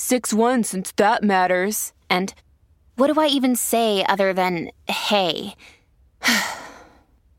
6 0.00 0.32
1 0.32 0.64
since 0.64 0.92
that 0.96 1.22
matters. 1.22 1.92
And 2.08 2.32
what 2.96 3.12
do 3.12 3.20
I 3.20 3.26
even 3.26 3.54
say 3.54 4.02
other 4.08 4.32
than 4.32 4.70
hey? 4.88 5.54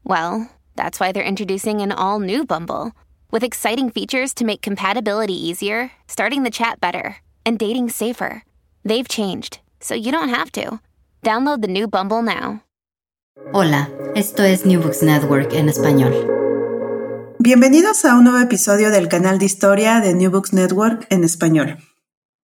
well, 0.03 0.47
that's 0.75 0.99
why 0.99 1.11
they're 1.11 1.23
introducing 1.23 1.81
an 1.81 1.91
all 1.91 2.19
new 2.19 2.45
Bumble 2.45 2.91
with 3.31 3.43
exciting 3.43 3.89
features 3.89 4.35
to 4.35 4.45
make 4.45 4.61
compatibility 4.61 5.33
easier, 5.33 5.91
starting 6.07 6.43
the 6.43 6.51
chat 6.51 6.79
better, 6.79 7.17
and 7.47 7.57
dating 7.57 7.89
safer. 7.89 8.43
They've 8.85 9.09
changed, 9.09 9.59
so 9.79 9.95
you 9.95 10.11
don't 10.11 10.29
have 10.29 10.51
to. 10.51 10.79
Download 11.23 11.63
the 11.63 11.67
new 11.67 11.87
Bumble 11.87 12.21
now. 12.21 12.61
Hola, 13.53 13.89
esto 14.15 14.43
es 14.43 14.65
New 14.65 14.79
Books 14.79 15.01
Network 15.01 15.53
en 15.53 15.67
español. 15.67 16.13
Bienvenidos 17.39 18.05
a 18.05 18.13
un 18.13 18.25
nuevo 18.25 18.37
episodio 18.37 18.91
del 18.91 19.07
canal 19.07 19.39
de 19.39 19.45
historia 19.45 19.99
de 19.99 20.13
New 20.13 20.29
Books 20.29 20.53
Network 20.53 21.07
en 21.09 21.23
español. 21.23 21.79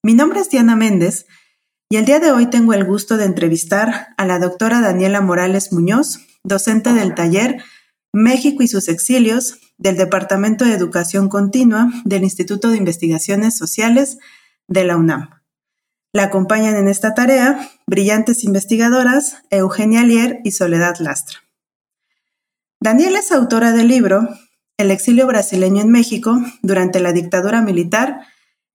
Mi 0.04 0.14
nombre 0.14 0.40
es 0.40 0.50
Diana 0.50 0.76
Méndez 0.76 1.26
y 1.90 1.98
el 1.98 2.06
día 2.06 2.20
de 2.20 2.32
hoy 2.32 2.50
tengo 2.50 2.74
el 2.74 2.86
gusto 2.86 3.18
de 3.18 3.26
entrevistar 3.26 4.10
a 4.18 4.26
la 4.26 4.40
doctora 4.40 4.80
Daniela 4.80 5.22
Morales 5.22 5.74
Muñoz, 5.74 6.20
docente 6.44 6.94
del 6.94 7.16
taller 7.16 7.64
México 8.14 8.64
y 8.64 8.68
sus 8.68 8.90
exilios 8.90 9.60
del 9.78 9.98
Departamento 9.98 10.66
de 10.66 10.74
Educación 10.74 11.30
Continua 11.30 11.92
del 12.06 12.24
Instituto 12.24 12.70
de 12.70 12.78
Investigaciones 12.78 13.58
Sociales 13.58 14.18
de 14.68 14.84
la 14.84 14.98
UNAM. 14.98 15.30
La 16.14 16.24
acompañan 16.24 16.76
en 16.76 16.88
esta 16.88 17.14
tarea 17.14 17.70
brillantes 17.86 18.44
investigadoras 18.44 19.44
Eugenia 19.50 20.04
Lier 20.04 20.40
y 20.44 20.52
Soledad 20.52 20.98
Lastra. 21.00 21.40
Daniela 22.80 23.20
es 23.20 23.32
autora 23.32 23.72
del 23.72 23.88
libro 23.88 24.30
El 24.78 24.92
exilio 24.92 25.26
brasileño 25.26 25.82
en 25.82 25.90
México 25.90 26.40
durante 26.62 27.00
la 27.00 27.14
dictadura 27.14 27.62
militar 27.62 28.22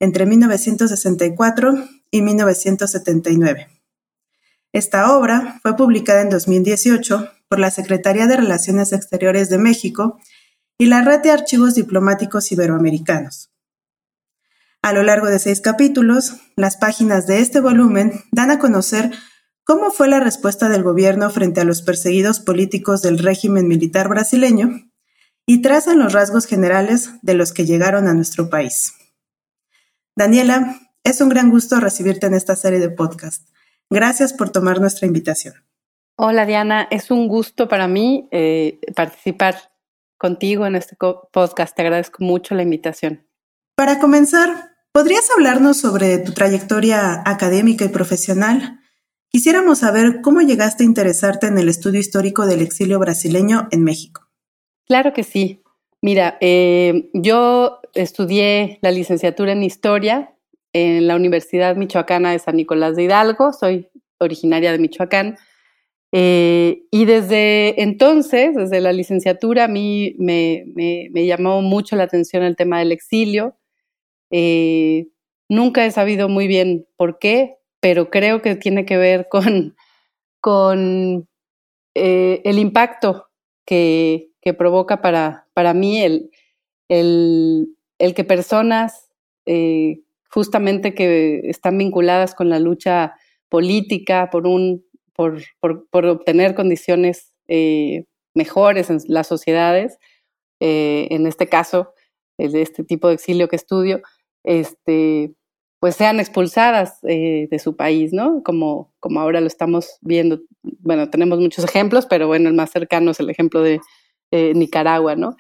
entre 0.03 0.27
1964 0.27 1.75
y 2.11 2.23
1979. 2.23 3.69
Esta 4.73 5.17
obra 5.17 5.61
fue 5.63 5.77
publicada 5.77 6.23
en 6.23 6.29
2018 6.29 7.31
por 7.49 7.61
la 7.61 7.71
Secretaría 7.71 8.27
de 8.27 8.37
Relaciones 8.37 8.93
Exteriores 8.93 9.49
de 9.49 9.59
México 9.59 10.19
y 10.77 10.87
la 10.87 11.03
Red 11.03 11.21
de 11.21 11.31
Archivos 11.31 11.77
Diplomáticos 11.77 12.51
Iberoamericanos. 12.51 13.53
A 14.83 14.93
lo 14.93 15.05
largo 15.05 15.29
de 15.29 15.39
seis 15.39 15.61
capítulos, 15.61 16.35
las 16.57 16.77
páginas 16.77 17.29
de 17.29 17.39
este 17.39 17.61
volumen 17.61 18.25
dan 18.33 18.51
a 18.51 18.59
conocer 18.59 19.13
cómo 19.63 19.93
fue 19.93 20.09
la 20.09 20.19
respuesta 20.19 20.69
del 20.69 20.83
gobierno 20.83 21.31
frente 21.31 21.61
a 21.61 21.65
los 21.65 21.81
perseguidos 21.81 22.41
políticos 22.41 23.03
del 23.03 23.19
régimen 23.19 23.69
militar 23.69 24.09
brasileño 24.09 24.81
y 25.47 25.63
trazan 25.63 26.01
los 26.01 26.13
rasgos 26.13 26.47
generales 26.47 27.11
de 27.23 27.35
los 27.35 27.53
que 27.53 27.67
llegaron 27.67 28.09
a 28.09 28.15
nuestro 28.15 28.51
país. 28.51 28.95
Daniela, 30.15 30.79
es 31.05 31.21
un 31.23 31.31
gran 31.31 31.51
gusto 31.51 31.81
recibirte 31.81 32.27
en 32.27 32.35
esta 32.35 32.55
serie 32.55 32.79
de 32.79 32.91
podcast. 32.91 33.49
Gracias 33.89 34.35
por 34.35 34.51
tomar 34.51 34.79
nuestra 34.79 35.07
invitación. 35.07 35.55
Hola 36.17 36.45
Diana, 36.45 36.87
es 36.91 37.11
un 37.11 37.29
gusto 37.29 37.67
para 37.67 37.89
mí 37.89 38.29
eh, 38.31 38.79
participar 38.95 39.73
contigo 40.19 40.67
en 40.67 40.77
este 40.77 40.97
podcast. 40.97 41.75
Te 41.75 41.83
agradezco 41.83 42.23
mucho 42.23 42.55
la 42.55 42.63
invitación. 42.63 43.27
Para 43.75 43.99
comenzar, 43.99 44.75
¿podrías 44.93 45.31
hablarnos 45.31 45.79
sobre 45.79 46.19
tu 46.19 46.33
trayectoria 46.33 47.23
académica 47.25 47.87
y 47.87 47.89
profesional? 47.89 48.81
Quisiéramos 49.31 49.79
saber 49.79 50.21
cómo 50.21 50.43
llegaste 50.43 50.85
a 50.85 50.87
interesarte 50.87 51.47
en 51.47 51.57
el 51.57 51.71
estudio 51.71 52.01
histórico 52.01 52.45
del 52.45 52.61
exilio 52.61 52.99
brasileño 52.99 53.67
en 53.71 53.83
México. 53.83 54.29
Claro 54.87 55.15
que 55.15 55.25
sí. 55.25 55.62
Mira, 56.05 56.37
eh, 56.41 57.09
yo 57.15 57.79
estudié 57.95 58.81
la 58.83 58.91
licenciatura 58.91 59.53
en 59.53 59.63
Historia 59.63 60.35
en 60.73 61.07
la 61.07 61.15
Universidad 61.15 61.77
Michoacana 61.77 62.33
de 62.33 62.41
San 62.41 62.57
Nicolás 62.57 62.97
de 62.97 63.05
Hidalgo, 63.05 63.53
soy 63.53 63.89
originaria 64.19 64.73
de 64.73 64.81
Michoacán, 64.81 65.37
eh, 66.11 66.83
y 66.91 67.05
desde 67.05 67.81
entonces, 67.83 68.57
desde 68.57 68.81
la 68.81 68.93
licenciatura, 68.93 69.65
a 69.65 69.69
mí 69.69 70.17
me, 70.19 70.65
llamó 71.15 71.63
mucho 71.63 71.95
la 71.95 72.03
atención 72.05 72.43
el 72.43 72.57
tema 72.57 72.81
del 72.81 72.91
exilio. 72.91 73.57
Eh, 74.33 75.07
nunca 75.49 75.87
he 75.87 75.91
sabido 75.93 76.29
muy 76.29 76.49
bien 76.49 76.87
por 76.97 77.21
qué, 77.21 77.59
pero 77.81 78.11
creo 78.11 78.43
que 78.43 78.57
tiene 78.57 78.85
que 78.85 78.97
ver 78.97 79.29
con, 79.31 79.77
con 80.41 81.29
el 81.95 82.59
impacto 82.59 83.29
que, 83.65 84.32
que 84.43 84.53
provoca 84.53 85.01
para, 85.01 85.47
para 85.55 85.73
mí 85.73 86.03
el, 86.03 86.31
el, 86.89 87.69
el 87.99 88.15
que 88.15 88.25
personas 88.25 89.09
eh, 89.47 90.01
justamente 90.29 90.95
que 90.95 91.41
están 91.45 91.79
vinculadas 91.79 92.35
con 92.35 92.49
la 92.49 92.59
lucha 92.59 93.15
política 93.49 94.29
por, 94.31 94.47
un, 94.47 94.85
por, 95.15 95.41
por, 95.61 96.07
obtener 96.07 96.55
condiciones 96.55 97.33
eh, 97.49 98.05
mejores 98.35 98.91
en 98.91 98.99
las 99.09 99.27
sociedades, 99.27 99.99
eh, 100.61 101.09
en 101.11 101.27
este 101.27 101.49
caso, 101.49 101.95
de 102.39 102.63
este 102.63 102.83
tipo 102.83 103.09
de 103.09 103.15
exilio 103.15 103.49
que 103.49 103.57
estudio, 103.57 104.01
este, 104.43 105.35
pues 105.81 105.97
sean 105.97 106.19
expulsadas 106.19 107.01
de 107.03 107.61
su 107.63 107.77
país, 107.77 108.13
¿no? 108.13 108.43
Como, 108.43 108.93
como 108.99 109.21
ahora 109.21 109.41
lo 109.41 109.47
estamos 109.47 109.99
viendo. 110.01 110.41
Bueno, 110.63 111.11
tenemos 111.11 111.39
muchos 111.41 111.65
ejemplos, 111.65 112.07
pero 112.07 112.27
bueno, 112.27 112.49
el 112.49 112.55
más 112.55 112.71
cercano 112.71 113.11
es 113.11 113.21
el 113.21 113.31
ejemplo 113.31 113.61
de, 113.61 113.81
eh, 114.33 114.55
Nicaragua, 114.55 115.15
¿no? 115.15 115.37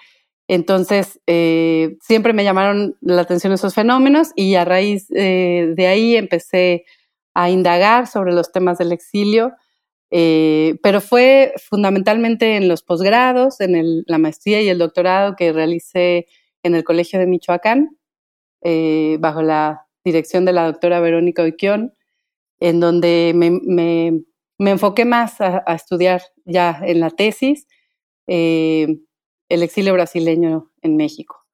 Entonces, 0.48 1.19
eh, 1.26 1.97
siempre 2.03 2.34
me 2.34 2.44
llamaron 2.44 2.94
la 3.00 3.22
atención 3.22 3.54
esos 3.54 3.75
fenómenos 3.75 4.32
y 4.36 4.54
a 4.56 4.66
raíz 4.66 5.06
eh, 5.14 5.72
de 5.75 5.86
ahí 5.86 6.14
empecé 6.14 6.84
a 7.32 7.48
indagar 7.48 8.06
sobre 8.06 8.34
los 8.34 8.53
temas 8.53 8.76
del 8.76 8.92
exilio, 8.92 9.53
pero 10.10 11.00
fue 11.00 11.54
fundamentalmente 11.70 12.56
en 12.56 12.69
los 12.69 12.82
posgrados, 12.82 13.62
en 13.62 14.04
la 14.06 14.19
maestría 14.19 14.60
y 14.60 14.69
el 14.69 14.76
doctorado 14.76 15.36
que 15.36 15.54
realicé 15.54 16.26
en 16.62 16.74
el 16.74 16.84
Colegio 16.84 17.19
de 17.19 17.26
Michoacán, 17.26 17.97
bajo 19.19 19.41
la 19.41 19.86
dirección 20.04 20.44
de 20.44 20.53
la 20.53 20.66
doctora 20.66 21.00
Verónica 21.00 21.42
Oiquión, 21.42 21.94
en 22.60 22.78
donde 22.78 23.32
me, 23.34 24.70
enfoqué 24.70 25.06
más 25.06 25.41
a, 25.41 25.64
estudiar 25.69 26.20
ya 26.44 26.78
en 26.84 27.00
la 27.00 27.09
tesis 27.09 27.66
eh, 28.27 28.99
el 29.49 29.62
exilio 29.62 29.93
brasileño 29.93 30.71
en 30.83 30.97
México. 30.97 31.47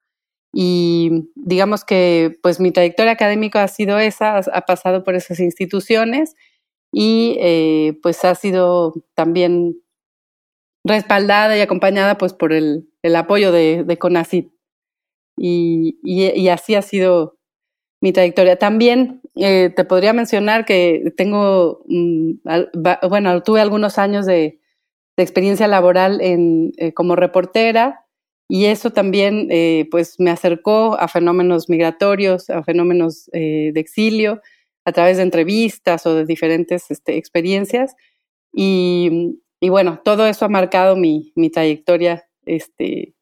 Y 0.53 1.29
digamos 1.35 1.85
que 1.85 2.37
pues 2.41 2.59
mi 2.59 2.71
trayectoria 2.71 3.11
académica 3.11 3.63
ha 3.63 3.67
sido 3.67 3.99
esa, 3.99 4.37
ha 4.37 4.61
pasado 4.61 5.03
por 5.03 5.15
esas 5.15 5.39
instituciones 5.39 6.35
y 6.91 7.37
eh, 7.39 7.99
pues 8.01 8.25
ha 8.25 8.33
sido 8.33 8.93
también 9.13 9.81
respaldada 10.83 11.55
y 11.57 11.61
acompañada 11.61 12.17
pues 12.17 12.33
por 12.33 12.53
el, 12.53 12.89
apoyo 13.15 13.51
de, 13.51 13.83
de 13.83 13.97
CONACYT. 13.97 14.51
Y, 15.37 16.47
así 16.49 16.75
ha 16.75 16.81
sido 16.81 17.37
mi 18.01 18.11
trayectoria. 18.11 18.57
También 18.57 19.21
eh, 19.35 19.71
te 19.75 19.85
podría 19.85 20.13
mencionar 20.13 20.65
que 20.65 21.13
tengo, 21.15 21.83
mm, 21.87 22.31
bueno, 23.09 23.43
tuve 23.43 23.61
algunos 23.61 23.97
años 23.97 24.25
de, 24.25 24.59
experiencia 25.23 25.67
laboral 25.67 26.21
en, 26.21 26.71
eh, 26.77 26.93
como 26.93 27.15
reportera 27.15 28.05
y 28.51 28.65
eso 28.65 28.89
también 28.89 29.47
eh, 29.51 29.87
pues 29.91 30.19
me 30.19 30.31
acercó 30.31 30.99
a 30.99 31.07
fenómenos 31.07 31.69
migratorios, 31.69 32.49
a 32.49 32.63
fenómenos 32.63 33.29
eh, 33.31 33.71
de 33.73 33.79
exilio, 33.79 34.41
a 34.85 34.91
través 34.91 35.17
de 35.17 35.23
entrevistas 35.23 36.07
o 36.07 36.15
de 36.15 36.25
diferentes 36.25 36.89
este, 36.89 37.17
experiencias. 37.17 37.95
Y, 38.51 39.37
bueno, 39.61 40.01
todo 40.03 40.25
eso 40.25 40.45
ha 40.45 40.49
marcado 40.49 40.95
mi, 40.95 41.31
mi 41.35 41.51
trayectoria 41.51 42.27
este, 42.45 43.13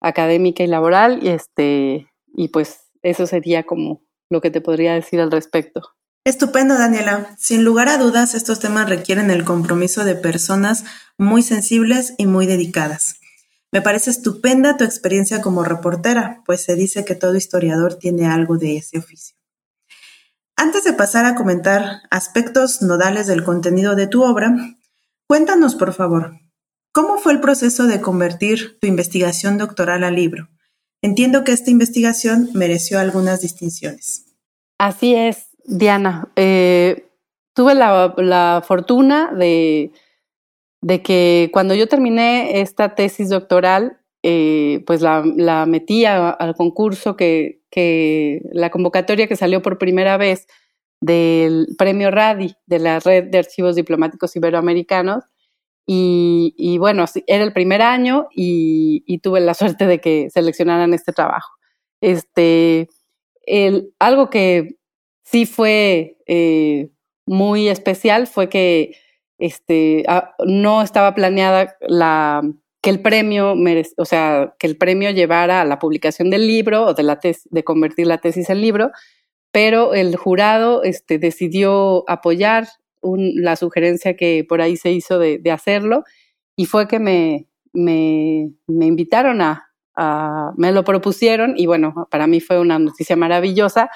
académica 0.00 0.62
y 0.62 0.68
laboral 0.68 1.18
y, 1.20 1.30
este, 1.30 2.06
y 2.32 2.48
pues 2.48 2.92
eso 3.02 3.26
sería 3.26 3.64
como 3.64 4.02
lo 4.30 4.40
que 4.40 4.52
te 4.52 4.60
podría 4.60 4.94
decir 4.94 5.20
al 5.20 5.32
respecto. 5.32 5.82
Estupendo, 6.24 6.76
Daniela. 6.76 7.34
Sin 7.38 7.64
lugar 7.64 7.88
a 7.88 7.96
dudas, 7.96 8.34
estos 8.34 8.60
temas 8.60 8.88
requieren 8.88 9.30
el 9.30 9.44
compromiso 9.44 10.04
de 10.04 10.14
personas 10.14 10.84
muy 11.16 11.42
sensibles 11.42 12.12
y 12.18 12.26
muy 12.26 12.46
dedicadas. 12.46 13.20
Me 13.72 13.80
parece 13.80 14.10
estupenda 14.10 14.76
tu 14.76 14.84
experiencia 14.84 15.40
como 15.40 15.64
reportera, 15.64 16.42
pues 16.44 16.62
se 16.62 16.74
dice 16.74 17.04
que 17.04 17.14
todo 17.14 17.36
historiador 17.36 17.94
tiene 17.94 18.26
algo 18.26 18.58
de 18.58 18.76
ese 18.76 18.98
oficio. 18.98 19.36
Antes 20.56 20.84
de 20.84 20.92
pasar 20.92 21.24
a 21.24 21.36
comentar 21.36 22.02
aspectos 22.10 22.82
nodales 22.82 23.26
del 23.26 23.42
contenido 23.42 23.94
de 23.94 24.06
tu 24.06 24.22
obra, 24.22 24.54
cuéntanos, 25.26 25.74
por 25.74 25.94
favor, 25.94 26.38
¿cómo 26.92 27.16
fue 27.16 27.32
el 27.32 27.40
proceso 27.40 27.86
de 27.86 28.02
convertir 28.02 28.78
tu 28.78 28.86
investigación 28.86 29.56
doctoral 29.56 30.04
a 30.04 30.10
libro? 30.10 30.50
Entiendo 31.00 31.44
que 31.44 31.52
esta 31.52 31.70
investigación 31.70 32.50
mereció 32.52 32.98
algunas 32.98 33.40
distinciones. 33.40 34.26
Así 34.78 35.14
es, 35.14 35.49
Diana. 35.70 36.28
Eh, 36.36 37.10
tuve 37.54 37.74
la, 37.74 38.62
fortuna 38.66 39.32
de, 39.32 39.92
que 41.02 41.48
cuando 41.52 41.74
yo 41.74 41.86
terminé 41.86 42.60
esta 42.60 42.94
tesis 42.94 43.28
doctoral, 43.28 43.98
eh, 44.22 44.82
pues 44.86 45.00
la, 45.00 45.22
la 45.36 45.66
metí 45.66 46.04
al 46.04 46.54
concurso 46.56 47.16
que, 47.16 47.62
que, 47.70 48.42
la 48.52 48.70
convocatoria 48.70 49.28
que 49.28 49.36
salió 49.36 49.62
por 49.62 49.78
primera 49.78 50.16
vez 50.16 50.46
del 51.00 51.68
premio 51.78 52.10
RADI 52.10 52.54
de 52.66 52.78
la 52.78 52.98
Red 52.98 53.30
de 53.30 53.38
Archivos 53.38 53.76
Diplomáticos 53.76 54.36
Iberoamericanos. 54.36 55.24
Y, 55.86 56.54
y 56.56 56.78
bueno, 56.78 57.04
era 57.26 57.42
el 57.42 57.52
primer 57.52 57.82
año 57.82 58.28
y, 58.34 59.02
y, 59.06 59.18
tuve 59.18 59.40
la 59.40 59.54
suerte 59.54 59.86
de 59.86 60.00
que 60.00 60.30
seleccionaran 60.30 60.94
este 60.94 61.12
trabajo. 61.12 61.52
Este, 62.00 62.88
el, 63.46 63.92
algo 63.98 64.30
que 64.30 64.79
sí 65.22 65.46
fue 65.46 66.18
eh, 66.26 66.90
muy 67.26 67.68
especial 67.68 68.26
fue 68.26 68.48
que 68.48 68.96
este, 69.38 70.04
ah, 70.08 70.34
no 70.44 70.82
estaba 70.82 71.14
planeada 71.14 71.76
la, 71.80 72.42
que 72.82 72.90
el 72.90 73.00
premio, 73.00 73.54
o 73.96 74.04
sea, 74.04 74.54
que 74.58 74.66
el 74.66 74.76
premio 74.76 75.10
llevara 75.10 75.60
a 75.60 75.64
la 75.64 75.78
publicación 75.78 76.30
del 76.30 76.46
libro 76.46 76.86
o 76.86 76.94
de, 76.94 77.02
la 77.02 77.18
de 77.22 77.64
convertir 77.64 78.06
la 78.06 78.18
tesis 78.18 78.50
en 78.50 78.60
libro, 78.60 78.90
pero 79.52 79.94
el 79.94 80.16
jurado 80.16 80.82
este, 80.82 81.18
decidió 81.18 82.04
apoyar 82.08 82.68
la 83.02 83.56
sugerencia 83.56 84.16
que 84.16 84.44
por 84.46 84.60
ahí 84.60 84.76
se 84.76 84.92
hizo 84.92 85.18
de, 85.18 85.40
hacerlo 85.50 86.04
y 86.56 86.66
fue 86.66 86.86
que 86.86 86.98
me, 86.98 87.46
me, 87.72 88.50
me 88.66 88.86
invitaron 88.86 89.40
a, 89.40 89.70
a, 89.96 90.52
me 90.56 90.72
lo 90.72 90.84
propusieron 90.84 91.54
y 91.56 91.66
bueno, 91.66 92.08
para 92.10 92.26
mí 92.26 92.40
fue 92.40 92.60
una 92.60 92.78
noticia 92.78 93.16
maravillosa 93.16 93.90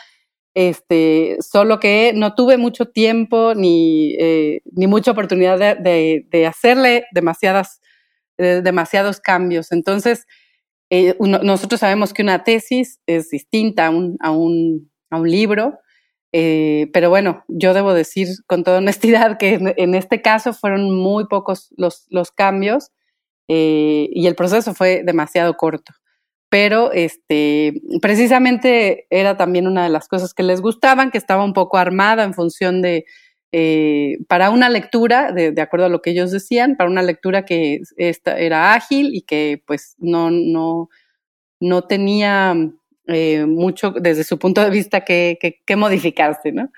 este, 0.55 1.37
solo 1.41 1.81
que 1.81 2.13
no 2.15 2.35
tuve 2.35 2.57
mucho 2.57 2.87
tiempo 2.87 3.55
ni, 3.55 4.15
eh, 4.19 4.63
ni 4.73 4.87
mucha 4.87 5.11
oportunidad 5.11 5.59
de, 5.59 6.27
de, 6.31 6.47
hacerle 6.47 7.07
demasiadas, 7.13 7.81
eh, 8.39 8.61
demasiados 8.63 9.21
cambios. 9.21 9.73
Entonces, 9.73 10.27
eh, 10.91 11.17
nosotros 11.19 11.81
sabemos 11.81 12.15
que 12.15 12.23
una 12.23 12.45
tesis 12.45 13.01
es 13.07 13.31
distinta 13.31 13.87
a 13.87 13.91
un, 13.91 14.17
a 14.21 14.31
un, 14.31 14.91
a 15.11 15.19
un 15.19 15.29
libro, 15.31 15.79
pero 16.33 17.11
bueno, 17.11 17.45
yo 17.47 17.75
debo 17.75 17.95
decir 17.95 18.29
con 18.49 18.65
toda 18.65 18.79
honestidad 18.79 19.39
que 19.39 19.55
en, 19.55 19.75
en 19.77 19.95
este 19.95 20.21
caso 20.21 20.53
fueron 20.53 20.91
muy 20.91 21.27
pocos 21.27 21.73
los, 21.77 22.07
los 22.11 22.33
cambios 22.33 22.91
y 23.47 24.27
el 24.27 24.35
proceso 24.35 24.75
fue 24.75 25.03
demasiado 25.05 25.55
corto 25.57 25.95
pero 26.55 26.93
este, 26.93 27.83
precisamente 28.01 29.09
era 29.11 29.37
también 29.37 29.67
una 29.67 29.83
de 29.83 29.89
las 29.89 30.07
cosas 30.07 30.33
que 30.35 30.45
les 30.45 30.61
gustaban, 30.61 31.11
que 31.11 31.19
estaba 31.19 31.43
un 31.43 31.53
poco 31.53 31.79
armada 31.79 32.23
en 32.23 32.33
función 32.33 32.81
de, 32.81 33.07
eh, 33.51 34.19
para 34.29 34.51
una 34.51 34.69
lectura, 34.69 35.33
de, 35.33 35.61
acuerdo 35.61 35.87
a 35.87 35.89
lo 35.89 36.01
que 36.01 36.11
ellos 36.11 36.31
decían, 36.31 36.77
para 36.77 36.89
una 36.89 37.03
lectura 37.03 37.45
que 37.45 37.81
esta, 37.97 38.39
era 38.39 38.73
ágil 38.73 39.17
y 39.17 39.23
que 39.23 39.65
pues 39.67 39.97
no, 39.99 40.31
no, 40.31 40.91
no 41.59 41.83
tenía 41.89 42.55
eh, 43.09 43.47
mucho 43.47 43.91
desde 43.91 44.23
su 44.23 44.39
punto 44.39 44.61
de 44.61 44.71
vista 44.71 45.01
que, 45.01 45.39
que, 45.41 45.61
que 45.67 45.75
modificarse, 45.75 46.53
¿no? 46.53 46.71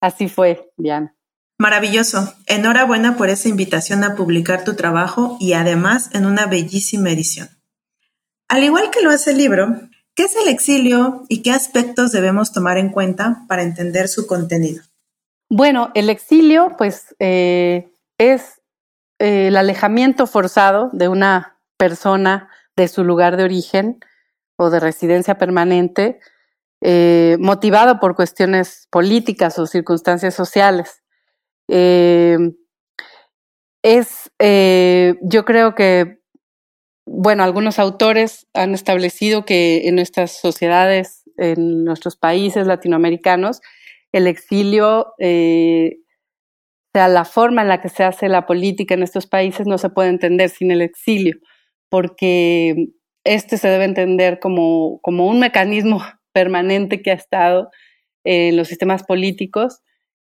Así 0.00 0.26
fue, 0.26 0.72
Diana. 0.76 1.14
Maravilloso. 1.56 2.34
Enhorabuena 2.48 3.16
por 3.16 3.28
esa 3.28 3.48
invitación 3.48 4.02
a 4.02 4.16
publicar 4.16 4.64
tu 4.64 4.74
trabajo 4.74 5.36
y 5.38 5.52
además 5.52 6.10
en 6.14 6.26
una 6.26 6.46
bellísima 6.46 7.12
edición. 7.12 7.59
Al 8.50 8.64
igual 8.64 8.90
que 8.90 9.00
lo 9.00 9.10
hace 9.10 9.30
el 9.30 9.36
libro, 9.36 9.76
¿qué 10.16 10.24
es 10.24 10.34
el 10.34 10.48
exilio 10.48 11.24
y 11.28 11.42
qué 11.42 11.52
aspectos 11.52 12.10
debemos 12.10 12.52
tomar 12.52 12.78
en 12.78 12.90
cuenta 12.90 13.44
para 13.46 13.62
entender 13.62 14.08
su 14.08 14.26
contenido? 14.26 14.82
Bueno, 15.48 15.92
el 15.94 16.10
exilio, 16.10 16.74
pues, 16.76 17.14
eh, 17.20 17.92
es 18.18 18.60
eh, 19.20 19.46
el 19.46 19.56
alejamiento 19.56 20.26
forzado 20.26 20.90
de 20.92 21.06
una 21.06 21.60
persona 21.76 22.50
de 22.74 22.88
su 22.88 23.04
lugar 23.04 23.36
de 23.36 23.44
origen 23.44 24.00
o 24.56 24.68
de 24.68 24.80
residencia 24.80 25.38
permanente, 25.38 26.18
eh, 26.80 27.36
motivado 27.38 28.00
por 28.00 28.16
cuestiones 28.16 28.88
políticas 28.90 29.60
o 29.60 29.66
circunstancias 29.68 30.34
sociales. 30.34 31.04
es, 33.82 34.30
yo 35.22 35.44
creo 35.44 35.76
que 35.76 36.19
bueno, 37.12 37.42
algunos 37.42 37.80
autores 37.80 38.46
han 38.54 38.72
establecido 38.72 39.44
que 39.44 39.88
en 39.88 39.96
nuestras 39.96 40.30
sociedades, 40.30 41.24
en 41.36 41.84
nuestros 41.84 42.16
países 42.16 42.68
latinoamericanos, 42.68 43.60
el 44.12 44.28
exilio, 44.28 45.08
eh, 45.18 45.96
o 45.98 46.98
sea, 46.98 47.08
la 47.08 47.24
forma 47.24 47.62
en 47.62 47.68
la 47.68 47.80
que 47.80 47.88
se 47.88 48.04
hace 48.04 48.28
la 48.28 48.46
política 48.46 48.94
en 48.94 49.02
estos 49.02 49.26
países 49.26 49.66
no 49.66 49.76
se 49.76 49.90
puede 49.90 50.08
entender 50.08 50.50
sin 50.50 50.70
el 50.70 50.82
exilio, 50.82 51.38
porque 51.88 52.90
este 53.24 53.58
se 53.58 53.68
debe 53.68 53.86
entender 53.86 54.38
como, 54.38 55.00
como 55.02 55.26
un 55.26 55.40
mecanismo 55.40 56.00
permanente 56.32 57.02
que 57.02 57.10
ha 57.10 57.14
estado 57.14 57.70
en 58.22 58.56
los 58.56 58.68
sistemas 58.68 59.02
políticos 59.02 59.82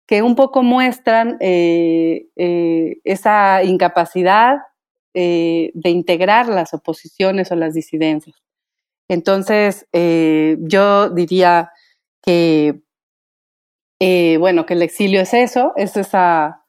que 0.08 0.22
un 0.22 0.36
poco 0.36 0.62
muestran 0.62 1.38
eh, 1.40 2.28
eh, 2.36 2.98
esa 3.06 3.64
incapacidad 3.64 4.58
eh, 5.16 5.72
de 5.74 5.90
integrar 5.90 6.48
las 6.50 6.74
oposiciones 6.74 7.52
o 7.52 7.56
las 7.56 7.74
disidencias. 7.74 8.36
Entonces, 9.10 9.88
eh, 9.94 10.58
yo 10.60 11.10
diría 11.10 11.72
que, 12.22 12.82
eh, 14.02 14.38
bueno, 14.38 14.66
que 14.66 14.74
el 14.74 14.82
exilio 14.82 15.22
es 15.22 15.34
eso, 15.34 15.72
es 15.78 15.96
esa, 15.96 16.66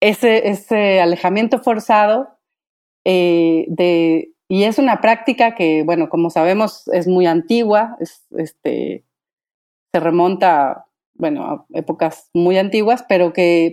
ese, 0.00 0.48
ese 0.48 1.00
alejamiento 1.00 1.58
forzado 1.58 2.28
de, 3.04 4.34
y 4.48 4.64
es 4.64 4.78
una 4.78 5.00
práctica 5.00 5.54
que, 5.54 5.82
bueno, 5.84 6.08
como 6.08 6.30
sabemos, 6.30 6.86
es 6.88 7.06
muy 7.06 7.26
antigua, 7.26 7.96
es, 7.98 8.26
este, 8.36 9.04
se 9.92 10.00
remonta, 10.00 10.86
bueno, 11.14 11.44
a 11.44 11.66
épocas 11.72 12.28
muy 12.34 12.58
antiguas, 12.58 13.04
pero 13.08 13.32
que 13.32 13.72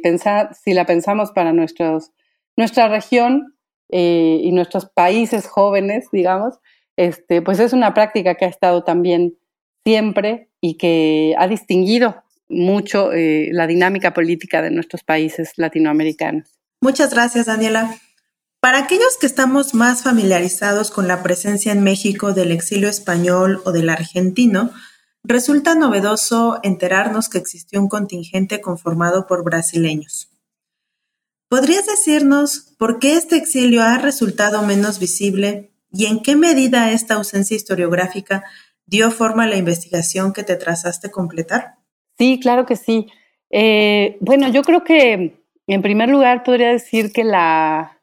si 0.63 0.74
la 0.74 0.86
pensamos 0.86 1.31
para 1.31 1.51
nuestros, 1.51 2.12
nuestra 2.55 2.88
región, 2.88 3.55
eh, 3.91 4.39
y 4.41 4.51
nuestros 4.51 4.86
países 4.86 5.48
jóvenes, 5.48 6.07
digamos, 6.12 6.55
este, 6.98 7.41
pues 7.41 7.60
es 7.60 7.74
una 7.74 7.93
práctica 7.93 8.36
que 8.36 8.45
ha 8.45 8.50
estado 8.50 8.83
también 8.83 9.38
siempre 9.86 10.50
y 10.62 10.77
que 10.77 11.36
ha 11.38 11.48
distinguido 11.48 12.24
mucho 12.50 13.12
eh, 13.13 13.50
la 13.51 13.67
dinámica 13.67 14.13
política 14.13 14.62
de 14.62 14.71
nuestros 14.71 15.03
países 15.03 15.53
latinoamericanos. 15.57 16.50
Muchas 16.81 17.13
gracias, 17.13 17.45
Daniela. 17.45 17.95
Para 18.60 18.79
aquellos 18.79 19.17
que 19.19 19.25
estamos 19.25 19.74
más 19.74 20.03
familiarizados 20.03 20.91
con 20.91 21.07
la 21.07 21.24
presencia 21.24 21.71
en 21.71 21.81
México 21.81 22.33
del 22.33 22.51
exilio 22.51 22.89
español 22.89 23.62
o 23.65 23.71
del 23.71 23.89
argentino, 23.89 24.71
resulta 25.24 25.75
novedoso 25.75 26.60
enterarnos 26.62 27.29
que 27.29 27.39
existió 27.39 27.81
un 27.81 27.89
contingente 27.89 28.62
conformado 28.62 29.25
por 29.25 29.43
brasileños. 29.43 30.30
¿Podrías 31.51 31.86
decirnos 31.86 32.74
por 32.79 33.00
qué 33.00 33.17
este 33.17 33.36
exilio 33.36 33.84
ha 33.84 33.98
resultado 33.98 34.62
menos 34.62 35.01
visible 35.01 35.72
y 35.91 36.05
en 36.05 36.22
qué 36.22 36.38
medida 36.38 36.93
esta 36.93 37.15
ausencia 37.15 37.58
historiográfica 37.58 38.46
dio 38.86 39.12
forma 39.12 39.43
a 39.43 39.48
la 39.48 39.58
investigación 39.58 40.31
que 40.31 40.43
te 40.43 40.55
trazaste 40.55 41.12
completar? 41.12 41.74
Sí, 42.17 42.39
claro 42.41 42.65
que 42.65 42.77
sí. 42.77 43.08
Eh, 43.50 44.15
bueno, 44.22 44.48
yo 44.48 44.62
creo 44.62 44.86
que 44.86 45.41
en 45.67 45.81
primer 45.81 46.08
lugar 46.08 46.43
podría 46.43 46.70
decir 46.70 47.12
que 47.12 47.25
la, 47.25 48.00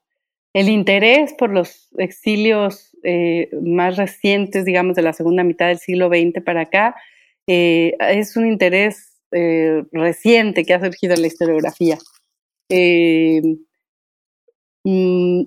el 0.53 0.69
interés 0.69 1.33
por 1.33 1.49
los 1.49 1.89
exilios 1.97 2.95
eh, 3.03 3.49
más 3.63 3.97
recientes, 3.97 4.67
digamos, 4.67 4.95
de 4.95 5.01
la 5.01 5.15
segunda 5.15 5.43
mitad 5.43 5.69
del 5.69 5.79
siglo 5.79 6.09
XX 6.09 6.45
para 6.45 6.61
acá, 6.61 6.97
eh, 7.47 7.97
es 7.99 8.37
un 8.37 8.47
interés 8.47 9.15
reciente 9.31 10.67
que 10.67 10.75
ha 10.75 10.81
surgido 10.81 11.15
en 11.15 11.23
la 11.23 11.29
historiografía. 11.29 11.97
Eh, 12.69 13.43
mm, 14.85 15.43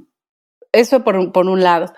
eso 0.71 1.03
por, 1.03 1.15
un 1.17 1.61
lado. 1.61 1.93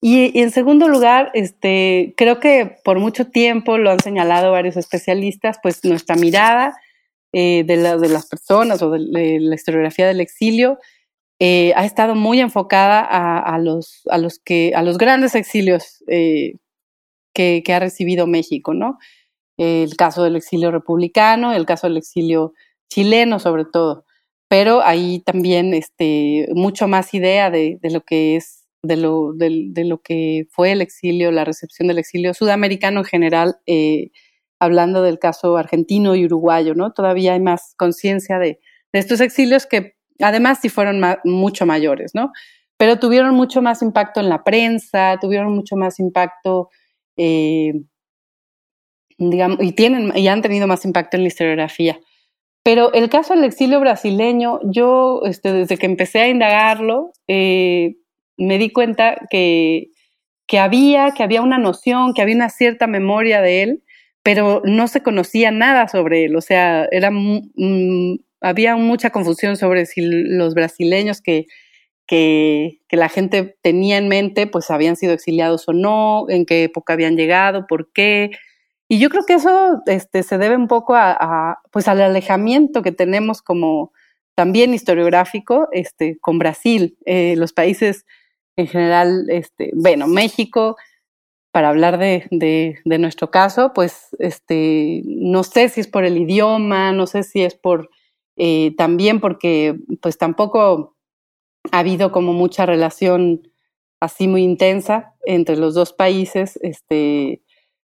Y, 0.00 0.38
en 0.40 0.50
segundo 0.50 0.88
lugar, 0.88 1.30
este, 1.34 2.14
creo 2.16 2.40
que 2.40 2.76
por 2.84 2.98
mucho 2.98 3.26
tiempo 3.28 3.78
lo 3.78 3.90
han 3.90 4.00
señalado 4.00 4.52
varios 4.52 4.76
especialistas, 4.76 5.58
pues 5.62 5.84
nuestra 5.84 6.16
mirada 6.16 6.76
eh, 7.32 7.64
de, 7.64 7.76
la, 7.76 7.96
de, 7.96 8.08
las 8.08 8.26
personas 8.26 8.82
o 8.82 8.90
de, 8.90 9.38
la 9.40 9.54
historiografía 9.54 10.06
del 10.06 10.20
exilio 10.20 10.78
eh, 11.38 11.74
ha 11.76 11.84
estado 11.84 12.14
muy 12.14 12.40
enfocada 12.40 13.00
a, 13.02 13.58
los, 13.58 14.02
a, 14.10 14.16
los, 14.16 14.38
que, 14.38 14.72
a 14.74 14.82
los 14.82 14.96
grandes 14.96 15.34
exilios 15.34 16.02
eh, 16.08 16.54
que, 17.34 17.62
ha 17.74 17.78
recibido 17.78 18.26
México, 18.26 18.72
¿no? 18.72 18.98
El 19.58 19.96
caso 19.96 20.22
del 20.22 20.36
exilio 20.36 20.70
republicano, 20.70 21.52
el 21.52 21.66
caso 21.66 21.88
del 21.88 21.98
exilio 21.98 22.54
chileno 22.88 23.38
sobre 23.38 23.66
todo, 23.66 24.05
pero 24.48 24.82
ahí 24.82 25.20
también 25.20 25.74
este, 25.74 26.48
mucho 26.54 26.88
más 26.88 27.14
idea 27.14 27.50
de, 27.50 27.78
lo 27.82 28.02
que 28.02 28.36
es, 28.36 28.64
de 28.82 28.96
lo, 28.96 29.32
de, 29.34 29.84
lo 29.84 30.00
que 30.02 30.46
fue 30.50 30.72
el 30.72 30.80
exilio, 30.80 31.30
la 31.32 31.44
recepción 31.44 31.88
del 31.88 31.98
exilio 31.98 32.34
sudamericano 32.34 33.00
en 33.00 33.06
general, 33.06 33.56
eh, 33.66 34.10
hablando 34.58 35.02
del 35.02 35.18
caso 35.18 35.56
argentino 35.56 36.14
y 36.14 36.24
uruguayo, 36.24 36.74
¿no? 36.74 36.92
Todavía 36.92 37.34
hay 37.34 37.40
más 37.40 37.74
conciencia 37.76 38.38
de, 38.38 38.60
de 38.92 38.98
estos 38.98 39.20
exilios 39.20 39.66
que 39.66 39.96
Además, 40.20 40.58
sí 40.60 40.68
fueron 40.68 41.00
mucho 41.24 41.66
mayores, 41.66 42.14
¿no? 42.14 42.32
Pero 42.76 42.98
tuvieron 42.98 43.34
mucho 43.34 43.62
más 43.62 43.82
impacto 43.82 44.20
en 44.20 44.28
la 44.28 44.44
prensa, 44.44 45.18
tuvieron 45.20 45.54
mucho 45.54 45.76
más 45.76 45.98
impacto, 45.98 46.70
eh, 47.16 47.72
digamos, 49.18 49.58
y, 49.62 49.72
tienen, 49.72 50.12
y 50.16 50.28
han 50.28 50.42
tenido 50.42 50.66
más 50.66 50.84
impacto 50.84 51.16
en 51.16 51.22
la 51.22 51.28
historiografía. 51.28 51.98
Pero 52.66 52.92
el 52.94 53.08
caso 53.10 53.32
del 53.32 53.44
exilio 53.44 53.78
brasileño, 53.78 54.58
yo 54.64 55.20
este, 55.24 55.52
desde 55.52 55.76
que 55.76 55.86
empecé 55.86 56.18
a 56.18 56.28
indagarlo, 56.28 57.12
eh, 57.28 57.94
me 58.36 58.58
di 58.58 58.70
cuenta 58.70 59.18
que, 59.30 59.90
que, 60.48 60.58
había, 60.58 61.12
que 61.12 61.22
había 61.22 61.42
una 61.42 61.58
noción, 61.58 62.12
que 62.12 62.22
había 62.22 62.34
una 62.34 62.48
cierta 62.48 62.88
memoria 62.88 63.40
de 63.40 63.62
él, 63.62 63.84
pero 64.24 64.62
no 64.64 64.88
se 64.88 65.00
conocía 65.04 65.52
nada 65.52 65.86
sobre 65.86 66.24
él. 66.24 66.34
O 66.34 66.40
sea, 66.40 66.88
era 66.90 67.12
había 68.40 68.74
mucha 68.74 69.10
confusión 69.10 69.56
sobre 69.56 69.86
si 69.86 70.00
los 70.00 70.54
brasileños 70.54 71.22
que, 71.22 71.46
que, 72.08 72.80
la 72.90 73.08
gente 73.08 73.56
tenía 73.62 73.96
en 73.96 74.08
mente, 74.08 74.48
pues 74.48 74.72
habían 74.72 74.96
sido 74.96 75.12
exiliados 75.12 75.68
o 75.68 75.72
no, 75.72 76.26
en 76.28 76.44
qué 76.44 76.64
época 76.64 76.94
habían 76.94 77.16
llegado, 77.16 77.68
por 77.68 77.92
qué. 77.92 78.32
Y 78.88 78.98
yo 78.98 79.10
creo 79.10 79.24
que 79.24 79.34
eso 79.34 79.82
este, 79.86 80.22
se 80.22 80.38
debe 80.38 80.56
un 80.56 80.68
poco 80.68 80.94
a, 80.94 81.60
pues 81.72 81.88
al 81.88 82.00
alejamiento 82.00 82.82
que 82.82 82.92
tenemos 82.92 83.42
como 83.42 83.92
también 84.34 84.74
historiográfico 84.74 85.68
este, 85.72 86.18
con 86.20 86.38
Brasil. 86.38 86.96
Eh, 87.04 87.34
los 87.36 87.52
países 87.52 88.04
en 88.56 88.68
general, 88.68 89.26
este, 89.28 89.70
bueno, 89.74 90.06
México, 90.06 90.76
para 91.52 91.70
hablar 91.70 91.98
de, 91.98 92.26
de, 92.30 92.78
de, 92.84 92.98
nuestro 92.98 93.30
caso, 93.30 93.72
pues 93.74 94.08
este, 94.18 95.02
no 95.04 95.42
sé 95.42 95.68
si 95.68 95.80
es 95.80 95.88
por 95.88 96.04
el 96.04 96.18
idioma, 96.18 96.92
no 96.92 97.06
sé 97.06 97.22
si 97.22 97.42
es 97.42 97.54
por 97.54 97.90
eh, 98.36 98.74
también 98.76 99.20
porque 99.20 99.76
pues 100.02 100.18
tampoco 100.18 100.96
ha 101.72 101.78
habido 101.78 102.12
como 102.12 102.32
mucha 102.34 102.66
relación 102.66 103.50
así 104.00 104.28
muy 104.28 104.42
intensa 104.42 105.14
entre 105.24 105.56
los 105.56 105.74
dos 105.74 105.92
países, 105.92 106.58
este, 106.62 107.42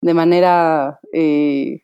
de 0.01 0.15
manera, 0.15 1.01
eh, 1.13 1.83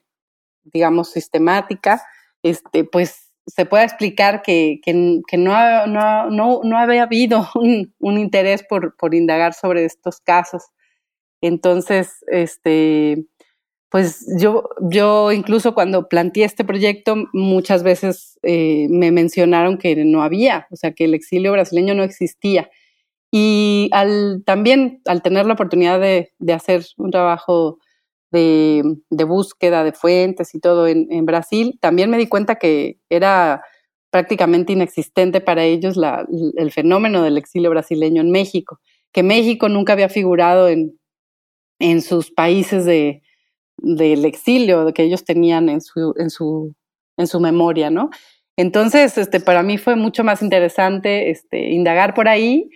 digamos, 0.65 1.11
sistemática, 1.11 2.03
este, 2.43 2.85
pues 2.85 3.33
se 3.47 3.67
puede 3.67 3.85
explicar 3.85 4.43
que, 4.43 4.81
que, 4.83 4.93
no, 5.37 5.87
no, 5.87 6.31
no, 6.31 6.61
no, 6.63 6.79
había 6.79 7.03
habido 7.03 7.49
un, 7.55 8.19
interés 8.19 8.63
por, 8.63 8.97
por, 8.97 9.15
indagar 9.15 9.55
sobre 9.55 9.85
estos 9.85 10.21
casos. 10.21 10.65
Entonces, 11.43 12.25
este, 12.29 13.27
pues 13.95 14.27
yo, 14.41 14.69
yo 14.81 15.31
incluso 15.31 15.73
cuando 15.73 16.09
planteé 16.09 16.45
este 16.45 16.65
proyecto, 16.65 17.15
muchas 17.33 17.83
veces 17.85 18.41
eh, 18.43 18.89
me 18.91 19.13
mencionaron 19.13 19.79
que 19.79 19.95
no 20.05 20.23
había, 20.23 20.67
o 20.71 20.77
sea, 20.77 20.93
que 20.93 21.05
el 21.05 21.15
exilio 21.15 21.53
brasileño 21.53 21.95
no 21.95 22.03
existía. 22.03 22.71
Y 23.31 23.91
al, 23.93 24.43
también 24.45 25.01
al 25.05 25.23
tener 25.23 25.47
la 25.47 25.55
oportunidad 25.55 26.01
de, 26.01 26.33
hacer 26.53 26.85
un 26.97 27.11
trabajo 27.11 27.79
de, 28.35 29.25
búsqueda 29.25 29.85
de 29.85 29.93
fuentes 29.93 30.55
y 30.55 30.61
todo 30.61 30.87
en, 30.89 31.27
Brasil, 31.27 31.79
también 31.81 32.11
me 32.11 32.19
di 32.19 32.27
cuenta 32.27 32.57
que 32.57 32.99
era 33.09 33.63
prácticamente 34.11 34.73
inexistente 34.73 35.41
para 35.41 35.65
ellos 35.65 35.99
el 36.57 36.71
fenómeno 36.71 37.23
del 37.23 37.39
exilio 37.39 37.71
brasileño 37.71 38.21
en 38.21 38.31
México, 38.31 38.81
que 39.13 39.23
México 39.23 39.69
nunca 39.69 39.93
había 39.93 40.09
figurado 40.09 40.69
en, 40.69 40.99
en 41.81 42.03
sus 42.03 42.31
países 42.31 42.85
de, 42.85 43.23
del 43.79 44.25
exilio 44.25 44.93
que 44.93 45.03
ellos 45.03 45.25
tenían 45.25 45.69
en 45.69 45.81
su, 45.81 46.15
en 46.19 46.31
su, 46.31 46.75
en 47.17 47.27
su 47.27 47.41
memoria, 47.41 47.91
¿no? 47.91 48.11
Entonces, 48.57 49.19
este, 49.19 49.41
para 49.41 49.63
mí 49.63 49.79
fue 49.79 49.97
mucho 49.97 50.23
más 50.23 50.43
interesante 50.43 51.31
este, 51.31 51.71
indagar 51.71 52.15
por 52.15 52.29
ahí 52.29 52.71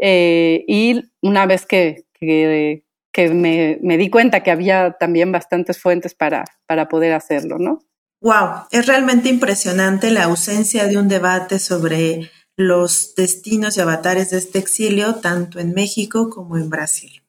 eh, 0.00 0.64
y 0.68 1.02
una 1.20 1.46
vez 1.46 1.66
que, 1.66 2.04
que, 2.14 2.84
me, 3.30 3.78
me, 3.82 3.96
di 3.96 4.10
cuenta 4.10 4.42
que 4.42 4.50
había 4.50 4.92
también 4.92 5.32
bastantes 5.32 5.78
fuentes 5.78 6.14
para, 6.14 6.44
para 6.66 6.88
poder 6.88 7.12
hacerlo, 7.12 7.58
¿no? 7.58 7.80
Wow, 8.20 8.66
es 8.70 8.86
realmente 8.86 9.28
impresionante 9.28 10.10
la 10.10 10.24
ausencia 10.24 10.86
de 10.86 10.98
un 10.98 11.08
debate 11.08 11.58
sobre 11.58 12.30
los 12.56 13.14
destinos 13.14 13.76
y 13.76 13.80
avatares 13.80 14.30
de 14.30 14.38
este 14.38 14.58
exilio, 14.58 15.16
tanto 15.16 15.60
en 15.60 15.74
México 15.74 16.30
como 16.30 16.56
en 16.56 16.70
Brasil. 16.70 17.22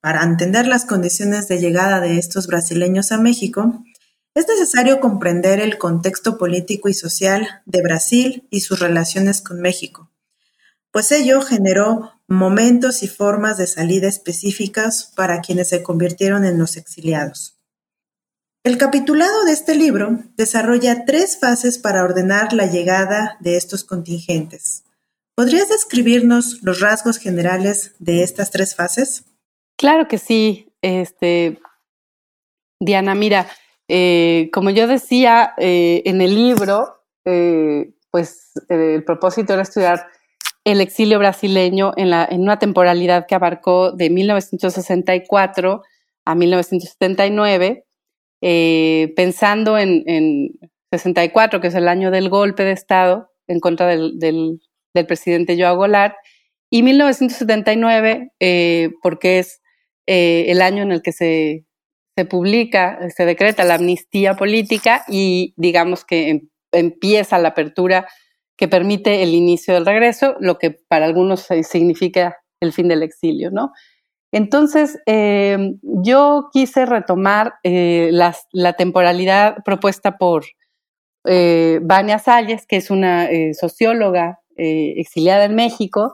Para 0.00 0.22
entender 0.22 0.66
las 0.66 0.84
condiciones 0.84 1.48
de 1.48 1.58
llegada 1.58 2.00
de 2.00 2.18
estos 2.18 2.46
brasileños 2.46 3.12
a 3.12 3.18
México, 3.18 3.82
es 4.34 4.46
necesario 4.48 5.00
comprender 5.00 5.60
el 5.60 5.78
contexto 5.78 6.38
político 6.38 6.88
y 6.88 6.94
social 6.94 7.62
de 7.66 7.82
Brasil 7.82 8.46
y 8.50 8.60
sus 8.60 8.80
relaciones 8.80 9.40
con 9.40 9.60
México, 9.60 10.10
pues 10.92 11.10
ello 11.10 11.40
generó 11.40 12.12
momentos 12.32 13.02
y 13.02 13.08
formas 13.08 13.58
de 13.58 13.66
salida 13.66 14.08
específicas 14.08 15.12
para 15.14 15.40
quienes 15.40 15.68
se 15.68 15.82
convirtieron 15.82 16.44
en 16.44 16.58
los 16.58 16.76
exiliados. 16.76 17.58
El 18.64 18.78
capitulado 18.78 19.44
de 19.44 19.52
este 19.52 19.74
libro 19.74 20.18
desarrolla 20.36 21.04
tres 21.04 21.38
fases 21.38 21.78
para 21.78 22.02
ordenar 22.02 22.52
la 22.52 22.66
llegada 22.66 23.36
de 23.40 23.56
estos 23.56 23.84
contingentes. 23.84 24.84
¿Podrías 25.34 25.68
describirnos 25.68 26.62
los 26.62 26.80
rasgos 26.80 27.18
generales 27.18 27.94
de 27.98 28.22
estas 28.22 28.50
tres 28.50 28.74
fases? 28.74 29.24
Claro 29.76 30.06
que 30.08 30.18
sí, 30.18 30.72
este, 30.80 31.58
Diana, 32.80 33.14
mira, 33.14 33.48
eh, 33.88 34.48
como 34.52 34.70
yo 34.70 34.86
decía 34.86 35.54
eh, 35.58 36.02
en 36.06 36.20
el 36.20 36.34
libro, 36.34 37.04
eh, 37.24 37.92
pues 38.10 38.52
el 38.68 39.04
propósito 39.04 39.52
era 39.54 39.62
estudiar 39.62 40.06
el 40.64 40.80
exilio 40.80 41.18
brasileño 41.18 41.92
en, 41.96 42.40
una 42.40 42.58
temporalidad 42.58 43.26
que 43.26 43.34
abarcó 43.34 43.92
de 43.92 44.10
1964 44.10 45.82
a 46.24 46.34
1979, 46.34 47.84
pensando 49.14 49.78
en, 49.78 50.04
en, 50.06 50.50
64, 50.92 51.60
que 51.60 51.68
es 51.68 51.74
el 51.74 51.88
año 51.88 52.10
del 52.10 52.28
golpe 52.28 52.64
de 52.64 52.72
Estado 52.72 53.30
en 53.46 53.60
contra 53.60 53.86
del, 53.86 54.60
presidente 55.06 55.56
Joao 55.58 55.76
Goulart, 55.76 56.14
y 56.70 56.82
1979, 56.82 58.30
porque 59.02 59.38
es 59.38 59.62
eh, 60.06 60.46
el 60.48 60.62
año 60.62 60.82
en 60.82 60.92
el 60.92 61.02
que 61.02 61.12
se, 61.12 61.64
se, 62.16 62.24
publica, 62.24 62.98
se 63.14 63.24
decreta 63.24 63.64
la 63.64 63.74
amnistía 63.74 64.34
política 64.34 65.04
y 65.08 65.54
digamos 65.56 66.04
que 66.04 66.28
em, 66.30 66.48
empieza 66.72 67.38
la 67.38 67.48
apertura 67.48 68.06
que 68.62 68.68
permite 68.68 69.24
el 69.24 69.34
inicio 69.34 69.74
del 69.74 69.84
regreso, 69.84 70.36
lo 70.38 70.56
que 70.56 70.70
para 70.70 71.04
algunos 71.04 71.48
significa 71.64 72.36
el 72.60 72.72
fin 72.72 72.86
del 72.86 73.02
exilio, 73.02 73.50
¿no? 73.50 73.72
Entonces, 74.30 75.00
eh, 75.06 75.74
yo 75.82 76.48
quise 76.52 76.86
retomar 76.86 77.54
eh, 77.64 78.10
la 78.12 78.72
temporalidad 78.74 79.56
propuesta 79.64 80.16
por 80.16 80.44
eh, 81.24 81.80
Vania 81.82 82.20
Salles, 82.20 82.64
que 82.64 82.76
es 82.76 82.92
una 82.92 83.28
socióloga 83.52 84.38
exiliada 84.54 85.46
en 85.46 85.56
México, 85.56 86.12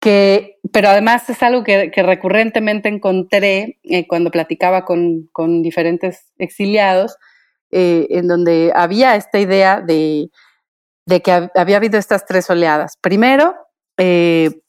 que, 0.00 0.56
pero 0.72 0.88
además 0.88 1.28
es 1.28 1.42
algo 1.42 1.62
que, 1.62 1.90
recurrentemente 1.94 2.88
encontré 2.88 3.80
eh, 3.82 4.06
cuando 4.06 4.30
platicaba 4.30 4.86
con, 4.86 5.28
con 5.30 5.60
diferentes 5.60 6.32
exiliados, 6.38 7.18
eh, 7.70 8.06
en 8.10 8.28
donde 8.28 8.72
había 8.74 9.16
esta 9.16 9.38
idea 9.38 9.80
de, 9.80 10.30
de, 11.06 11.22
que 11.22 11.50
había 11.54 11.76
habido 11.76 11.98
estas 11.98 12.26
tres 12.26 12.48
oleadas. 12.50 12.96
Primero, 13.00 13.54
eh, 13.96 14.60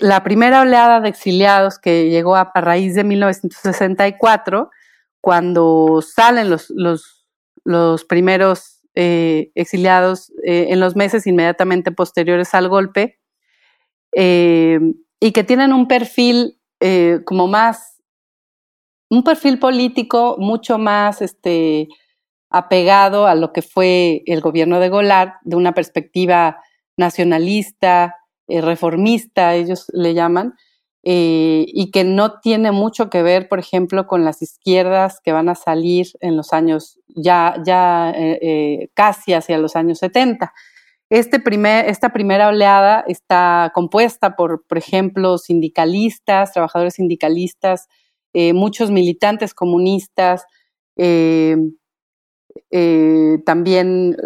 la 0.00 0.22
primera 0.22 0.62
oleada 0.62 1.00
de 1.00 1.08
exiliados 1.08 1.78
que 1.78 2.10
llegó 2.10 2.36
a, 2.36 2.50
raíz 2.54 2.94
de 2.94 3.04
1964, 3.04 4.70
cuando 5.20 6.02
salen 6.02 6.50
los, 6.50 6.70
los, 6.70 7.26
los 7.64 8.04
primeros 8.04 8.72
exiliados 8.94 10.32
en 10.42 10.80
los 10.80 10.96
meses 10.96 11.26
inmediatamente 11.26 11.92
posteriores 11.92 12.54
al 12.54 12.68
golpe, 12.68 13.18
eh, 14.18 14.80
y 15.20 15.32
que 15.32 15.44
tienen 15.44 15.74
un 15.74 15.88
perfil 15.88 16.58
eh, 16.80 17.20
como 17.26 17.46
más, 17.46 17.95
un 19.10 19.22
perfil 19.22 19.58
político 19.58 20.36
mucho 20.38 20.78
más 20.78 21.22
este, 21.22 21.88
apegado 22.50 23.26
a 23.26 23.34
lo 23.34 23.52
que 23.52 23.62
fue 23.62 24.22
el 24.26 24.40
gobierno 24.40 24.80
de 24.80 24.88
Golar, 24.88 25.34
de 25.42 25.56
una 25.56 25.72
perspectiva 25.72 26.58
nacionalista, 26.96 28.16
eh, 28.48 28.60
reformista, 28.60 29.54
ellos 29.54 29.86
le 29.92 30.14
llaman, 30.14 30.54
eh, 31.02 31.66
y 31.68 31.90
que 31.92 32.02
no 32.02 32.40
tiene 32.40 32.72
mucho 32.72 33.10
que 33.10 33.22
ver, 33.22 33.48
por 33.48 33.58
ejemplo, 33.60 34.06
con 34.06 34.24
las 34.24 34.42
izquierdas 34.42 35.20
que 35.22 35.32
van 35.32 35.48
a 35.48 35.54
salir 35.54 36.08
en 36.20 36.36
los 36.36 36.52
años, 36.52 36.98
ya, 37.06 37.56
ya 37.64 38.12
eh, 38.16 38.90
casi 38.94 39.32
hacia 39.32 39.58
los 39.58 39.76
años 39.76 39.98
70. 39.98 40.52
Este 41.08 41.38
primer, 41.38 41.88
esta 41.88 42.12
primera 42.12 42.48
oleada 42.48 43.04
está 43.06 43.70
compuesta 43.72 44.34
por, 44.34 44.66
por 44.66 44.78
ejemplo, 44.78 45.38
sindicalistas, 45.38 46.52
trabajadores 46.52 46.94
sindicalistas, 46.94 47.86
muchos 48.54 48.90
militantes 48.90 49.54
comunistas, 49.54 50.44
también 53.44 54.16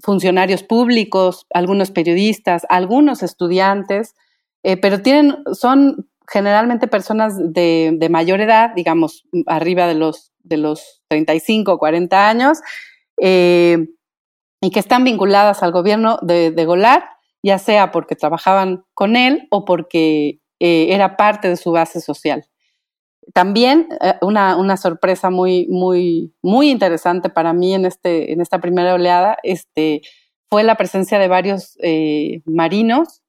funcionarios 0.00 0.62
públicos, 0.62 1.46
algunos 1.52 1.90
periodistas, 1.90 2.66
algunos 2.68 3.22
estudiantes, 3.22 4.14
eh, 4.62 4.76
pero 4.76 5.02
tienen, 5.02 5.36
son 5.52 6.08
generalmente 6.28 6.86
personas 6.86 7.34
de, 7.38 8.08
mayor 8.10 8.40
edad, 8.40 8.70
digamos, 8.74 9.24
arriba 9.46 9.86
de 9.86 9.94
los, 9.94 10.32
de 10.42 10.56
los 10.56 11.02
35 11.08 11.72
o 11.72 11.78
40 11.78 12.28
años, 12.28 12.60
eh, 13.20 13.88
y 14.60 14.70
que 14.70 14.78
están 14.78 15.04
vinculadas 15.04 15.62
al 15.62 15.72
gobierno 15.72 16.18
de, 16.22 16.52
de, 16.52 17.02
ya 17.42 17.58
sea 17.58 17.90
porque 17.90 18.14
trabajaban 18.14 18.84
con 18.94 19.16
él 19.16 19.48
o 19.50 19.64
porque 19.64 20.40
eh, 20.60 20.86
era 20.90 21.16
parte 21.16 21.48
de 21.48 21.56
su 21.56 21.72
base 21.72 22.00
social. 22.00 22.46
También 23.32 23.88
una, 24.20 24.56
una, 24.56 24.76
sorpresa 24.76 25.30
muy, 25.30 25.66
muy, 25.68 26.34
muy 26.42 26.70
interesante 26.70 27.30
para 27.30 27.52
mí 27.52 27.74
en, 27.74 27.84
este, 27.84 28.32
en 28.32 28.40
esta 28.40 28.60
primera 28.60 28.94
oleada 28.94 29.38
este, 29.42 30.02
fue 30.50 30.64
la 30.64 30.76
presencia 30.76 31.18
de 31.18 31.28
varios 31.28 31.78
marinos 32.44 33.22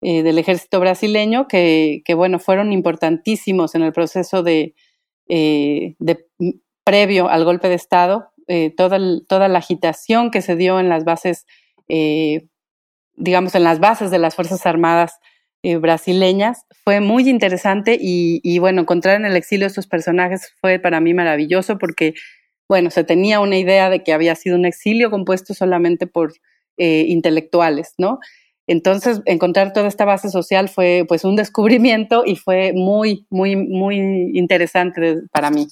eh, 0.00 0.22
del 0.22 0.38
ejército 0.38 0.78
brasileño 0.78 1.48
que, 1.48 2.04
bueno, 2.14 2.38
fueron 2.38 2.72
importantísimos 2.72 3.74
en 3.74 3.82
el 3.82 3.92
proceso 3.92 4.44
de, 4.44 4.76
eh, 5.28 5.96
previo 6.84 7.28
al 7.28 7.44
golpe 7.44 7.68
de 7.68 7.74
Estado, 7.74 8.30
eh, 8.46 8.72
toda, 8.76 9.00
toda, 9.26 9.48
la 9.48 9.58
agitación 9.58 10.30
que 10.30 10.40
se 10.40 10.54
dio 10.54 10.78
en 10.78 10.88
las 10.88 11.04
bases, 11.04 11.46
digamos, 13.16 13.56
en 13.56 13.64
las 13.64 13.80
bases 13.80 14.12
de 14.12 14.20
las 14.20 14.36
Fuerzas 14.36 14.64
Armadas 14.66 15.18
brasileñas, 15.80 16.64
fue 16.84 17.00
muy 17.00 17.28
interesante 17.28 17.98
y, 18.00 18.58
bueno, 18.58 18.82
encontrar 18.82 19.16
en 19.16 19.26
el 19.26 19.36
exilio 19.36 19.66
estos 19.66 19.86
personajes 19.86 20.52
fue 20.60 20.78
para 20.78 21.00
mí 21.00 21.14
maravilloso 21.14 21.78
porque, 21.78 22.14
bueno, 22.68 22.90
se 22.90 23.04
tenía 23.04 23.40
una 23.40 23.58
idea 23.58 23.90
de 23.90 24.02
que 24.02 24.12
había 24.12 24.34
sido 24.34 24.56
un 24.56 24.64
exilio 24.64 25.10
compuesto 25.10 25.54
solamente 25.54 26.06
por 26.06 26.32
intelectuales, 26.76 27.94
¿no? 27.98 28.20
Entonces, 28.68 29.22
encontrar 29.24 29.72
toda 29.72 29.88
esta 29.88 30.04
base 30.04 30.28
social 30.28 30.68
fue 30.68 31.04
pues 31.08 31.24
un 31.24 31.36
descubrimiento 31.36 32.22
y 32.24 32.36
fue 32.36 32.72
muy, 32.74 33.26
muy, 33.30 33.56
muy 33.56 33.96
interesante 34.34 35.22
para 35.32 35.50
mí. 35.50 35.66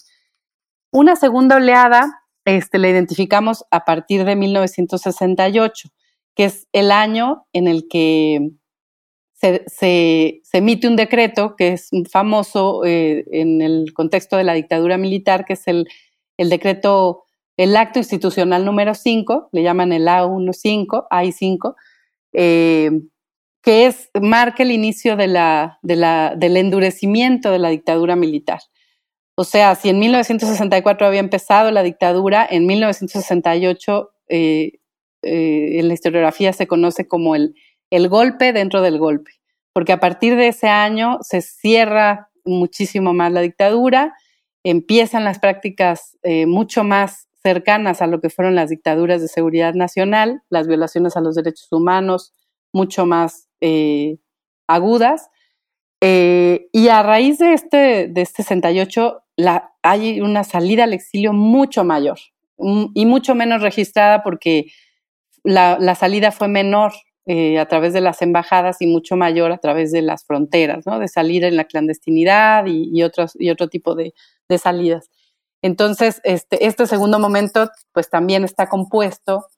Una 0.91 1.15
segunda 1.15 1.57
oleada 1.57 2.23
este, 2.47 2.79
la 2.79 2.89
identificamos 2.89 3.65
a 3.71 3.85
partir 3.85 4.25
de 4.25 4.35
1968, 4.35 5.91
que 6.35 6.45
es 6.47 6.67
el 6.73 6.91
año 6.91 7.45
en 7.53 7.69
el 7.69 7.87
que 7.89 8.51
se, 9.37 10.43
emite 10.53 10.89
un 10.89 10.97
decreto 10.97 11.57
que 11.57 11.73
es 11.73 11.91
famoso 12.11 12.85
eh, 12.85 13.25
en 13.31 13.63
el 13.63 13.93
contexto 13.93 14.37
de 14.37 14.45
la 14.45 14.55
dictadura 14.55 14.99
militar, 14.99 15.45
que 15.45 15.53
es 15.53 15.67
el, 15.69 15.87
decreto, 16.39 17.25
el 17.57 17.77
acto 17.77 17.99
institucional 17.99 18.65
número 18.65 18.95
5, 18.95 19.51
le 19.53 19.63
llaman 19.63 19.93
el 19.93 20.07
A15, 20.07 21.07
AI5, 21.11 21.75
eh, 22.33 22.91
que 23.63 23.87
es, 23.87 24.11
marca 24.21 24.63
el 24.63 24.71
inicio 24.71 25.17
del 25.17 25.37
endurecimiento 26.57 27.51
de 27.51 27.59
la 27.59 27.69
dictadura 27.69 28.17
militar. 28.17 28.61
O 29.39 29.45
sea, 29.45 29.75
si 29.75 29.91
en 29.91 29.99
1964 29.99 31.07
había 31.07 31.21
empezado 31.21 31.71
la 31.71 31.83
dictadura, 31.83 32.47
en 32.49 32.67
1968 32.67 34.11
eh, 34.29 34.79
eh, 35.23 35.79
en 35.79 35.89
la 35.89 35.95
historiografía 35.95 36.53
se 36.53 36.67
conoce 36.67 37.07
como 37.07 37.35
el, 37.35 37.55
el 37.91 38.09
golpe 38.09 38.53
dentro 38.53 38.83
del 38.83 38.99
golpe, 38.99 39.33
porque 39.73 39.93
a 39.93 40.01
partir 40.01 40.37
de 40.37 40.49
ese 40.49 40.69
año 40.69 41.19
se 41.23 41.43
cierra 41.43 42.31
muchísimo 42.45 43.13
más 43.13 43.33
la 43.33 43.41
dictadura, 43.41 44.15
empiezan 44.65 45.25
las 45.25 45.39
prácticas 45.39 46.17
mucho 46.47 46.83
más 46.83 47.29
cercanas 47.47 48.03
a 48.03 48.09
lo 48.09 48.21
que 48.21 48.29
fueron 48.29 48.57
las 48.57 48.71
dictaduras 48.71 49.23
de 49.23 49.29
seguridad 49.29 49.75
nacional, 49.75 50.43
las 50.51 50.67
violaciones 50.67 51.17
a 51.17 51.21
los 51.21 51.37
derechos 51.37 51.69
humanos 51.71 52.33
mucho 52.73 53.07
más 53.07 53.49
eh, 53.61 54.19
agudas. 54.67 55.31
Eh, 56.01 56.69
y 56.73 56.89
a 56.89 57.03
raíz 57.03 57.39
de 57.39 57.53
este, 57.55 58.09
de 58.09 58.21
este 58.21 58.43
68, 58.43 59.23
la, 59.37 59.73
hay 59.83 60.21
una 60.21 60.45
salida 60.45 60.85
al 60.85 60.93
exilio 60.93 61.33
mucho 61.33 61.85
mayor 61.85 62.19
mm, 62.59 62.87
y 62.95 63.07
mucho 63.07 63.35
menos 63.35 63.63
registrada 63.63 64.23
porque 64.23 64.67
la, 65.45 65.95
salida 65.95 66.33
fue 66.33 66.49
menor 66.49 66.93
eh, 67.29 67.59
a 67.59 67.67
través 67.67 67.93
de 67.93 68.01
las 68.01 68.23
embajadas 68.23 68.81
y 68.81 68.87
mucho 68.87 69.17
mayor 69.17 69.51
a 69.51 69.59
través 69.59 69.91
de 69.91 70.01
las 70.01 70.25
fronteras, 70.25 70.87
¿no? 70.87 71.01
de 71.01 71.09
salir 71.09 71.43
en 71.43 71.57
la 71.57 71.65
clandestinidad 71.65 72.67
y, 72.67 73.03
otros, 73.03 73.33
y 73.37 73.51
otro 73.51 73.69
tipo 73.69 73.97
de, 73.97 74.15
salidas. 74.59 75.11
Entonces, 75.61 76.21
este, 76.23 76.67
este 76.67 76.87
segundo 76.87 77.19
momento, 77.19 77.69
pues 77.91 78.11
también 78.11 78.45
está 78.45 78.69
compuesto, 78.69 79.49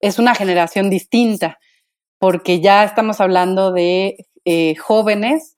es 0.00 0.18
una 0.18 0.34
generación 0.34 0.90
distinta, 0.90 1.58
porque 2.18 2.60
ya 2.60 2.84
estamos 2.84 3.22
hablando 3.22 3.72
de 3.72 4.26
eh, 4.44 4.74
jóvenes, 4.76 5.56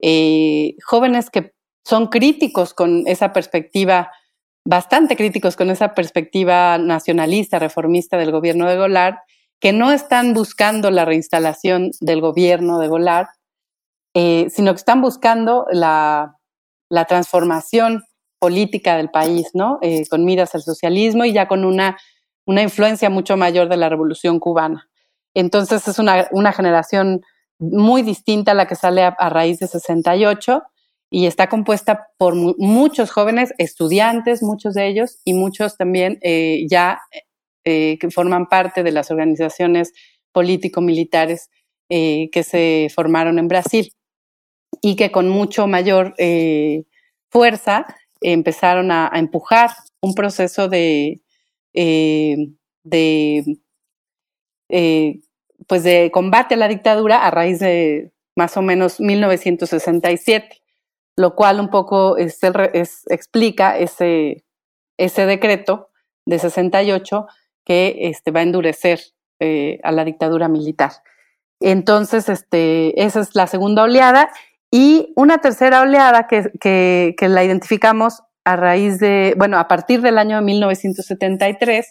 eh, 0.00 0.76
jóvenes 0.82 1.28
que 1.28 1.52
son 1.84 2.06
críticos 2.06 2.72
con 2.72 3.06
esa 3.06 3.34
perspectiva, 3.34 4.10
bastante 4.64 5.14
críticos 5.16 5.56
con 5.56 5.68
esa 5.68 5.92
perspectiva 5.92 6.78
nacionalista, 6.78 7.58
reformista 7.58 8.16
del 8.16 8.30
gobierno 8.30 8.66
de 8.66 8.78
Golar, 8.78 9.20
que 9.62 9.72
no 9.72 9.92
están 9.92 10.34
buscando 10.34 10.90
la 10.90 11.04
reinstalación 11.04 11.92
del 12.00 12.20
gobierno 12.20 12.80
de 12.80 12.88
Golar, 12.88 13.28
eh, 14.12 14.48
sino 14.50 14.72
que 14.72 14.78
están 14.78 15.00
buscando 15.00 15.66
la, 15.70 16.36
la 16.90 17.04
transformación 17.04 18.02
política 18.40 18.96
del 18.96 19.08
país, 19.08 19.50
¿no? 19.54 19.78
Eh, 19.80 20.04
con 20.10 20.24
miras 20.24 20.56
al 20.56 20.62
socialismo 20.62 21.24
y 21.24 21.32
ya 21.32 21.46
con 21.46 21.64
una, 21.64 21.96
una 22.44 22.62
influencia 22.62 23.08
mucho 23.08 23.36
mayor 23.36 23.68
de 23.68 23.76
la 23.76 23.88
revolución 23.88 24.40
cubana. 24.40 24.90
Entonces 25.32 25.86
es 25.86 26.00
una, 26.00 26.26
una 26.32 26.52
generación 26.52 27.20
muy 27.60 28.02
distinta 28.02 28.50
a 28.50 28.54
la 28.54 28.66
que 28.66 28.74
sale 28.74 29.04
a, 29.04 29.28
raíz 29.28 29.60
de 29.60 29.68
68 29.68 30.60
y 31.08 31.26
está 31.26 31.48
compuesta 31.48 32.08
por 32.18 32.34
muchos 32.34 33.12
jóvenes 33.12 33.54
estudiantes, 33.58 34.42
muchos 34.42 34.74
de 34.74 34.88
ellos, 34.88 35.20
y 35.24 35.34
muchos 35.34 35.76
también 35.76 36.18
eh, 36.22 36.66
ya 36.68 37.00
eh, 37.64 37.98
que 37.98 38.10
forman 38.10 38.46
parte 38.46 38.82
de 38.82 38.92
las 38.92 39.10
organizaciones 39.10 39.92
político-militares 40.32 41.50
que 41.88 42.42
se 42.42 42.90
formaron 42.94 43.38
en 43.38 43.48
Brasil 43.48 43.92
y 44.80 44.96
que 44.96 45.12
con 45.12 45.28
mucho 45.28 45.66
mayor 45.66 46.14
fuerza 47.28 47.84
empezaron 48.22 48.90
a, 48.90 49.10
empujar 49.14 49.70
un 50.00 50.14
proceso 50.14 50.68
de, 50.68 51.22
eh, 51.74 52.36
de, 52.84 53.58
eh, 54.68 55.20
pues 55.66 55.82
de 55.82 56.10
combate 56.12 56.54
a 56.54 56.58
la 56.58 56.68
dictadura 56.68 57.26
a 57.26 57.30
raíz 57.30 57.58
de 57.58 58.12
más 58.36 58.56
o 58.56 58.62
menos 58.62 59.00
1967, 59.00 60.62
lo 61.16 61.34
cual 61.34 61.60
un 61.60 61.68
poco 61.68 62.16
es, 62.16 62.38
explica 63.08 63.78
ese, 63.78 64.44
ese 64.98 65.26
decreto 65.26 65.90
de 66.26 66.38
68 66.38 67.26
que 67.64 67.96
este, 68.00 68.30
va 68.30 68.40
a 68.40 68.44
endurecer 68.44 69.00
eh, 69.40 69.80
a 69.82 69.92
la 69.92 70.04
dictadura 70.04 70.48
militar. 70.48 70.92
Entonces, 71.60 72.28
este, 72.28 73.02
esa 73.02 73.20
es 73.20 73.34
la 73.34 73.46
segunda 73.46 73.84
oleada 73.84 74.30
y 74.70 75.12
una 75.16 75.38
tercera 75.38 75.82
oleada 75.82 76.26
que, 76.26 77.14
la 77.20 77.44
identificamos 77.44 78.22
a 78.44 78.56
raíz 78.56 78.98
de, 78.98 79.34
bueno, 79.36 79.58
a 79.58 79.68
partir 79.68 80.00
del 80.00 80.18
año 80.18 80.40
1973, 80.42 81.86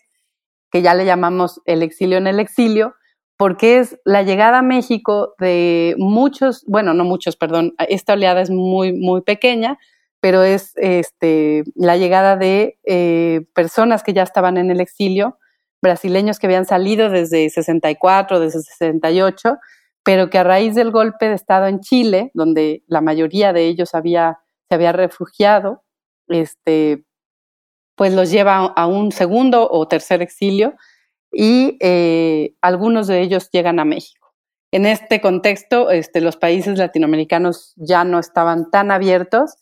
que 0.71 0.81
ya 0.81 0.93
le 0.93 1.05
llamamos 1.05 1.61
el 1.65 1.83
exilio 1.83 2.17
en 2.17 2.27
el 2.27 2.39
exilio, 2.39 2.95
porque 3.37 3.79
es 3.79 3.99
la 4.03 4.23
llegada 4.23 4.59
a 4.59 4.63
México 4.63 5.35
de 5.39 5.95
muchos, 5.97 6.63
bueno, 6.67 6.93
no 6.93 7.03
muchos, 7.03 7.35
perdón, 7.35 7.75
esta 7.87 8.13
oleada 8.13 8.41
es 8.41 8.49
muy, 8.49 8.93
muy 8.93 9.21
pequeña, 9.21 9.77
pero 10.19 10.43
es 10.43 10.73
este, 10.77 11.63
la 11.75 11.97
llegada 11.97 12.35
de 12.35 12.79
eh, 12.85 13.41
personas 13.53 14.03
que 14.03 14.13
ya 14.13 14.23
estaban 14.23 14.57
en 14.57 14.71
el 14.71 14.79
exilio, 14.79 15.37
brasileños 15.81 16.39
que 16.39 16.47
habían 16.47 16.65
salido 16.65 17.09
desde 17.09 17.49
64, 17.49 18.39
desde 18.39 18.61
68, 18.61 19.57
pero 20.03 20.29
que 20.29 20.37
a 20.37 20.43
raíz 20.43 20.75
del 20.75 20.91
golpe 20.91 21.27
de 21.27 21.35
Estado 21.35 21.67
en 21.67 21.79
Chile, 21.79 22.31
donde 22.33 22.83
la 22.87 23.01
mayoría 23.01 23.53
de 23.53 23.67
ellos 23.67 23.93
había, 23.93 24.39
se 24.69 24.75
había 24.75 24.91
refugiado, 24.91 25.83
este, 26.27 27.03
pues 27.95 28.13
los 28.13 28.31
lleva 28.31 28.57
a 28.65 28.87
un 28.87 29.11
segundo 29.11 29.69
o 29.69 29.87
tercer 29.87 30.21
exilio 30.21 30.75
y 31.31 31.77
eh, 31.79 32.55
algunos 32.61 33.07
de 33.07 33.21
ellos 33.21 33.49
llegan 33.51 33.79
a 33.79 33.85
México. 33.85 34.33
En 34.71 34.85
este 34.85 35.21
contexto, 35.21 35.91
este, 35.91 36.21
los 36.21 36.37
países 36.37 36.77
latinoamericanos 36.77 37.73
ya 37.75 38.03
no 38.03 38.19
estaban 38.19 38.71
tan 38.71 38.89
abiertos 38.89 39.55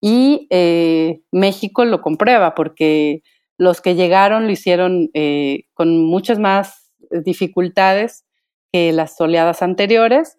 y 0.00 0.46
eh, 0.50 1.22
México 1.32 1.84
lo 1.84 2.02
comprueba 2.02 2.54
porque 2.54 3.22
los 3.62 3.80
que 3.80 3.94
llegaron 3.94 4.46
lo 4.46 4.50
hicieron 4.50 5.10
eh, 5.14 5.64
con 5.74 6.04
muchas 6.04 6.38
más 6.38 6.92
dificultades 7.10 8.24
que 8.72 8.92
las 8.92 9.20
oleadas 9.20 9.62
anteriores. 9.62 10.38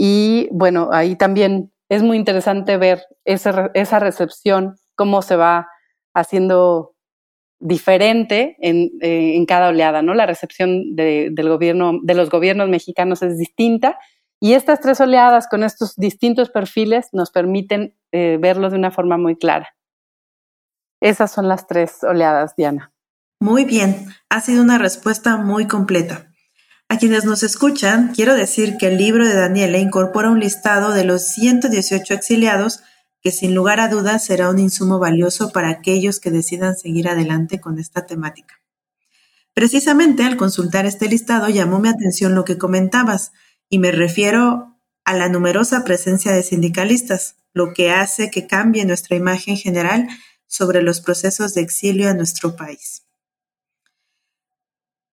y 0.00 0.48
bueno, 0.50 0.90
ahí 0.92 1.16
también 1.16 1.72
es 1.88 2.02
muy 2.02 2.16
interesante 2.16 2.76
ver 2.76 3.02
esa, 3.24 3.98
recepción, 3.98 4.76
cómo 4.94 5.22
se 5.22 5.36
va 5.36 5.68
haciendo 6.14 6.94
diferente 7.60 8.56
en, 8.60 8.90
eh, 9.00 9.36
en 9.36 9.46
cada 9.46 9.68
oleada, 9.68 10.02
¿no? 10.02 10.14
La 10.14 10.26
recepción 10.26 10.94
de, 10.94 11.30
del 11.32 11.48
gobierno, 11.48 11.98
de 12.02 12.14
los 12.14 12.30
gobiernos 12.30 12.68
mexicanos 12.68 13.22
es 13.22 13.36
distinta 13.38 13.98
y 14.40 14.52
estas 14.52 14.80
tres 14.80 15.00
oleadas 15.00 15.48
con 15.48 15.64
estos 15.64 15.96
distintos 15.96 16.50
perfiles 16.50 17.08
nos 17.12 17.30
permiten 17.30 17.94
eh, 18.12 18.38
verlos 18.40 18.72
de 18.72 18.78
una 18.78 18.92
forma 18.92 19.16
muy 19.16 19.36
clara. 19.36 19.68
Esas 21.00 21.30
son 21.32 21.48
las 21.48 21.66
tres 21.66 22.02
oleadas, 22.02 22.54
Diana. 22.56 22.92
Muy 23.40 23.64
bien, 23.64 24.06
ha 24.28 24.40
sido 24.40 24.62
una 24.62 24.78
respuesta 24.78 25.36
muy 25.36 25.66
completa. 25.66 26.32
A 26.88 26.98
quienes 26.98 27.24
nos 27.24 27.42
escuchan, 27.42 28.12
quiero 28.14 28.34
decir 28.34 28.76
que 28.78 28.88
el 28.88 28.96
libro 28.96 29.26
de 29.26 29.34
Daniela 29.34 29.78
incorpora 29.78 30.30
un 30.30 30.40
listado 30.40 30.92
de 30.92 31.04
los 31.04 31.28
118 31.28 32.14
exiliados 32.14 32.80
que 33.20 33.30
sin 33.30 33.54
lugar 33.54 33.80
a 33.80 33.88
dudas 33.88 34.24
será 34.24 34.48
un 34.48 34.58
insumo 34.58 34.98
valioso 34.98 35.50
para 35.50 35.68
aquellos 35.68 36.18
que 36.18 36.30
decidan 36.30 36.76
seguir 36.76 37.08
adelante 37.08 37.60
con 37.60 37.78
esta 37.78 38.06
temática. 38.06 38.60
Precisamente 39.54 40.24
al 40.24 40.36
consultar 40.36 40.86
este 40.86 41.08
listado 41.08 41.48
llamó 41.48 41.78
mi 41.78 41.88
atención 41.88 42.34
lo 42.34 42.44
que 42.44 42.58
comentabas, 42.58 43.32
y 43.68 43.78
me 43.78 43.92
refiero 43.92 44.78
a 45.04 45.14
la 45.14 45.28
numerosa 45.28 45.84
presencia 45.84 46.32
de 46.32 46.42
sindicalistas, 46.42 47.36
lo 47.52 47.74
que 47.74 47.90
hace 47.90 48.30
que 48.30 48.46
cambie 48.46 48.84
nuestra 48.84 49.16
imagen 49.16 49.56
general 49.56 50.08
sobre 50.48 50.82
los 50.82 51.00
procesos 51.00 51.54
de 51.54 51.60
exilio 51.60 52.10
a 52.10 52.14
nuestro 52.14 52.56
país. 52.56 53.04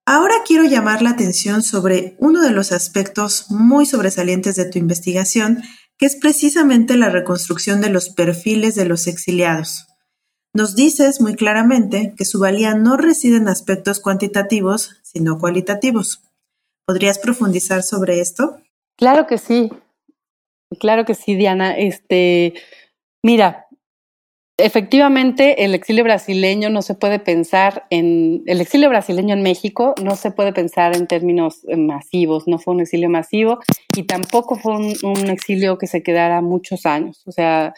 Ahora 0.08 0.36
quiero 0.46 0.64
llamar 0.64 1.02
la 1.02 1.12
atención 1.12 1.64
sobre 1.64 2.16
uno 2.20 2.42
de 2.42 2.52
los 2.52 2.72
aspectos 2.72 3.50
muy 3.50 3.86
sobresalientes 3.86 4.56
de 4.56 4.66
tu 4.66 4.78
investigación, 4.78 5.64
que 5.98 6.06
es 6.06 6.16
precisamente 6.16 6.96
la 6.96 7.10
reconstrucción 7.10 7.82
de 7.82 7.90
los 7.90 8.10
perfiles 8.10 8.76
de 8.76 8.86
los 8.86 9.08
exiliados. 9.08 9.88
Nos 10.54 10.76
dices 10.76 11.20
muy 11.22 11.36
claramente 11.36 12.14
que 12.16 12.24
su 12.24 12.40
valía 12.40 12.76
no 12.76 12.98
reside 12.98 13.38
en 13.38 13.48
aspectos 13.48 14.00
cuantitativos, 14.00 14.96
sino 15.04 15.38
cualitativos. 15.38 16.22
¿Podrías 16.86 17.20
profundizar 17.20 17.84
sobre 17.84 18.22
esto? 18.22 18.62
Claro 18.96 19.28
que 19.28 19.38
sí. 19.38 19.70
Claro 20.80 21.04
que 21.04 21.16
sí, 21.16 21.36
Diana. 21.36 21.76
Este, 21.78 22.54
mira, 23.24 23.65
Efectivamente, 24.58 25.66
el 25.66 25.76
exilio 25.76 26.06
brasileño 26.06 26.70
no 26.70 26.82
se 26.82 26.96
puede 26.96 27.20
pensar 27.20 27.86
en 27.90 28.42
el 28.46 28.62
exilio 28.62 28.88
brasileño 28.88 29.34
en 29.34 29.44
México 29.44 29.94
no 30.02 30.16
se 30.16 30.32
puede 30.32 30.54
pensar 30.54 30.96
en 30.96 31.08
términos 31.08 31.66
eh, 31.68 31.76
masivos, 31.76 32.48
no 32.48 32.58
fue 32.58 32.74
un 32.74 32.80
exilio 32.80 33.10
masivo 33.10 33.60
y 33.98 34.04
tampoco 34.04 34.56
fue 34.56 34.78
un, 34.78 35.30
exilio 35.30 35.78
que 35.78 35.88
se 35.88 36.04
quedara 36.04 36.42
muchos 36.42 36.86
años. 36.86 37.22
O 37.28 37.34
sea, 37.34 37.74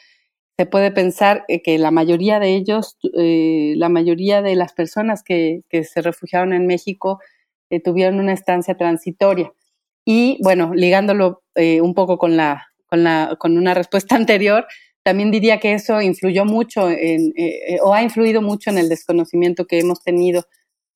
se 0.55 0.67
puede 0.67 0.91
pensar 0.91 1.45
eh, 1.47 1.63
que 1.63 1.79
la 1.79 1.89
mayoría 1.89 2.39
de 2.39 2.53
ellos, 2.55 2.99
eh, 3.17 3.73
la 3.77 3.89
mayoría 3.89 4.43
de 4.43 4.55
las 4.55 4.73
personas 4.73 5.23
que, 5.23 5.61
que 5.69 5.83
se 5.83 6.03
refugiaron 6.03 6.53
en 6.53 6.67
México 6.67 7.19
tuvieron 7.83 8.19
una 8.19 8.33
estancia 8.33 8.77
transitoria. 8.77 9.51
Y 10.05 10.39
bueno, 10.43 10.73
ligándolo 10.73 11.41
un 11.55 11.93
poco 11.95 12.17
con, 12.17 12.37
la, 12.37 12.67
con, 12.85 13.03
la, 13.03 13.35
con 13.39 13.57
una 13.57 13.73
respuesta 13.73 14.15
anterior, 14.15 14.67
también 15.07 15.31
diría 15.31 15.57
que 15.57 15.71
eso 15.71 16.01
influyó 16.01 16.43
mucho 16.43 16.89
en, 16.89 17.31
eh, 17.37 17.75
eh, 17.75 17.77
o 17.81 17.93
ha 17.93 18.03
influido 18.03 18.41
mucho 18.41 18.71
en 18.71 18.77
el 18.77 18.89
desconocimiento 18.89 19.65
que 19.65 19.79
hemos 19.79 20.03
tenido 20.03 20.43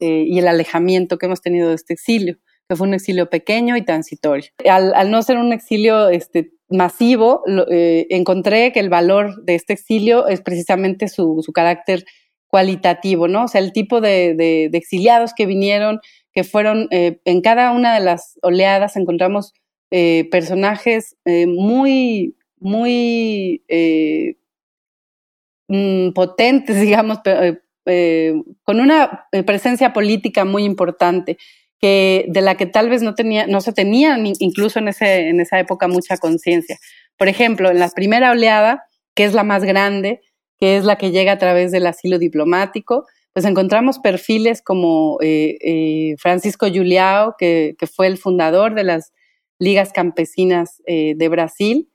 eh, 0.01 0.25
y 0.27 0.37
el 0.37 0.49
alejamiento 0.49 1.17
que 1.17 1.27
hemos 1.27 1.39
tenido 1.39 1.69
de 1.69 1.75
este 1.75 1.93
exilio, 1.93 2.35
que 2.67 2.75
fue 2.75 2.89
un 2.89 2.93
exilio 2.93 3.29
pequeño 3.29 3.77
y 3.77 3.85
transitorio. 3.85 4.49
Al, 4.69 5.09
no 5.09 5.23
ser 5.23 5.37
un 5.37 5.53
exilio 5.53 6.09
este, 6.09 6.51
masivo, 6.67 7.41
encontré 8.09 8.73
que 8.73 8.81
el 8.81 8.89
valor 8.89 9.45
de 9.45 9.55
este 9.55 9.71
exilio 9.71 10.27
es 10.27 10.41
precisamente 10.41 11.07
su, 11.07 11.41
carácter 11.53 12.03
cualitativo, 12.47 13.29
¿no? 13.29 13.45
O 13.45 13.47
sea, 13.47 13.61
el 13.61 13.71
tipo 13.71 14.01
de 14.01 14.69
exiliados 14.73 15.31
que 15.33 15.45
vinieron, 15.45 16.01
que 16.33 16.43
fueron, 16.43 16.89
en 16.91 17.41
cada 17.41 17.71
una 17.71 17.93
de 17.93 18.01
las 18.01 18.37
oleadas 18.41 18.97
encontramos 18.97 19.53
personajes 19.89 21.15
muy 21.47 22.35
muy 22.61 23.63
eh, 23.67 24.37
mm, 25.67 26.11
potentes, 26.13 26.79
digamos, 26.81 27.19
eh, 27.25 27.59
eh, 27.85 28.33
con 28.63 28.79
una 28.79 29.27
presencia 29.45 29.91
política 29.91 30.45
muy 30.45 30.63
importante, 30.63 31.37
que, 31.79 32.25
de 32.29 32.41
la 32.41 32.55
que 32.55 32.67
tal 32.67 32.89
vez 32.89 33.01
no, 33.01 33.15
tenía, 33.15 33.47
no 33.47 33.59
se 33.59 33.73
tenía 33.73 34.15
incluso 34.39 34.77
en, 34.77 34.87
ese, 34.87 35.29
en 35.29 35.41
esa 35.41 35.59
época 35.59 35.87
mucha 35.87 36.15
conciencia. 36.17 36.77
Por 37.17 37.27
ejemplo, 37.27 37.71
en 37.71 37.79
la 37.79 37.89
primera 37.89 38.31
oleada, 38.31 38.83
que 39.15 39.25
es 39.25 39.33
la 39.33 39.43
más 39.43 39.63
grande, 39.63 40.21
que 40.59 40.77
es 40.77 40.85
la 40.85 40.97
que 40.97 41.09
llega 41.09 41.31
a 41.31 41.39
través 41.39 41.71
del 41.71 41.87
asilo 41.87 42.19
diplomático, 42.19 43.07
pues 43.33 43.45
encontramos 43.45 43.97
perfiles 43.97 44.61
como 44.61 45.17
Francisco 46.19 46.67
Juliao, 46.67 47.33
que, 47.39 47.73
que, 47.79 47.87
fue 47.87 48.05
el 48.05 48.19
fundador 48.19 48.75
de 48.75 48.83
las 48.83 49.11
ligas 49.57 49.91
campesinas 49.91 50.83
de 50.85 51.29
Brasil, 51.29 51.90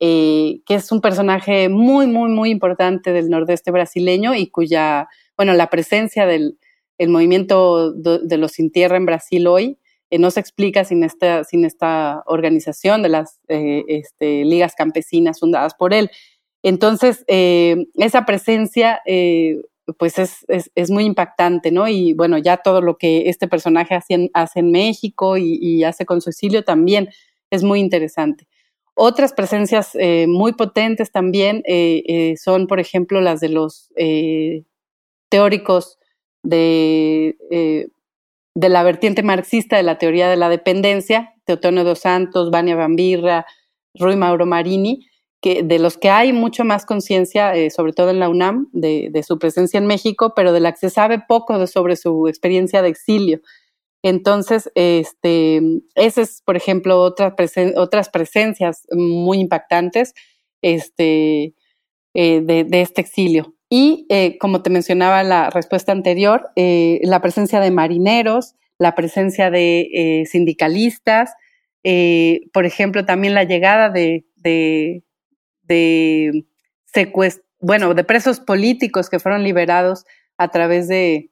eh, 0.00 0.62
que 0.64 0.74
es 0.74 0.90
un 0.92 1.02
personaje 1.02 1.68
muy, 1.68 2.06
muy, 2.06 2.30
muy 2.30 2.50
importante 2.50 3.12
del 3.12 3.28
nordeste 3.28 3.70
brasileño 3.70 4.34
y 4.34 4.46
cuya, 4.48 5.08
bueno, 5.36 5.52
la 5.52 5.68
presencia 5.68 6.26
del 6.26 6.58
el 6.96 7.08
movimiento 7.08 7.92
de, 7.92 8.36
los 8.36 8.52
sin 8.52 8.70
tierra 8.70 8.98
en 8.98 9.06
Brasil 9.06 9.46
hoy 9.46 9.78
eh, 10.10 10.18
no 10.18 10.30
se 10.30 10.40
explica 10.40 10.84
sin 10.84 11.02
esta, 11.02 11.44
sin 11.44 11.64
esta 11.64 12.22
organización 12.26 13.02
de 13.02 13.08
las 13.08 13.40
eh, 13.48 13.84
este, 13.88 14.44
ligas 14.44 14.74
campesinas 14.74 15.40
fundadas 15.40 15.74
por 15.74 15.94
él. 15.94 16.10
Entonces, 16.62 17.24
esa 17.26 18.26
presencia 18.26 19.00
pues 19.98 20.18
es, 20.18 20.44
es, 20.48 20.70
es, 20.74 20.90
muy 20.90 21.04
impactante, 21.04 21.70
¿no? 21.70 21.88
Y 21.88 22.12
bueno, 22.12 22.38
ya 22.38 22.58
todo 22.58 22.80
lo 22.80 22.98
que 22.98 23.28
este 23.28 23.48
personaje 23.48 23.94
hace 23.94 24.14
en, 24.14 24.30
hace 24.34 24.60
en 24.60 24.70
México 24.70 25.36
y, 25.36 25.58
y, 25.60 25.84
hace 25.84 26.04
con 26.04 26.20
su 26.20 26.30
exilio 26.30 26.64
también 26.64 27.08
es 27.50 27.62
muy 27.62 27.80
interesante. 27.80 28.46
Otras 28.94 29.32
presencias 29.32 29.90
eh, 29.94 30.26
muy 30.28 30.52
potentes 30.52 31.10
también 31.10 31.62
eh, 31.66 32.02
eh, 32.06 32.36
son, 32.36 32.66
por 32.66 32.80
ejemplo, 32.80 33.20
las 33.20 33.40
de 33.40 33.48
los 33.48 33.88
teóricos 35.28 35.98
de, 36.42 37.36
de, 38.54 38.68
la 38.68 38.82
vertiente 38.82 39.22
marxista 39.22 39.76
de 39.76 39.84
la 39.84 39.98
teoría 39.98 40.28
de 40.28 40.36
la 40.36 40.48
dependencia, 40.48 41.34
Teotonio 41.44 41.84
dos 41.84 42.00
Santos, 42.00 42.50
Vania 42.50 42.76
Bambirra, 42.76 43.46
Rui 43.94 44.16
Mauro 44.16 44.46
Marini, 44.46 45.06
que, 45.40 45.62
de 45.62 45.78
los 45.78 45.96
que 45.96 46.10
hay 46.10 46.32
mucho 46.32 46.64
más 46.64 46.84
conciencia, 46.84 47.52
sobre 47.70 47.92
todo 47.92 48.10
en 48.10 48.18
la 48.18 48.28
UNAM, 48.28 48.68
de, 48.72 49.08
de, 49.10 49.22
su 49.22 49.38
presencia 49.38 49.78
en 49.78 49.86
México, 49.86 50.32
pero 50.34 50.52
de 50.52 50.60
la 50.60 50.72
que 50.72 50.78
se 50.78 50.90
sabe 50.90 51.22
poco 51.26 51.66
sobre 51.66 51.96
su 51.96 52.26
experiencia 52.26 52.82
de 52.82 52.88
exilio. 52.88 53.40
Entonces, 54.02 54.70
este, 54.74 55.60
esa 55.94 56.22
es, 56.22 56.42
por 56.42 56.56
ejemplo, 56.56 57.00
otra 57.00 57.34
otras 57.76 58.08
presencias 58.08 58.86
muy 58.90 59.38
impactantes 59.40 60.14
este, 60.62 61.54
eh, 62.14 62.40
de, 62.40 62.80
este 62.80 63.02
exilio. 63.02 63.54
Y 63.68 64.06
eh, 64.08 64.38
como 64.38 64.62
te 64.62 64.70
mencionaba 64.70 65.22
la 65.22 65.50
respuesta 65.50 65.92
anterior, 65.92 66.50
eh, 66.56 67.00
la 67.02 67.20
presencia 67.20 67.60
de 67.60 67.70
marineros, 67.70 68.54
la 68.78 68.94
presencia 68.94 69.50
de 69.50 70.26
sindicalistas, 70.28 71.34
por 72.52 72.64
ejemplo, 72.64 73.04
también 73.04 73.34
la 73.34 73.44
llegada 73.44 73.90
de, 73.90 74.24
de, 74.36 75.04
de 75.62 76.44
bueno, 77.60 77.92
de 77.92 78.04
presos 78.04 78.40
políticos 78.40 79.10
que 79.10 79.18
fueron 79.18 79.44
liberados 79.44 80.06
a 80.38 80.48
través 80.48 80.88
de, 80.88 81.30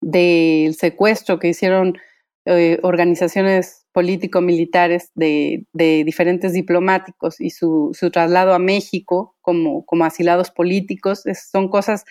del 0.00 0.74
secuestro 0.74 1.38
que 1.38 1.48
hicieron 1.48 1.98
eh, 2.44 2.78
organizaciones 2.82 3.86
político-militares 3.92 5.10
de, 5.14 5.66
diferentes 5.72 6.52
diplomáticos 6.52 7.40
y 7.40 7.50
su, 7.50 7.92
traslado 8.12 8.54
a 8.54 8.58
México 8.58 9.36
como, 9.40 9.84
como 9.84 10.04
asilados 10.04 10.50
políticos, 10.50 11.24
son 11.50 11.68
cosas, 11.68 12.04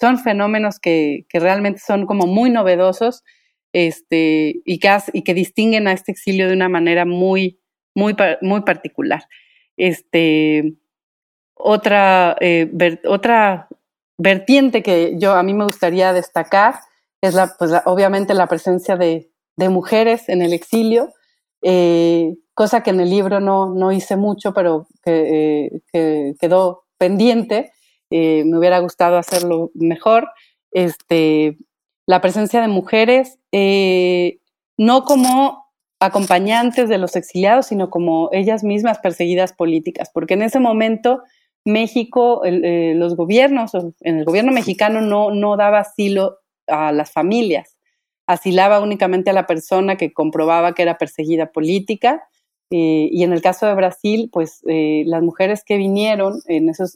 son 0.00 0.18
fenómenos 0.18 0.78
que, 0.78 1.26
realmente 1.32 1.80
son 1.84 2.06
como 2.06 2.26
muy 2.26 2.48
novedosos 2.48 3.24
este, 3.72 4.62
y, 4.64 4.78
que, 4.78 4.96
y 5.12 5.22
que 5.24 5.34
distinguen 5.34 5.88
a 5.88 5.92
este 5.92 6.12
exilio 6.12 6.48
de 6.48 6.54
una 6.54 6.68
manera 6.68 7.04
muy, 7.04 7.58
muy, 7.94 8.14
muy 8.40 8.60
particular. 8.62 9.24
Este, 9.76 10.74
otra, 11.54 12.36
eh, 12.40 12.70
otra 13.06 13.68
vertiente 14.16 14.82
que 14.82 15.14
yo 15.18 15.32
a 15.32 15.42
mí 15.42 15.54
me 15.54 15.64
gustaría 15.64 16.12
destacar 16.12 16.76
es 17.22 17.34
la, 17.34 17.54
pues 17.58 17.72
obviamente 17.86 18.34
la 18.34 18.48
presencia 18.48 18.96
de, 18.96 19.30
de, 19.56 19.68
mujeres 19.68 20.28
en 20.28 20.42
el 20.42 20.52
exilio, 20.52 21.12
eh, 21.62 22.34
cosa 22.52 22.82
que 22.82 22.90
en 22.90 23.00
el 23.00 23.08
libro 23.08 23.40
no, 23.40 23.72
no 23.72 23.92
hice 23.92 24.16
mucho, 24.16 24.52
pero 24.52 24.88
que, 25.04 25.66
eh, 25.66 25.80
que 25.92 26.34
quedó 26.38 26.84
pendiente. 26.98 27.72
Eh, 28.10 28.44
me 28.44 28.58
hubiera 28.58 28.80
gustado 28.80 29.16
hacerlo 29.16 29.70
mejor. 29.74 30.28
Este, 30.72 31.56
la 32.06 32.20
presencia 32.20 32.60
de 32.60 32.68
mujeres, 32.68 33.38
no 34.76 35.04
como 35.04 35.66
acompañantes 36.00 36.88
de 36.88 36.98
los 36.98 37.14
exiliados, 37.14 37.66
sino 37.66 37.88
como 37.88 38.28
ellas 38.32 38.64
mismas 38.64 38.98
perseguidas 38.98 39.52
políticas, 39.52 40.10
porque 40.12 40.34
en 40.34 40.42
ese 40.42 40.58
momento 40.58 41.22
México, 41.64 42.42
los 42.44 43.14
gobiernos, 43.14 43.72
en 43.74 44.18
el 44.18 44.24
gobierno 44.24 44.50
mexicano 44.50 45.00
no, 45.00 45.30
no 45.30 45.56
daba 45.56 45.78
asilo 45.78 46.41
a 46.72 46.92
las 46.92 47.12
familias, 47.12 47.76
asilaba 48.26 48.80
únicamente 48.80 49.30
a 49.30 49.34
la 49.34 49.46
persona 49.46 49.96
que 49.96 50.12
comprobaba 50.12 50.74
que 50.74 50.82
era 50.82 50.98
perseguida 50.98 51.52
política. 51.52 52.24
Eh, 52.70 53.08
y 53.12 53.22
en 53.22 53.32
el 53.32 53.42
caso 53.42 53.66
de 53.66 53.74
Brasil, 53.74 54.30
pues 54.32 54.62
eh, 54.66 55.02
las 55.06 55.22
mujeres 55.22 55.62
que 55.64 55.76
vinieron, 55.76 56.40
en 56.46 56.70
esos, 56.70 56.92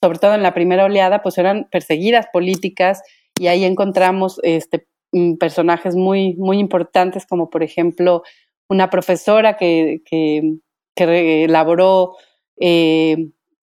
sobre 0.00 0.18
todo 0.18 0.34
en 0.34 0.42
la 0.42 0.54
primera 0.54 0.84
oleada, 0.84 1.22
pues 1.22 1.38
eran 1.38 1.68
perseguidas 1.70 2.26
políticas 2.32 3.02
y 3.38 3.48
ahí 3.48 3.64
encontramos 3.64 4.38
este, 4.44 4.86
mm, 5.12 5.34
personajes 5.34 5.96
muy, 5.96 6.34
muy 6.34 6.58
importantes, 6.58 7.26
como 7.26 7.50
por 7.50 7.62
ejemplo 7.62 8.22
una 8.68 8.90
profesora 8.90 9.56
que, 9.56 10.02
que, 10.04 10.58
elaboró 10.94 12.14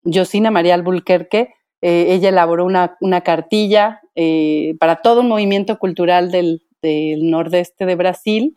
Josina 0.04 0.50
María 0.50 0.74
Albuquerque, 0.74 1.54
eh, 1.86 2.14
ella 2.14 2.30
elaboró 2.30 2.64
una, 2.64 3.20
cartilla 3.20 4.00
eh, 4.14 4.74
para 4.80 5.02
todo 5.02 5.20
un 5.20 5.28
movimiento 5.28 5.78
cultural 5.78 6.30
del, 6.30 6.62
nordeste 6.82 7.84
de 7.84 7.94
Brasil 7.94 8.56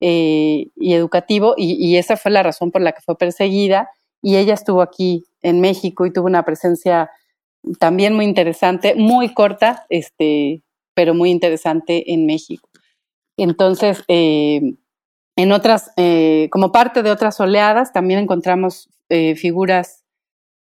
eh, 0.00 0.68
y 0.76 0.94
educativo, 0.94 1.54
y, 1.56 1.96
esa 1.96 2.16
fue 2.16 2.30
la 2.30 2.44
razón 2.44 2.70
por 2.70 2.80
la 2.80 2.92
que 2.92 3.00
fue 3.00 3.18
perseguida, 3.18 3.90
y 4.22 4.36
ella 4.36 4.54
estuvo 4.54 4.82
aquí 4.82 5.24
en 5.42 5.60
México 5.60 6.06
y 6.06 6.12
tuvo 6.12 6.26
una 6.26 6.44
presencia 6.44 7.10
también 7.80 8.14
muy 8.14 8.24
interesante, 8.24 8.94
muy 8.94 9.34
corta, 9.34 9.84
este, 9.88 10.62
pero 10.94 11.12
muy 11.12 11.30
interesante 11.30 12.12
en 12.12 12.24
México. 12.24 12.68
Entonces, 13.36 14.04
en 14.06 15.52
otras, 15.52 15.90
como 16.50 16.70
parte 16.70 17.02
de 17.02 17.10
otras 17.10 17.40
oleadas, 17.40 17.92
también 17.92 18.20
encontramos 18.20 18.88
figuras 19.08 20.04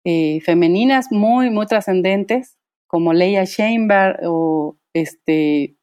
eh, 0.05 0.39
femeninas 0.41 1.07
muy, 1.11 1.49
muy 1.49 1.65
trascendentes, 1.65 2.57
como 2.87 3.13
Leia 3.13 3.43
Sheinberg 3.43 4.19
o 4.23 4.77
este, 4.93 5.75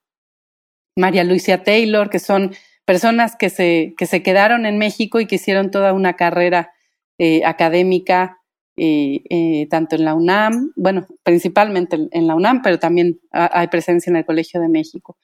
María 0.96 1.24
Luisa 1.24 1.62
Taylor, 1.62 2.10
que 2.10 2.18
son 2.18 2.54
personas 2.84 3.36
que 3.36 3.50
se, 3.50 3.94
que 3.96 4.06
se 4.06 4.22
quedaron 4.22 4.66
en 4.66 4.78
México 4.78 5.20
y 5.20 5.26
que 5.26 5.36
hicieron 5.36 5.70
toda 5.70 5.92
una 5.92 6.14
carrera 6.14 6.72
eh, 7.18 7.44
académica, 7.44 8.38
eh, 8.78 9.66
tanto 9.70 9.96
en 9.96 10.04
la 10.04 10.14
UNAM, 10.14 10.72
bueno, 10.76 11.06
principalmente 11.22 12.08
en 12.10 12.26
la 12.26 12.34
UNAM, 12.34 12.60
pero 12.62 12.78
también 12.78 13.20
hay 13.30 13.68
presencia 13.68 14.10
en 14.10 14.16
el 14.16 14.26
Colegio 14.26 14.60
de 14.60 14.68
México. 14.68 15.16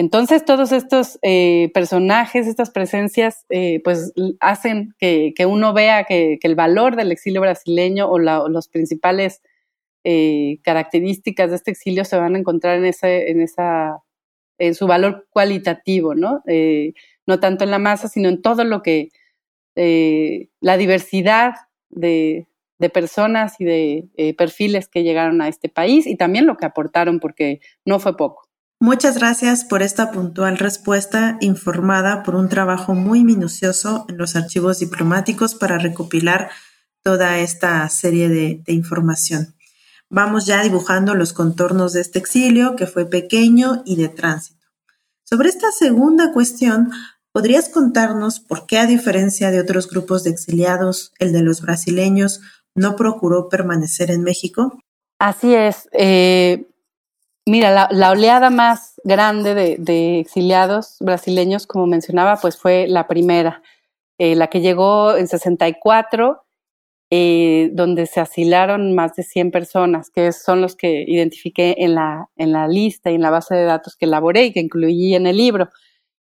Entonces, 0.00 0.46
todos 0.46 0.72
estos 0.72 1.18
eh, 1.20 1.70
personajes, 1.74 2.46
estas 2.46 2.70
presencias, 2.70 3.44
eh, 3.50 3.82
pues 3.84 4.14
hacen 4.40 4.94
que, 4.98 5.34
uno 5.46 5.74
vea 5.74 6.04
que, 6.04 6.38
el 6.40 6.54
valor 6.54 6.96
del 6.96 7.12
exilio 7.12 7.42
brasileño 7.42 8.08
o, 8.08 8.18
las 8.18 8.68
principales 8.68 9.42
eh, 10.04 10.58
características 10.62 11.50
de 11.50 11.56
este 11.56 11.72
exilio 11.72 12.06
se 12.06 12.16
van 12.16 12.34
a 12.34 12.38
encontrar 12.38 12.78
en, 12.78 12.90
en, 13.02 13.40
esa, 13.42 13.98
en 14.56 14.74
su 14.74 14.86
valor 14.86 15.28
cualitativo, 15.28 16.14
¿no? 16.14 16.42
no 17.26 17.40
tanto 17.40 17.64
en 17.64 17.70
la 17.70 17.78
masa, 17.78 18.08
sino 18.08 18.30
en 18.30 18.40
todo 18.40 18.64
lo 18.64 18.80
que, 18.80 19.10
la 19.74 20.78
diversidad 20.78 21.56
de 21.90 22.46
personas 22.94 23.60
y 23.60 23.66
de 23.66 24.34
perfiles 24.38 24.88
que 24.88 25.02
llegaron 25.02 25.42
a 25.42 25.48
este 25.48 25.68
país 25.68 26.06
y 26.06 26.16
también 26.16 26.46
lo 26.46 26.56
que 26.56 26.64
aportaron, 26.64 27.20
porque 27.20 27.60
no 27.84 28.00
fue 28.00 28.16
poco. 28.16 28.49
Muchas 28.82 29.18
gracias 29.18 29.66
por 29.66 29.82
esta 29.82 30.10
puntual 30.10 30.56
respuesta 30.56 31.36
informada 31.42 32.22
por 32.22 32.34
un 32.34 32.48
trabajo 32.48 32.94
muy 32.94 33.24
minucioso 33.24 34.06
en 34.08 34.16
los 34.16 34.36
archivos 34.36 34.78
diplomáticos 34.78 35.54
para 35.54 35.76
recopilar 35.76 36.48
toda 37.02 37.40
esta 37.40 37.86
serie 37.90 38.30
de, 38.30 38.62
información. 38.68 39.54
Vamos 40.08 40.46
ya 40.46 40.62
dibujando 40.62 41.14
los 41.14 41.34
contornos 41.34 41.92
de 41.92 42.00
este 42.00 42.18
exilio 42.18 42.74
que 42.74 42.86
fue 42.86 43.04
pequeño 43.04 43.82
y 43.84 43.96
de 43.96 44.08
tránsito. 44.08 44.66
Sobre 45.24 45.50
esta 45.50 45.72
segunda 45.72 46.32
cuestión, 46.32 46.90
¿podrías 47.32 47.68
contarnos 47.68 48.40
por 48.40 48.64
qué 48.64 48.78
a 48.78 48.86
diferencia 48.86 49.50
de 49.50 49.60
otros 49.60 49.90
grupos 49.90 50.24
de 50.24 50.30
exiliados, 50.30 51.12
el 51.18 51.34
de 51.34 51.42
los 51.42 51.60
brasileños 51.60 52.40
no 52.74 52.96
procuró 52.96 53.50
permanecer 53.50 54.10
en 54.10 54.22
México? 54.22 54.78
Así 55.18 55.54
es. 55.54 55.86
Eh, 55.92 56.69
Mira, 57.46 57.88
la, 57.90 58.10
oleada 58.10 58.50
más 58.50 59.00
grande 59.02 59.54
de, 59.54 60.20
exiliados 60.20 60.96
brasileños, 61.00 61.66
como 61.66 61.86
mencionaba, 61.86 62.36
pues 62.36 62.56
fue 62.56 62.86
la 62.86 63.08
primera, 63.08 63.62
eh, 64.18 64.36
la 64.36 64.48
que 64.48 64.60
llegó 64.60 65.16
en 65.16 65.26
64, 65.26 66.44
eh, 67.10 67.70
donde 67.72 68.06
se 68.06 68.20
asilaron 68.20 68.94
más 68.94 69.16
de 69.16 69.22
100 69.22 69.50
personas, 69.50 70.10
que 70.10 70.32
son 70.32 70.60
los 70.60 70.76
que 70.76 71.04
identifiqué 71.08 71.76
en 71.78 71.94
la, 71.96 72.28
en 72.36 72.52
la 72.52 72.68
lista 72.68 73.10
y 73.10 73.16
en 73.16 73.22
la 73.22 73.30
base 73.30 73.54
de 73.54 73.64
datos 73.64 73.96
que 73.96 74.04
elaboré 74.04 74.44
y 74.46 74.52
que 74.52 74.60
incluí 74.60 75.14
en 75.14 75.26
el 75.26 75.36
libro. 75.36 75.70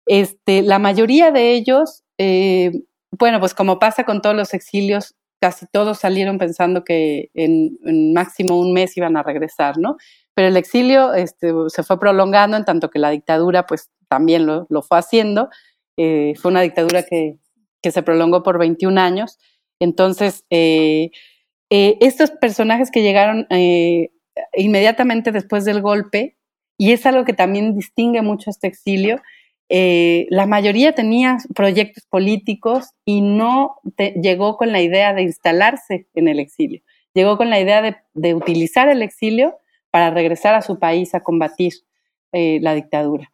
Este, 0.06 0.62
la 0.62 0.80
mayoría 0.80 1.32
de 1.32 1.54
ellos, 1.54 2.04
eh, 2.20 2.72
bueno, 3.18 3.40
pues 3.40 3.54
como 3.56 3.80
pasa 3.80 4.04
con 4.04 4.22
todos 4.22 4.36
los 4.36 4.54
exilios, 4.54 5.16
casi 5.42 5.66
todos 5.72 6.00
salieron 6.00 6.38
pensando 6.38 6.84
que 6.84 7.30
en, 7.34 7.78
en 7.86 8.14
máximo 8.14 8.60
un 8.60 8.74
mes 8.74 8.96
iban 8.98 9.18
a 9.18 9.24
regresar, 9.24 9.78
¿no? 9.78 9.98
Pero 10.36 10.50
el 10.50 10.58
exilio 10.58 11.14
este, 11.14 11.54
se 11.70 11.84
fue 11.84 12.00
prolongando 12.00 12.58
en 12.58 12.66
tanto 12.66 12.90
que 12.90 13.00
la 13.00 13.10
dictadura 13.10 13.66
pues 13.66 13.90
también 14.10 14.46
lo, 14.46 14.82
fue 14.82 15.00
haciendo. 15.00 15.50
Eh, 15.98 16.34
fue 16.38 16.52
una 16.52 16.62
dictadura 16.62 17.04
que, 17.04 17.38
se 17.82 18.02
prolongó 18.02 18.42
por 18.42 18.58
21 18.58 19.00
años. 19.00 19.38
Entonces, 19.80 20.44
eh, 20.50 21.12
eh, 21.70 21.98
estos 22.02 22.32
personajes 22.32 22.90
que 22.90 23.04
llegaron 23.04 23.48
inmediatamente 24.56 25.32
después 25.32 25.66
del 25.66 25.82
golpe, 25.82 26.36
y 26.80 26.94
es 26.94 27.06
algo 27.06 27.26
que 27.26 27.34
también 27.34 27.76
distingue 27.76 28.24
mucho 28.24 28.50
este 28.50 28.66
exilio, 28.66 29.22
la 29.70 30.48
mayoría 30.48 30.94
tenía 30.94 31.38
proyectos 31.54 32.06
políticos 32.10 32.90
y 33.06 33.22
no 33.22 33.76
llegó 34.20 34.58
con 34.58 34.72
la 34.72 34.82
idea 34.82 35.14
de 35.14 35.22
instalarse 35.22 36.08
en 36.16 36.28
el 36.28 36.40
exilio. 36.40 36.82
Llegó 37.14 37.38
con 37.38 37.52
la 37.52 37.60
idea 37.60 38.04
de 38.14 38.34
utilizar 38.34 38.90
el 38.90 39.04
exilio 39.04 39.60
para 39.96 40.10
regresar 40.10 40.56
a 40.56 40.62
su 40.62 40.78
país 40.78 41.16
a 41.16 41.22
combatir 41.22 41.72
eh, 42.34 42.60
la 42.62 42.76
dictadura. 42.76 43.32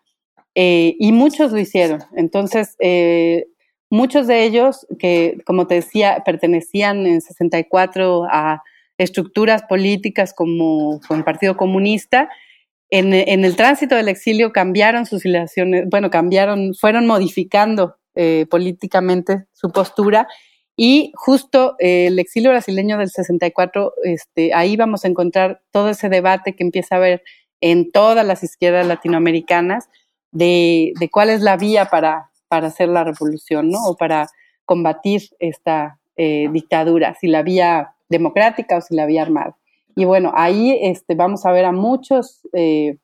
Eh, 0.54 0.96
y 1.00 1.12
muchos 1.12 1.52
lo 1.52 1.58
hicieron. 1.58 2.04
Entonces, 2.16 2.76
eh, 2.80 3.48
muchos 3.90 4.28
de 4.28 4.44
ellos, 4.44 4.86
que 5.00 5.40
como 5.44 5.66
te 5.66 5.74
decía, 5.74 6.22
pertenecían 6.24 7.08
en 7.08 7.20
64 7.20 8.26
a 8.30 8.62
estructuras 9.00 9.64
políticas 9.64 10.36
como, 10.36 11.00
el 11.10 11.24
Partido 11.24 11.58
Comunista, 11.58 12.30
en, 12.92 13.12
el 13.12 13.56
tránsito 13.56 13.96
del 13.96 14.10
exilio 14.10 14.54
cambiaron 14.54 15.08
sus 15.08 15.24
relaciones, 15.24 15.86
bueno, 15.90 16.12
cambiaron, 16.12 16.76
fueron 16.76 17.08
modificando 17.08 17.96
políticamente 18.52 19.46
su 19.52 19.72
postura 19.72 20.28
y 20.78 21.12
justo 21.16 21.76
eh, 21.80 22.08
el 22.08 22.20
exilio 22.20 22.52
brasileño 22.52 22.98
del 22.98 23.10
64, 23.10 23.94
este, 24.04 24.54
ahí 24.54 24.76
vamos 24.78 25.04
a 25.04 25.10
encontrar 25.10 25.62
todo 25.72 25.90
ese 25.90 26.10
debate 26.10 26.56
que 26.56 26.64
empieza 26.64 26.96
a 26.96 26.98
haber 27.00 27.24
en 27.60 27.92
todas 27.92 28.26
las 28.26 28.44
izquierdas 28.44 28.88
latinoamericanas 28.88 29.90
de, 30.32 30.94
cuál 31.12 31.30
es 31.30 31.42
la 31.42 31.58
vía 31.58 31.86
para, 31.86 32.32
para 32.48 32.68
hacer 32.68 32.90
la 32.90 33.04
revolución, 33.04 33.70
¿no? 33.70 33.80
O 33.86 33.96
para 33.96 34.30
combatir 34.66 35.24
esta 35.40 36.00
eh, 36.16 36.48
dictadura, 36.52 37.16
si 37.20 37.28
la 37.28 37.44
vía 37.44 37.94
democrática 38.10 38.78
o 38.78 38.82
si 38.82 38.96
la 38.96 39.06
vía 39.06 39.22
armada. 39.22 39.58
Y 39.96 40.06
bueno, 40.06 40.32
ahí 40.36 40.80
este, 40.82 41.16
vamos 41.16 41.46
a 41.46 41.52
ver 41.52 41.66
a 41.66 41.74
muchos 41.74 42.48
eh, 42.54 42.98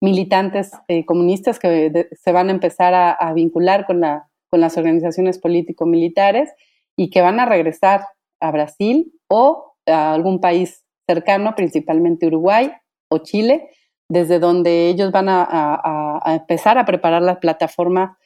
militantes 0.00 0.72
comunistas 1.06 1.58
que 1.58 2.08
se 2.12 2.32
van 2.32 2.48
a 2.48 2.52
empezar 2.52 2.92
a, 2.94 3.32
vincular 3.32 3.86
con, 3.86 4.00
la, 4.00 4.28
con 4.50 4.60
las 4.60 4.76
organizaciones 4.76 5.38
político-militares 5.38 6.50
y 6.96 7.10
que 7.10 7.20
van 7.20 7.40
a 7.40 7.46
regresar 7.46 8.06
a 8.40 8.50
Brasil 8.50 9.12
o 9.28 9.74
a 9.86 10.12
algún 10.12 10.40
país 10.40 10.84
cercano, 11.06 11.54
principalmente 11.54 12.26
Uruguay 12.26 12.72
o 13.08 13.18
Chile, 13.18 13.70
desde 14.08 14.38
donde 14.38 14.88
ellos 14.88 15.10
van 15.10 15.26
a, 15.28 16.20
empezar 16.26 16.78
a 16.78 16.84
preparar 16.84 17.22
las 17.22 17.38
plataformas 17.38 18.16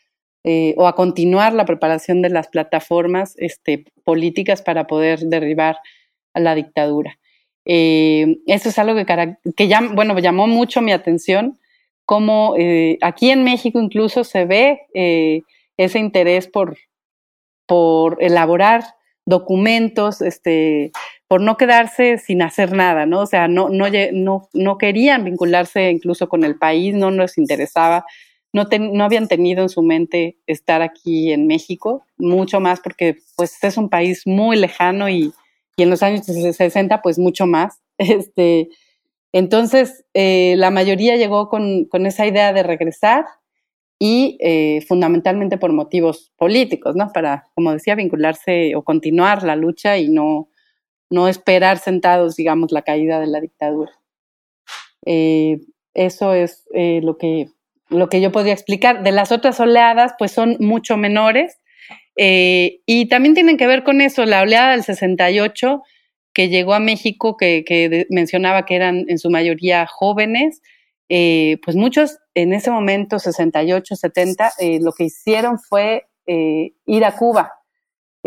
eh, 0.44 0.74
o 0.78 0.86
a 0.86 0.94
continuar 0.94 1.52
la 1.52 1.64
preparación 1.64 2.22
de 2.22 2.30
las 2.30 2.48
plataformas 2.48 3.34
este, 3.36 3.84
políticas 4.04 4.62
para 4.62 4.86
poder 4.86 5.20
derribar 5.20 5.78
a 6.34 6.40
la 6.40 6.54
dictadura. 6.54 7.18
Eh, 7.64 8.38
eso 8.46 8.68
es 8.68 8.78
algo 8.78 8.94
que, 8.96 9.36
que 9.56 9.78
bueno, 9.92 10.18
llamó 10.18 10.46
mucho 10.46 10.82
mi 10.82 10.92
atención, 10.92 11.58
como 12.04 12.54
eh, 12.56 12.98
aquí 13.00 13.30
en 13.30 13.42
México 13.42 13.80
incluso 13.80 14.22
se 14.22 14.44
ve 14.44 14.82
ese 15.76 15.98
interés 15.98 16.46
por, 16.46 16.76
por 17.66 18.18
elaborar 18.20 18.84
documentos, 19.26 20.22
este, 20.22 20.92
por 21.28 21.40
no 21.40 21.56
quedarse 21.56 22.18
sin 22.18 22.42
hacer 22.42 22.72
nada, 22.72 23.06
¿no? 23.06 23.20
O 23.20 23.26
sea, 23.26 23.48
no, 23.48 23.68
no, 23.68 24.48
no, 24.52 24.78
querían 24.78 25.24
vincularse 25.24 25.90
incluso 25.90 26.28
con 26.28 26.44
el 26.44 26.56
país, 26.56 26.94
no 26.94 27.10
les 27.10 27.36
interesaba, 27.36 28.06
no, 28.52 28.68
no 28.92 29.04
habían 29.04 29.26
tenido 29.26 29.62
en 29.62 29.68
su 29.68 29.82
mente 29.82 30.38
estar 30.46 30.80
aquí 30.80 31.32
en 31.32 31.46
México, 31.48 32.04
mucho 32.16 32.60
más 32.60 32.80
porque 32.80 33.18
pues 33.36 33.62
es 33.62 33.76
un 33.76 33.90
país 33.90 34.22
muy 34.26 34.56
lejano 34.56 35.08
y, 35.08 35.32
y 35.76 35.82
en 35.82 35.90
los 35.90 36.02
años 36.02 36.24
60 36.24 37.02
pues 37.02 37.18
mucho 37.18 37.46
más. 37.46 37.80
Este, 37.98 38.68
entonces, 39.32 40.04
eh, 40.12 40.54
la 40.58 40.70
mayoría 40.70 41.16
llegó 41.16 41.48
con, 41.48 41.86
con, 41.86 42.04
esa 42.04 42.26
idea 42.26 42.52
de 42.52 42.62
regresar 42.62 43.24
y 43.98 44.36
eh, 44.40 44.84
fundamentalmente 44.86 45.58
por 45.58 45.72
motivos 45.72 46.32
políticos, 46.36 46.96
¿no? 46.96 47.12
Para, 47.12 47.48
como 47.54 47.72
decía, 47.72 47.94
vincularse 47.94 48.74
o 48.76 48.82
continuar 48.82 49.42
la 49.42 49.56
lucha 49.56 49.96
y 49.98 50.08
no, 50.08 50.50
no 51.10 51.28
esperar 51.28 51.78
sentados, 51.78 52.36
digamos, 52.36 52.72
la 52.72 52.82
caída 52.82 53.20
de 53.20 53.26
la 53.26 53.40
dictadura. 53.40 53.92
Eh, 55.06 55.60
eso 55.94 56.34
es 56.34 56.64
eh, 56.74 57.00
lo, 57.02 57.16
que, 57.16 57.48
lo 57.88 58.08
que 58.08 58.20
yo 58.20 58.32
podría 58.32 58.52
explicar. 58.52 59.02
De 59.02 59.12
las 59.12 59.32
otras 59.32 59.58
oleadas, 59.60 60.12
pues 60.18 60.32
son 60.32 60.56
mucho 60.60 60.96
menores 60.96 61.58
eh, 62.16 62.80
y 62.86 63.06
también 63.06 63.34
tienen 63.34 63.56
que 63.56 63.66
ver 63.66 63.84
con 63.84 64.00
eso, 64.00 64.24
la 64.24 64.42
oleada 64.42 64.72
del 64.72 64.82
68 64.82 65.82
que 66.32 66.48
llegó 66.48 66.74
a 66.74 66.80
México, 66.80 67.36
que, 67.36 67.64
que 67.64 68.06
mencionaba 68.10 68.66
que 68.66 68.76
eran 68.76 69.06
en 69.08 69.18
su 69.18 69.30
mayoría 69.30 69.86
jóvenes, 69.86 70.60
pues 71.08 71.76
muchos 71.76 72.18
en 72.34 72.52
ese 72.52 72.70
momento, 72.70 73.18
68, 73.18 73.96
70, 73.96 74.52
lo 74.80 74.92
que 74.92 75.04
hicieron 75.04 75.58
fue 75.58 76.08
ir 76.26 77.04
a 77.04 77.16
Cuba 77.16 77.52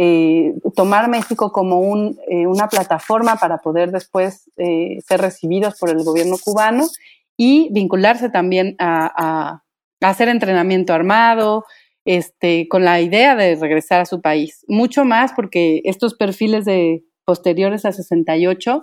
eh, 0.02 0.54
tomar 0.78 1.10
México 1.10 1.52
como 1.52 1.82
un, 1.82 2.18
eh, 2.30 2.48
una 2.48 2.70
plataforma 2.70 3.36
para 3.36 3.58
poder 3.58 3.92
después 3.92 4.50
eh, 4.56 5.00
ser 5.06 5.20
recibidos 5.20 5.78
por 5.78 5.90
el 5.90 6.06
gobierno 6.06 6.38
cubano 6.42 6.88
y 7.36 7.68
vincularse 7.74 8.30
también 8.30 8.78
a, 8.80 9.62
hacer 10.00 10.30
entrenamiento 10.30 10.94
armado, 10.94 11.66
este, 12.06 12.70
con 12.70 12.86
la 12.86 13.02
idea 13.02 13.36
de 13.36 13.58
regresar 13.58 14.00
a 14.00 14.06
su 14.06 14.22
país. 14.22 14.64
Mucho 14.70 15.04
más 15.04 15.34
porque 15.34 15.82
estos 15.84 16.14
perfiles 16.16 16.64
de 16.64 17.04
posteriores 17.26 17.84
a 17.84 17.92
68 17.92 18.82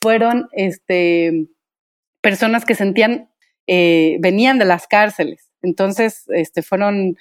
fueron 0.00 0.48
este, 0.52 1.48
personas 2.26 2.64
que 2.64 2.74
sentían, 2.74 3.30
venían 3.68 4.58
de 4.58 4.64
las 4.64 4.88
cárceles. 4.88 5.52
Entonces, 5.62 6.24
este, 6.28 6.62
fueron 6.62 7.16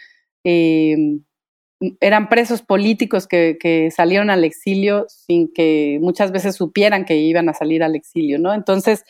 eran 2.00 2.30
presos 2.30 2.64
políticos 2.64 3.28
que, 3.28 3.92
salieron 3.96 4.32
al 4.32 4.44
exilio 4.44 5.06
sin 5.08 5.52
que 5.54 6.00
muchas 6.02 6.32
veces 6.32 6.56
supieran 6.56 7.06
que 7.06 7.18
iban 7.18 7.50
a 7.50 7.54
salir 7.54 7.84
al 7.84 7.96
exilio, 7.96 8.40
¿no? 8.40 8.54
Entonces, 8.54 9.04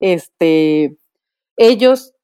este, 0.00 0.96
ellos 1.56 2.14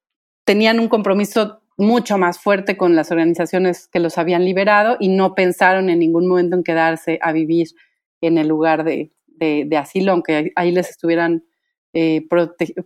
tenían 0.45 0.81
un 0.81 0.89
compromiso 0.89 1.61
mucho 1.77 2.17
más 2.17 2.39
fuerte 2.39 2.77
con 2.77 2.97
las 2.97 3.11
organizaciones 3.11 3.89
que 3.89 4.01
los 4.01 4.17
habían 4.17 4.45
liberado 4.45 4.97
y 4.99 5.09
no 5.09 5.35
pensaron 5.35 5.91
en 5.91 5.99
ningún 5.99 6.27
momento 6.27 6.57
en 6.57 6.65
quedarse 6.65 7.19
a 7.23 7.33
vivir 7.33 7.69
en 8.21 8.39
el 8.39 8.49
lugar 8.49 8.85
de, 8.85 9.13
asilo, 9.77 10.13
aunque 10.13 10.53
ahí 10.57 10.73
les 10.73 10.91
estuvieran 10.91 11.45
eh, 11.93 12.27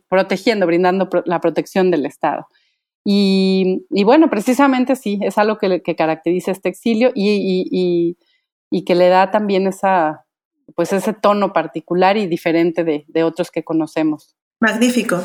protegiendo, 0.09 0.67
brindando 0.67 1.09
la 1.25 1.41
protección 1.41 1.91
del 1.91 2.07
Estado. 2.07 2.47
Y, 3.05 3.85
bueno, 4.05 4.31
precisamente 4.31 4.95
sí, 4.95 5.19
es 5.23 5.39
algo 5.39 5.59
que, 5.59 5.83
caracteriza 5.97 6.53
este 6.53 6.69
exilio 6.69 7.11
y, 7.15 8.17
que 8.87 8.95
le 8.95 9.09
da 9.09 9.31
también 9.31 9.67
esa, 9.67 10.25
pues 10.75 10.93
ese 10.93 11.13
tono 11.13 11.53
particular 11.53 12.17
y 12.17 12.27
diferente 12.27 12.85
de 12.85 13.25
otros 13.25 13.51
que 13.51 13.65
conocemos. 13.65 14.37
Magnífico. 14.61 15.21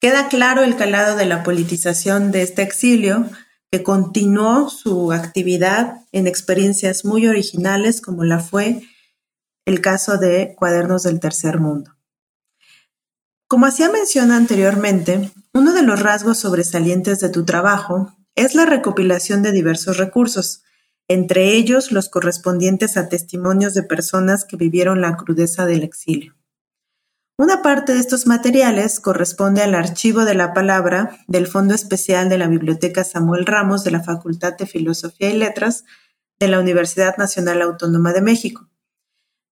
Queda 0.00 0.28
claro 0.28 0.62
el 0.62 0.76
calado 0.76 1.16
de 1.16 1.26
la 1.26 1.42
politización 1.42 2.30
de 2.30 2.42
este 2.42 2.62
exilio, 2.62 3.26
que 3.72 3.82
continuó 3.82 4.70
su 4.70 5.12
actividad 5.12 6.04
en 6.12 6.28
experiencias 6.28 7.04
muy 7.04 7.26
originales, 7.26 8.00
como 8.00 8.22
la 8.22 8.38
fue 8.38 8.80
el 9.66 9.80
caso 9.80 10.16
de 10.16 10.54
Cuadernos 10.56 11.02
del 11.02 11.18
Tercer 11.18 11.58
Mundo. 11.58 11.97
Como 13.48 13.64
hacía 13.64 13.90
mención 13.90 14.30
anteriormente, 14.30 15.30
uno 15.54 15.72
de 15.72 15.82
los 15.82 16.02
rasgos 16.02 16.36
sobresalientes 16.36 17.18
de 17.20 17.30
tu 17.30 17.46
trabajo 17.46 18.14
es 18.34 18.54
la 18.54 18.66
recopilación 18.66 19.42
de 19.42 19.52
diversos 19.52 19.96
recursos, 19.96 20.64
entre 21.08 21.54
ellos 21.54 21.90
los 21.90 22.10
correspondientes 22.10 22.98
a 22.98 23.08
testimonios 23.08 23.72
de 23.72 23.84
personas 23.84 24.44
que 24.44 24.58
vivieron 24.58 25.00
la 25.00 25.16
crudeza 25.16 25.64
del 25.64 25.82
exilio. 25.82 26.36
Una 27.38 27.62
parte 27.62 27.94
de 27.94 28.00
estos 28.00 28.26
materiales 28.26 29.00
corresponde 29.00 29.62
al 29.62 29.74
archivo 29.74 30.26
de 30.26 30.34
la 30.34 30.52
palabra 30.52 31.18
del 31.26 31.46
Fondo 31.46 31.74
Especial 31.74 32.28
de 32.28 32.36
la 32.36 32.48
Biblioteca 32.48 33.02
Samuel 33.02 33.46
Ramos 33.46 33.82
de 33.82 33.92
la 33.92 34.02
Facultad 34.02 34.58
de 34.58 34.66
Filosofía 34.66 35.30
y 35.30 35.38
Letras 35.38 35.86
de 36.38 36.48
la 36.48 36.60
Universidad 36.60 37.16
Nacional 37.16 37.62
Autónoma 37.62 38.12
de 38.12 38.20
México 38.20 38.68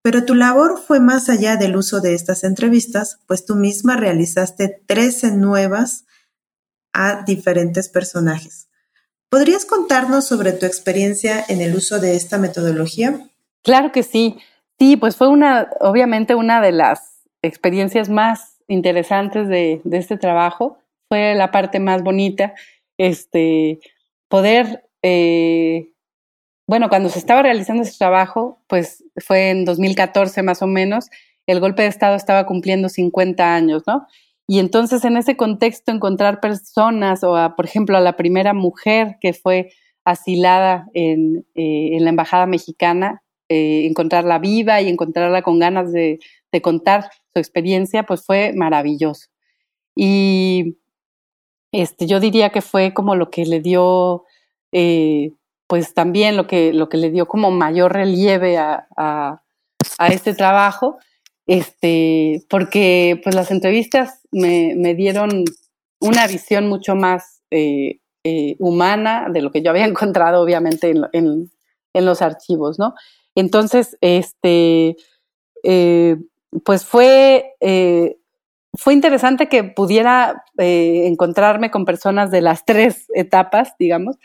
pero 0.07 0.25
tu 0.25 0.37
labor 0.37 0.79
fue 0.79 1.01
más 1.01 1.29
allá 1.29 1.57
del 1.57 1.75
uso 1.75 2.01
de 2.01 2.15
estas 2.15 2.45
entrevistas, 2.45 3.19
pues 3.27 3.45
tú 3.45 3.57
misma 3.57 3.97
realizaste 3.97 4.69
13 4.87 5.33
nuevas 5.33 6.07
a 6.93 7.25
diferentes 7.25 7.89
personajes. 7.89 8.69
¿Podrías 9.29 9.65
contarnos 9.65 10.25
sobre 10.25 10.53
tu 10.53 10.65
experiencia 10.65 11.45
en 11.49 11.61
el 11.61 11.75
uso 11.75 11.99
de 11.99 12.15
esta 12.15 12.39
metodología? 12.39 13.19
Claro 13.65 13.91
que 13.91 14.05
sí. 14.05 14.39
Sí, 14.79 14.97
pues 14.97 15.17
fue 15.17 15.27
una, 15.27 15.71
obviamente 15.81 16.37
una 16.37 16.61
de 16.61 16.71
las 16.71 17.25
experiencias 17.43 18.09
más 18.09 18.59
interesantes 18.69 19.49
de, 19.49 19.81
este 19.91 20.17
trabajo. 20.17 20.79
Fue 21.09 21.35
la 21.35 21.51
parte 21.51 21.81
más 21.81 22.05
bonita, 22.05 22.55
este, 22.97 23.81
poder 24.29 24.89
eh, 25.03 25.96
bueno, 26.67 26.89
cuando 26.89 27.09
se 27.09 27.19
estaba 27.19 27.43
realizando 27.43 27.83
ese 27.83 27.97
trabajo, 27.97 28.61
pues 28.67 29.05
fue 29.19 29.51
en 29.51 29.65
2014 29.65 30.43
más 30.43 30.63
o 30.63 30.67
menos, 30.67 31.09
el 31.47 31.61
golpe 31.61 31.83
de 31.83 31.89
Estado 31.89 32.17
estaba 32.17 32.45
cumpliendo 32.47 32.89
50 32.89 33.55
años, 33.55 33.85
¿no? 33.87 34.07
Y 34.49 34.59
entonces 34.59 35.05
en 35.05 35.17
ese 35.17 35.37
contexto 35.37 35.93
encontrar 35.93 36.41
personas 36.41 37.25
o, 37.25 37.35
por 37.57 37.65
ejemplo, 37.65 37.97
a 37.97 38.01
la 38.01 38.17
primera 38.17 38.53
mujer 38.55 39.17
que 39.21 39.33
fue 39.33 39.73
asilada 40.05 40.89
en, 40.95 41.47
eh, 41.55 41.99
la 42.01 42.11
Embajada 42.11 42.47
Mexicana, 42.47 43.23
eh, 43.49 43.87
encontrarla 43.87 44.39
viva 44.39 44.81
y 44.81 44.89
encontrarla 44.89 45.43
con 45.43 45.59
ganas 45.59 45.93
de, 45.93 46.21
contar 46.63 47.11
su 47.35 47.39
experiencia, 47.39 48.05
pues 48.05 48.25
fue 48.25 48.55
maravilloso. 48.55 49.27
Y 49.95 50.79
este, 51.71 52.07
yo 52.07 52.19
diría 52.19 52.49
que 52.49 52.63
fue 52.63 52.95
como 52.95 53.15
lo 53.15 53.31
que 53.31 53.45
le 53.45 53.61
dio 53.61 54.25
eh, 54.73 55.33
pues 55.67 55.95
también 55.95 56.37
lo 56.37 56.47
que, 56.47 56.73
lo 56.73 56.89
que 56.89 56.97
le 56.97 57.11
dio 57.11 57.27
como 57.27 57.51
mayor 57.51 57.93
relieve 57.93 58.57
a, 58.59 58.87
a, 58.97 59.43
este 60.09 60.35
trabajo, 60.35 60.99
este, 61.47 62.45
porque 62.49 63.21
pues 63.23 63.35
las 63.35 63.51
entrevistas 63.51 64.21
me, 64.31 64.75
me 64.77 64.95
dieron 64.95 65.45
una 66.01 66.27
visión 66.27 66.69
mucho 66.69 66.95
más 66.95 67.43
eh, 67.51 68.01
eh, 68.25 68.57
humana 68.59 69.29
de 69.33 69.43
lo 69.43 69.51
que 69.51 69.63
yo 69.63 69.71
había 69.71 69.85
encontrado 69.87 70.43
obviamente 70.43 70.91
en, 70.91 71.51
en, 71.93 72.05
los 72.05 72.21
archivos, 72.21 72.79
¿no? 72.79 72.95
Entonces, 73.35 73.97
este, 74.03 74.97
eh, 75.63 76.17
pues 76.65 76.85
fue, 76.85 77.55
fue 78.75 78.93
interesante 78.93 79.49
que 79.49 79.65
pudiera 79.65 80.45
encontrarme 80.59 81.71
con 81.71 81.87
personas 81.87 82.31
de 82.31 82.43
las 82.43 82.67
tres 82.67 83.07
etapas, 83.15 83.73
digamos, 83.79 84.17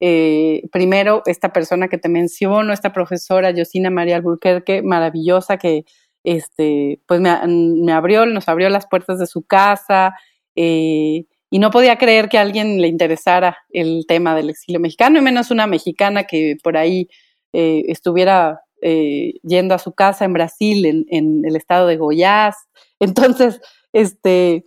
eh, 0.00 0.62
primero, 0.72 1.22
esta 1.26 1.52
persona 1.52 1.88
que 1.88 1.98
te 1.98 2.08
menciono, 2.08 2.72
esta 2.72 2.92
profesora 2.92 3.52
Josina 3.54 3.90
María 3.90 4.16
Alburquerque, 4.16 4.82
maravillosa, 4.82 5.58
que 5.58 5.84
este, 6.24 7.00
pues 7.06 7.20
me, 7.20 7.92
abrió, 7.92 8.24
nos 8.26 8.48
abrió 8.48 8.70
las 8.70 8.86
puertas 8.86 9.18
de 9.18 9.26
su 9.26 9.42
casa 9.42 10.14
eh, 10.56 11.26
y 11.50 11.58
no 11.58 11.70
podía 11.70 11.96
creer 11.98 12.28
que 12.28 12.38
a 12.38 12.42
alguien 12.42 12.80
le 12.80 12.88
interesara 12.88 13.58
el 13.70 14.04
tema 14.08 14.34
del 14.34 14.50
exilio 14.50 14.80
mexicano, 14.80 15.18
y 15.18 15.22
menos 15.22 15.50
una 15.50 15.66
mexicana 15.66 16.24
que 16.24 16.56
por 16.62 16.76
ahí 16.76 17.08
eh, 17.52 17.84
estuviera 17.88 18.60
yendo 18.82 19.74
a 19.74 19.78
su 19.78 19.92
casa 19.92 20.24
en 20.24 20.32
Brasil, 20.32 20.86
en, 20.86 21.04
en 21.10 21.42
el 21.44 21.54
estado 21.54 21.86
de 21.86 21.98
Goiás. 21.98 22.56
Entonces, 22.98 23.60
este, 23.92 24.64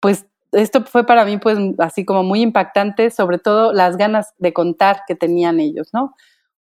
pues 0.00 0.26
esto 0.52 0.84
fue 0.84 1.04
para 1.06 1.24
mí 1.24 1.38
pues 1.38 1.58
así 1.78 2.04
como 2.04 2.22
muy 2.22 2.42
impactante, 2.42 3.10
sobre 3.10 3.38
todo 3.38 3.72
las 3.72 3.96
ganas 3.96 4.34
de 4.38 4.52
contar 4.52 5.02
que 5.06 5.14
tenían 5.14 5.60
ellos, 5.60 5.88
¿no? 5.92 6.14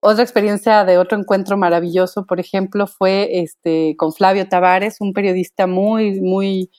otra 0.00 0.22
experiencia 0.22 0.84
de 0.84 0.98
otro 0.98 1.18
encuentro 1.18 1.56
maravilloso, 1.58 2.26
por 2.26 2.40
ejemplo, 2.40 2.86
fue 2.86 3.40
este, 3.42 3.94
con 3.98 4.12
Flavio 4.12 4.48
Tavares, 4.48 4.96
un 5.00 5.12
periodista 5.12 5.66
muy, 5.66 6.20
muy 6.20 6.70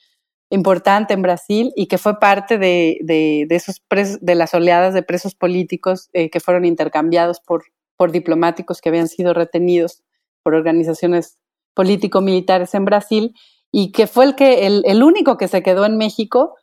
importante 0.50 1.14
en 1.14 1.22
Brasil 1.22 1.72
y 1.76 1.86
que 1.86 1.98
fue 1.98 2.18
parte 2.18 2.58
de, 2.58 2.98
de, 3.02 3.46
esos 3.48 3.80
de 4.20 4.34
las 4.34 4.52
oleadas 4.52 4.92
de 4.92 5.02
presos 5.02 5.34
políticos 5.34 6.10
eh, 6.12 6.30
que 6.30 6.40
fueron 6.40 6.64
intercambiados 6.64 7.40
por, 7.40 7.64
por 7.96 8.10
diplomáticos 8.10 8.80
que 8.80 8.88
habían 8.88 9.08
sido 9.08 9.32
retenidos 9.34 10.02
por 10.42 10.54
organizaciones 10.54 11.38
político-militares 11.74 12.74
en 12.74 12.84
Brasil 12.84 13.34
y 13.70 13.92
que 13.92 14.06
fue 14.06 14.24
el, 14.24 14.34
que, 14.34 14.66
el, 14.66 14.82
el, 14.84 15.02
único 15.02 15.38
que 15.38 15.48
se 15.48 15.62
quedó 15.62 15.86
en 15.86 15.96
México 15.96 16.56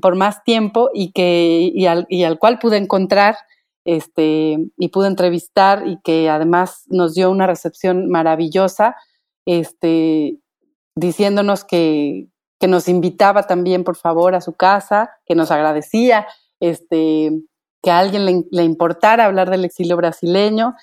por 0.00 0.16
más 0.16 0.44
tiempo 0.44 0.90
y, 0.94 1.12
que, 1.12 1.70
y, 1.72 1.86
al, 1.86 2.06
y 2.08 2.24
al 2.24 2.38
cual 2.38 2.58
pude 2.58 2.76
encontrar 2.76 3.36
este, 3.84 4.58
y 4.76 4.88
pude 4.88 5.08
entrevistar 5.08 5.86
y 5.86 5.98
que 6.02 6.28
además 6.28 6.84
nos 6.88 7.14
dio 7.14 7.30
una 7.30 7.46
recepción 7.46 8.08
maravillosa, 8.08 8.96
este, 9.46 10.38
diciéndonos 10.94 11.64
que, 11.64 12.28
que 12.58 12.68
nos 12.68 12.88
invitaba 12.88 13.44
también, 13.44 13.84
por 13.84 13.96
favor, 13.96 14.34
a 14.34 14.40
su 14.40 14.52
casa, 14.52 15.10
que 15.26 15.34
nos 15.34 15.50
agradecía, 15.50 16.26
este, 16.60 17.32
que 17.82 17.90
a 17.90 17.98
alguien 17.98 18.26
le, 18.26 18.44
le 18.50 18.64
importara 18.64 19.24
hablar 19.24 19.50
del 19.50 19.64
exilio 19.64 19.96
brasileño 19.96 20.74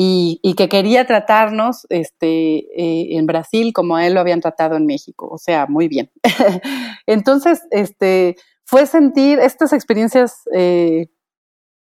y, 0.00 0.54
que 0.54 0.68
quería 0.68 1.08
tratarnos 1.08 1.84
este, 1.88 2.58
eh, 2.58 3.16
en 3.16 3.26
Brasil 3.26 3.72
como 3.72 3.96
a 3.96 4.06
él 4.06 4.14
lo 4.14 4.20
habían 4.20 4.40
tratado 4.40 4.76
en 4.76 4.86
México. 4.86 5.26
O 5.28 5.38
sea, 5.38 5.66
muy 5.66 5.88
bien. 5.88 6.12
Entonces, 7.06 7.62
este, 7.72 8.36
fue 8.64 8.86
sentir 8.86 9.40
estas 9.40 9.72
experiencias 9.72 10.42
eh, 10.54 11.08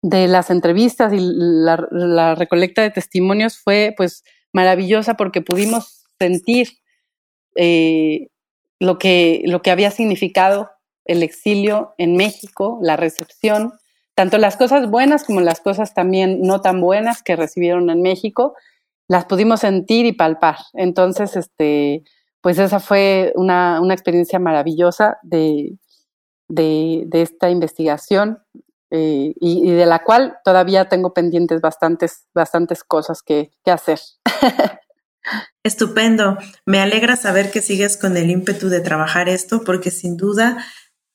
de 0.02 0.28
las 0.28 0.50
entrevistas 0.50 1.14
y 1.14 1.20
la, 1.22 2.34
recolecta 2.34 2.82
de 2.82 2.90
testimonios 2.90 3.60
fue 3.60 3.94
pues 3.96 4.24
maravillosa 4.52 5.14
porque 5.14 5.42
pudimos 5.42 6.06
sentir 6.18 6.70
eh, 7.56 8.30
lo, 8.80 8.98
que, 8.98 9.44
lo 9.46 9.62
que 9.62 9.70
había 9.70 9.92
significado 9.92 10.72
el 11.06 11.22
exilio 11.22 11.94
en 12.00 12.16
México, 12.16 12.80
la 12.82 12.98
recepción, 12.98 13.74
tanto 14.22 14.38
las 14.38 14.56
cosas 14.56 14.88
buenas 14.88 15.24
como 15.24 15.42
las 15.42 15.62
cosas 15.62 15.96
también 15.96 16.44
no 16.44 16.62
tan 16.62 16.80
buenas 16.80 17.24
que 17.24 17.36
recibieron 17.36 17.90
en 17.90 18.04
México, 18.04 18.54
las 19.08 19.26
pudimos 19.26 19.62
sentir 19.62 20.06
y 20.06 20.14
palpar. 20.14 20.58
Entonces, 20.74 21.36
este, 21.36 22.04
pues 22.40 22.60
esa 22.60 22.80
fue 22.80 23.34
una, 23.34 23.82
una 23.82 23.96
experiencia 23.96 24.38
maravillosa 24.38 25.18
de, 25.24 25.76
de, 26.50 27.08
esta 27.14 27.50
investigación 27.50 28.38
eh, 28.92 29.34
y, 29.40 29.72
de 29.72 29.88
la 29.88 30.04
cual 30.04 30.38
todavía 30.44 30.88
tengo 30.88 31.16
pendientes 31.16 31.60
bastantes, 31.60 32.28
bastantes 32.32 32.84
cosas 32.84 33.24
que 33.24 33.50
hacer. 33.66 34.00
Estupendo. 35.64 36.38
Me 36.68 36.80
alegra 36.80 37.16
saber 37.16 37.50
que 37.50 37.64
sigues 37.64 37.98
con 37.98 38.16
el 38.18 38.30
ímpetu 38.30 38.70
de 38.70 38.82
trabajar 38.82 39.30
esto 39.30 39.64
porque 39.66 39.90
sin 39.90 40.16
duda 40.16 40.64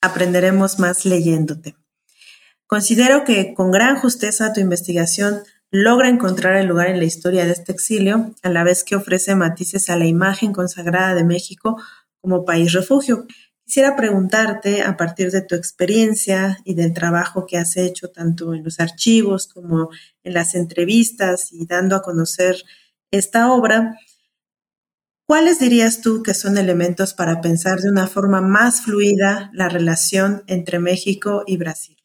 aprenderemos 0.01 0.77
más 0.77 1.05
leyéndote. 1.05 1.77
Considero 2.67 3.23
que 3.23 3.53
con 3.53 3.71
gran 3.71 3.95
justeza 3.95 4.51
tu 4.51 4.59
investigación 4.59 5.43
logra 5.71 6.09
encontrar 6.09 6.57
el 6.57 6.67
lugar 6.67 6.89
en 6.89 6.99
la 6.99 7.05
historia 7.05 7.45
de 7.45 7.51
este 7.51 7.71
exilio, 7.71 8.35
a 8.43 8.49
la 8.49 8.65
vez 8.65 8.83
que 8.83 8.97
ofrece 8.97 9.35
matices 9.35 9.89
a 9.89 9.95
la 9.95 10.05
imagen 10.05 10.51
consagrada 10.51 11.15
de 11.15 11.23
México 11.23 11.81
como 12.19 12.43
país 12.43 12.73
refugio. 12.73 13.25
Quisiera 13.65 13.95
preguntarte, 13.95 14.81
a 14.81 14.97
partir 14.97 15.31
de 15.31 15.41
tu 15.41 15.55
experiencia 15.55 16.57
y 16.65 16.73
del 16.73 16.93
trabajo 16.93 17.45
que 17.45 17.57
has 17.57 17.77
hecho 17.77 18.09
tanto 18.09 18.53
en 18.53 18.65
los 18.65 18.81
archivos 18.81 19.47
como 19.47 19.89
en 20.23 20.33
las 20.33 20.53
entrevistas 20.53 21.53
y 21.53 21.65
dando 21.67 21.95
a 21.95 22.01
conocer 22.01 22.63
esta 23.11 23.49
obra, 23.53 23.97
¿cuáles 25.25 25.59
dirías 25.59 26.01
tú 26.01 26.21
que 26.21 26.33
son 26.33 26.57
elementos 26.57 27.13
para 27.13 27.39
pensar 27.39 27.79
de 27.79 27.89
una 27.89 28.07
forma 28.07 28.41
más 28.41 28.81
fluida 28.81 29.51
la 29.53 29.69
relación 29.69 30.43
entre 30.47 30.79
México 30.79 31.43
y 31.47 31.55
Brasil? 31.55 31.96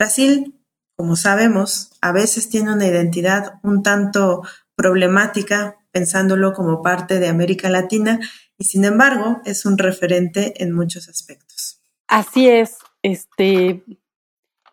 Brasil, 0.00 0.58
como 0.96 1.14
sabemos, 1.14 1.90
a 2.00 2.10
veces 2.10 2.48
tiene 2.48 2.72
una 2.72 2.86
identidad 2.86 3.60
un 3.62 3.82
tanto 3.82 4.40
problemática 4.74 5.76
pensándolo 5.92 6.54
como 6.54 6.80
parte 6.80 7.18
de 7.18 7.28
América 7.28 7.68
Latina 7.68 8.18
y 8.56 8.64
sin 8.64 8.86
embargo 8.86 9.42
es 9.44 9.66
un 9.66 9.76
referente 9.76 10.62
en 10.62 10.72
muchos 10.72 11.10
aspectos. 11.10 11.82
Así 12.08 12.48
es. 12.48 12.78
Este, 13.02 13.84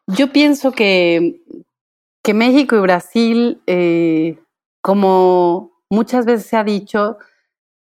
yo 0.07 0.31
pienso 0.31 0.71
que, 0.71 1.41
que 2.23 2.33
México 2.33 2.77
y 2.77 2.79
Brasil, 2.79 3.61
eh, 3.67 4.39
como 4.81 5.73
muchas 5.89 6.25
veces 6.25 6.45
se 6.45 6.55
ha 6.55 6.63
dicho, 6.63 7.17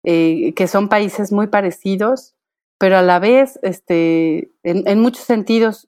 eh, 0.04 0.56
que 0.56 0.68
son 0.68 0.90
países 0.90 1.32
muy 1.32 1.46
parecidos, 1.46 2.34
pero 2.80 2.98
a 2.98 3.04
la 3.04 3.20
vez, 3.20 3.60
este, 3.62 4.52
en, 4.64 5.00
muchos 5.00 5.24
sentidos 5.24 5.88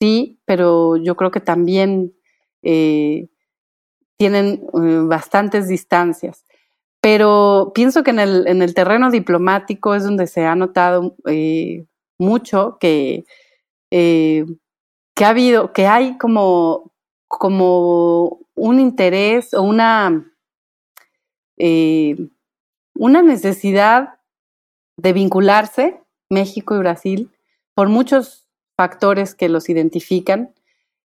sí, 0.00 0.38
pero 0.44 0.96
yo 0.96 1.16
creo 1.16 1.30
que 1.30 1.40
también 1.40 2.14
eh, 2.62 3.28
tienen 4.16 4.66
bastantes 5.08 5.68
distancias. 5.68 6.44
Pero 7.00 7.70
pienso 7.74 8.02
que 8.02 8.10
en 8.10 8.18
el, 8.18 8.46
en 8.48 8.62
el 8.62 8.74
terreno 8.74 9.10
diplomático 9.10 9.94
es 9.94 10.04
donde 10.04 10.26
se 10.26 10.44
ha 10.44 10.56
notado 10.56 11.14
eh, 11.26 11.86
mucho 12.18 12.78
que, 12.80 13.24
eh, 13.92 14.44
que 15.14 15.24
ha 15.24 15.28
habido, 15.28 15.72
que 15.72 15.86
hay 15.86 16.18
como, 16.18 16.92
como 17.28 18.40
un 18.54 18.80
interés 18.80 19.54
o 19.54 19.62
una, 19.62 20.32
eh, 21.58 22.16
una 22.94 23.22
necesidad 23.22 24.18
de 24.96 25.12
vincularse 25.12 26.00
México 26.28 26.74
y 26.74 26.78
Brasil 26.78 27.30
por 27.74 27.88
muchos 27.88 28.45
factores 28.76 29.34
que 29.34 29.48
los 29.48 29.68
identifican, 29.68 30.54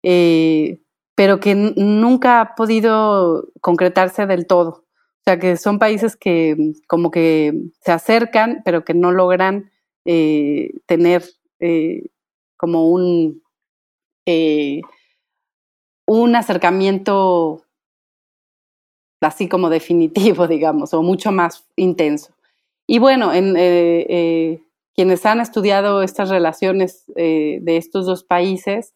pero 0.02 1.40
que 1.40 1.54
nunca 1.54 2.40
ha 2.40 2.54
podido 2.54 3.48
concretarse 3.60 4.26
del 4.26 4.46
todo. 4.46 4.86
O 5.26 5.28
sea, 5.28 5.40
que 5.40 5.56
son 5.56 5.80
países 5.80 6.14
que 6.14 6.56
como 6.86 7.10
que 7.10 7.52
se 7.80 7.90
acercan, 7.90 8.62
pero 8.64 8.84
que 8.84 8.94
no 8.94 9.10
logran 9.10 9.72
eh, 10.04 10.70
tener 10.86 11.24
eh, 11.58 12.10
como 12.56 12.88
un, 12.90 13.42
eh, 14.24 14.82
un 16.06 16.36
acercamiento 16.36 17.64
así 19.20 19.48
como 19.48 19.68
definitivo, 19.68 20.46
digamos, 20.48 20.94
o 20.94 21.02
mucho 21.02 21.32
más 21.32 21.66
intenso. 21.74 22.32
Y 22.86 23.00
bueno, 23.00 23.32
en, 23.32 23.56
quienes 24.96 25.26
han 25.26 25.40
estudiado 25.40 26.02
estas 26.02 26.30
relaciones 26.30 27.04
de 27.14 27.76
estos 27.76 28.06
dos 28.06 28.24
países, 28.24 28.94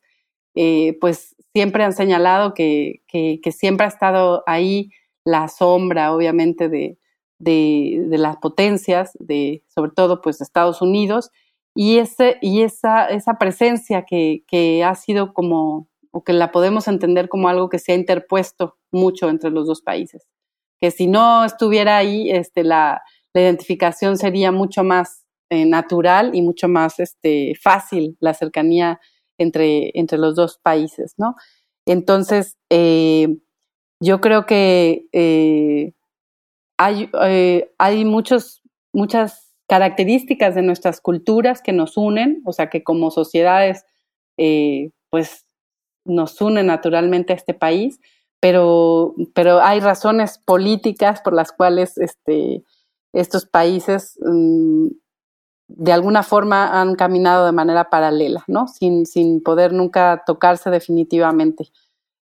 pues 1.00 1.36
siempre 1.52 1.84
han 1.84 1.92
señalado 1.92 2.54
que, 2.54 3.02
que, 3.06 3.40
que, 3.42 3.52
siempre 3.52 3.84
ha 3.84 3.88
estado 3.88 4.42
ahí 4.46 4.90
la 5.24 5.48
sombra, 5.48 6.14
obviamente, 6.14 6.68
de, 6.68 6.98
de, 7.38 8.18
las 8.18 8.36
potencias, 8.36 9.12
de, 9.18 9.64
sobre 9.68 9.90
todo, 9.92 10.20
pues, 10.20 10.40
Estados 10.40 10.82
Unidos, 10.82 11.30
y, 11.74 11.98
ese, 11.98 12.38
y 12.40 12.62
esa, 12.62 13.06
esa 13.06 13.38
presencia 13.38 14.04
que, 14.04 14.44
que 14.46 14.84
ha 14.84 14.94
sido 14.94 15.32
como, 15.32 15.88
o 16.10 16.24
que 16.24 16.32
la 16.32 16.52
podemos 16.52 16.88
entender 16.88 17.28
como 17.28 17.48
algo 17.48 17.68
que 17.68 17.78
se 17.78 17.92
ha 17.92 17.94
interpuesto 17.94 18.76
mucho 18.90 19.28
entre 19.28 19.50
los 19.50 19.66
dos 19.66 19.80
países. 19.80 20.26
Que 20.80 20.90
si 20.90 21.06
no 21.06 21.44
estuviera 21.44 21.96
ahí, 21.96 22.30
este, 22.30 22.64
la, 22.64 23.02
la 23.32 23.40
identificación 23.40 24.16
sería 24.16 24.50
mucho 24.52 24.82
más 24.82 25.19
eh, 25.50 25.66
natural 25.66 26.30
y 26.32 26.42
mucho 26.42 26.68
más 26.68 27.00
este, 27.00 27.54
fácil 27.60 28.16
la 28.20 28.34
cercanía 28.34 29.00
entre, 29.36 29.90
entre 29.98 30.16
los 30.16 30.36
dos 30.36 30.58
países, 30.62 31.14
¿no? 31.18 31.34
Entonces, 31.86 32.56
eh, 32.70 33.36
yo 34.00 34.20
creo 34.20 34.46
que 34.46 35.06
eh, 35.12 35.92
hay, 36.78 37.10
hay 37.78 38.04
muchos, 38.04 38.62
muchas 38.92 39.52
características 39.68 40.54
de 40.54 40.62
nuestras 40.62 41.00
culturas 41.00 41.62
que 41.62 41.72
nos 41.72 41.96
unen, 41.96 42.42
o 42.46 42.52
sea, 42.52 42.70
que 42.70 42.84
como 42.84 43.10
sociedades, 43.10 43.84
pues 45.10 45.46
nos 46.04 46.40
unen 46.40 46.66
naturalmente 46.66 47.32
a 47.32 47.36
este 47.36 47.54
país, 47.54 48.00
pero, 48.40 49.14
pero 49.34 49.60
hay 49.60 49.80
razones 49.80 50.38
políticas 50.38 51.20
por 51.20 51.34
las 51.34 51.52
cuales 51.52 51.98
este, 51.98 52.64
estos 53.12 53.46
países 53.46 54.18
mm, 54.22 54.88
de 55.76 55.92
alguna 55.92 56.22
forma 56.22 56.80
han 56.80 56.94
caminado 56.96 57.46
de 57.46 57.52
manera 57.52 57.90
paralela, 57.90 58.44
¿no? 58.46 58.66
Sin, 58.68 59.06
sin 59.06 59.42
poder 59.42 59.72
nunca 59.72 60.22
tocarse 60.26 60.70
definitivamente. 60.70 61.70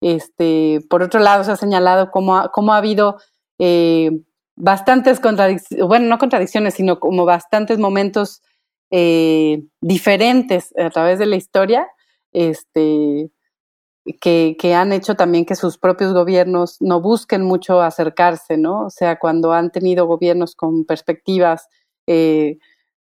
Este, 0.00 0.80
por 0.88 1.02
otro 1.02 1.20
lado, 1.20 1.44
se 1.44 1.52
ha 1.52 1.56
señalado 1.56 2.10
cómo 2.10 2.36
ha, 2.36 2.50
ha 2.54 2.76
habido 2.76 3.18
eh, 3.58 4.10
bastantes 4.56 5.20
contradicciones, 5.20 5.86
bueno, 5.86 6.06
no 6.06 6.18
contradicciones, 6.18 6.74
sino 6.74 6.98
como 7.00 7.24
bastantes 7.24 7.78
momentos 7.78 8.42
eh, 8.90 9.64
diferentes 9.80 10.74
a 10.76 10.90
través 10.90 11.18
de 11.18 11.26
la 11.26 11.36
historia, 11.36 11.86
este, 12.32 13.30
que, 14.20 14.56
que, 14.58 14.74
han 14.74 14.92
hecho 14.92 15.14
también 15.14 15.44
que 15.44 15.54
sus 15.54 15.78
propios 15.78 16.12
gobiernos 16.12 16.78
no 16.80 17.00
busquen 17.00 17.42
mucho 17.42 17.82
acercarse, 17.82 18.56
¿no? 18.56 18.86
O 18.86 18.90
sea, 18.90 19.18
cuando 19.18 19.52
han 19.52 19.70
tenido 19.70 20.06
gobiernos 20.06 20.54
con 20.54 20.84
perspectivas 20.84 21.68
eh, 22.06 22.58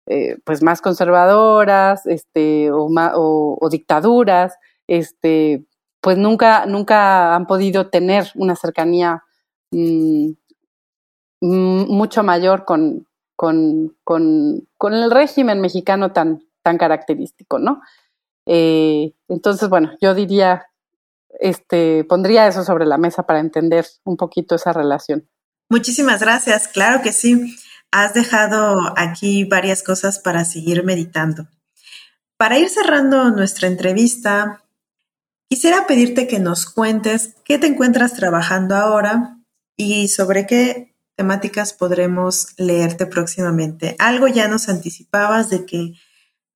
eh, 0.10 0.38
pues 0.46 0.64
más 0.64 0.80
conservadoras 0.82 2.06
este, 2.06 2.72
o, 2.72 2.88
o, 2.90 3.70
dictaduras, 3.70 4.56
este, 4.88 5.66
pues 6.00 6.18
nunca, 6.18 6.66
nunca 6.66 7.36
han 7.36 7.46
podido 7.46 7.90
tener 7.90 8.32
una 8.36 8.56
cercanía 8.56 9.26
mm, 9.72 10.32
mucho 11.42 12.24
mayor 12.24 12.64
con, 12.64 13.06
con, 13.36 13.98
con, 14.06 14.94
el 14.94 15.12
régimen 15.12 15.60
mexicano 15.60 16.14
tan, 16.14 16.42
tan 16.64 16.78
característico, 16.78 17.60
¿no? 17.60 17.82
Eh, 18.46 19.14
entonces, 19.28 19.68
bueno, 19.68 19.92
yo 20.00 20.16
diría, 20.16 20.68
este, 21.42 22.06
pondría 22.06 22.48
eso 22.48 22.64
sobre 22.64 22.86
la 22.86 22.98
mesa 22.98 23.24
para 23.24 23.42
entender 23.42 23.86
un 24.06 24.16
poquito 24.16 24.56
esa 24.56 24.72
relación. 24.72 25.28
Muchísimas 25.70 26.22
gracias, 26.22 26.70
claro 26.70 27.02
que 27.04 27.12
sí. 27.12 27.58
Has 27.92 28.14
dejado 28.14 28.94
aquí 28.98 29.44
varias 29.44 29.84
cosas 29.84 30.20
para 30.20 30.46
seguir 30.46 30.84
meditando. 30.84 31.48
Para 32.38 32.60
ir 32.60 32.70
cerrando 32.70 33.32
nuestra 33.32 33.68
entrevista, 33.68 34.64
quisiera 35.50 35.88
pedirte 35.88 36.28
que 36.28 36.40
nos 36.40 36.66
cuentes 36.66 37.36
qué 37.44 37.58
te 37.58 37.68
encuentras 37.68 38.14
trabajando 38.14 38.76
ahora 38.76 39.38
y 39.76 40.08
sobre 40.10 40.46
qué 40.46 40.96
temáticas 41.16 41.74
podremos 41.74 42.54
leerte 42.58 43.08
próximamente. 43.08 43.96
Algo 43.98 44.28
ya 44.28 44.48
nos 44.48 44.70
anticipabas 44.70 45.50
de 45.50 45.66
que 45.66 45.94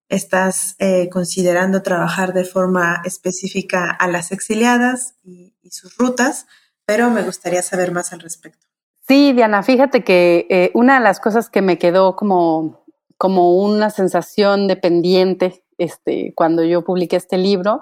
estás 0.07 0.75
eh, 0.77 1.09
considerando 1.09 1.81
trabajar 1.81 2.33
de 2.33 2.43
forma 2.43 3.01
específica 3.05 3.89
a 3.89 4.07
las 4.07 4.31
exiliadas 4.31 5.15
y, 5.23 5.55
sus 5.71 5.95
rutas, 5.95 6.47
pero 6.85 7.09
me 7.09 7.23
gustaría 7.23 7.61
saber 7.61 7.93
más 7.93 8.11
al 8.11 8.19
respecto. 8.19 8.67
Sí, 9.11 9.33
Diana, 9.33 9.61
fíjate 9.61 10.05
que 10.05 10.47
eh, 10.49 10.71
una 10.73 10.93
de 10.97 11.03
las 11.03 11.19
cosas 11.19 11.49
que 11.49 11.61
me 11.61 11.77
quedó 11.77 12.15
como, 12.15 12.85
como 13.17 13.57
una 13.61 13.89
sensación 13.89 14.69
de 14.69 14.77
pendiente 14.77 15.65
este, 15.77 16.31
cuando 16.33 16.63
yo 16.63 16.85
publiqué 16.85 17.17
este 17.17 17.37
libro 17.37 17.81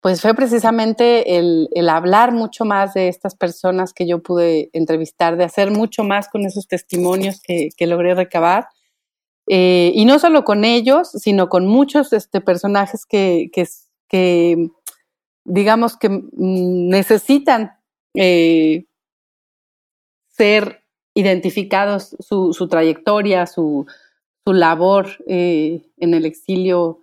pues 0.00 0.22
fue 0.22 0.32
precisamente 0.32 1.36
el, 1.36 1.68
hablar 1.90 2.32
mucho 2.32 2.64
más 2.64 2.94
de 2.94 3.08
estas 3.08 3.34
personas 3.34 3.92
que 3.92 4.06
yo 4.06 4.22
pude 4.22 4.70
entrevistar, 4.72 5.36
de 5.36 5.44
hacer 5.44 5.70
mucho 5.72 6.04
más 6.04 6.30
con 6.30 6.46
esos 6.46 6.66
testimonios 6.66 7.42
que, 7.42 7.86
logré 7.86 8.14
recabar. 8.14 8.68
Eh, 9.48 9.92
y 9.94 10.06
no 10.06 10.18
solo 10.18 10.42
con 10.42 10.64
ellos, 10.64 11.10
sino 11.10 11.50
con 11.50 11.66
muchos 11.66 12.14
este, 12.14 12.40
personajes 12.40 13.04
que, 13.04 13.50
que, 14.08 14.70
digamos 15.44 15.98
que 15.98 16.22
necesitan 16.32 17.72
eh, 18.14 18.86
ser 20.32 20.82
identificados 21.14 22.16
su, 22.20 22.52
su 22.52 22.68
trayectoria, 22.68 23.46
su, 23.46 23.86
su 24.44 24.52
labor 24.52 25.08
eh, 25.26 25.82
en 25.98 26.14
el 26.14 26.24
exilio 26.24 27.02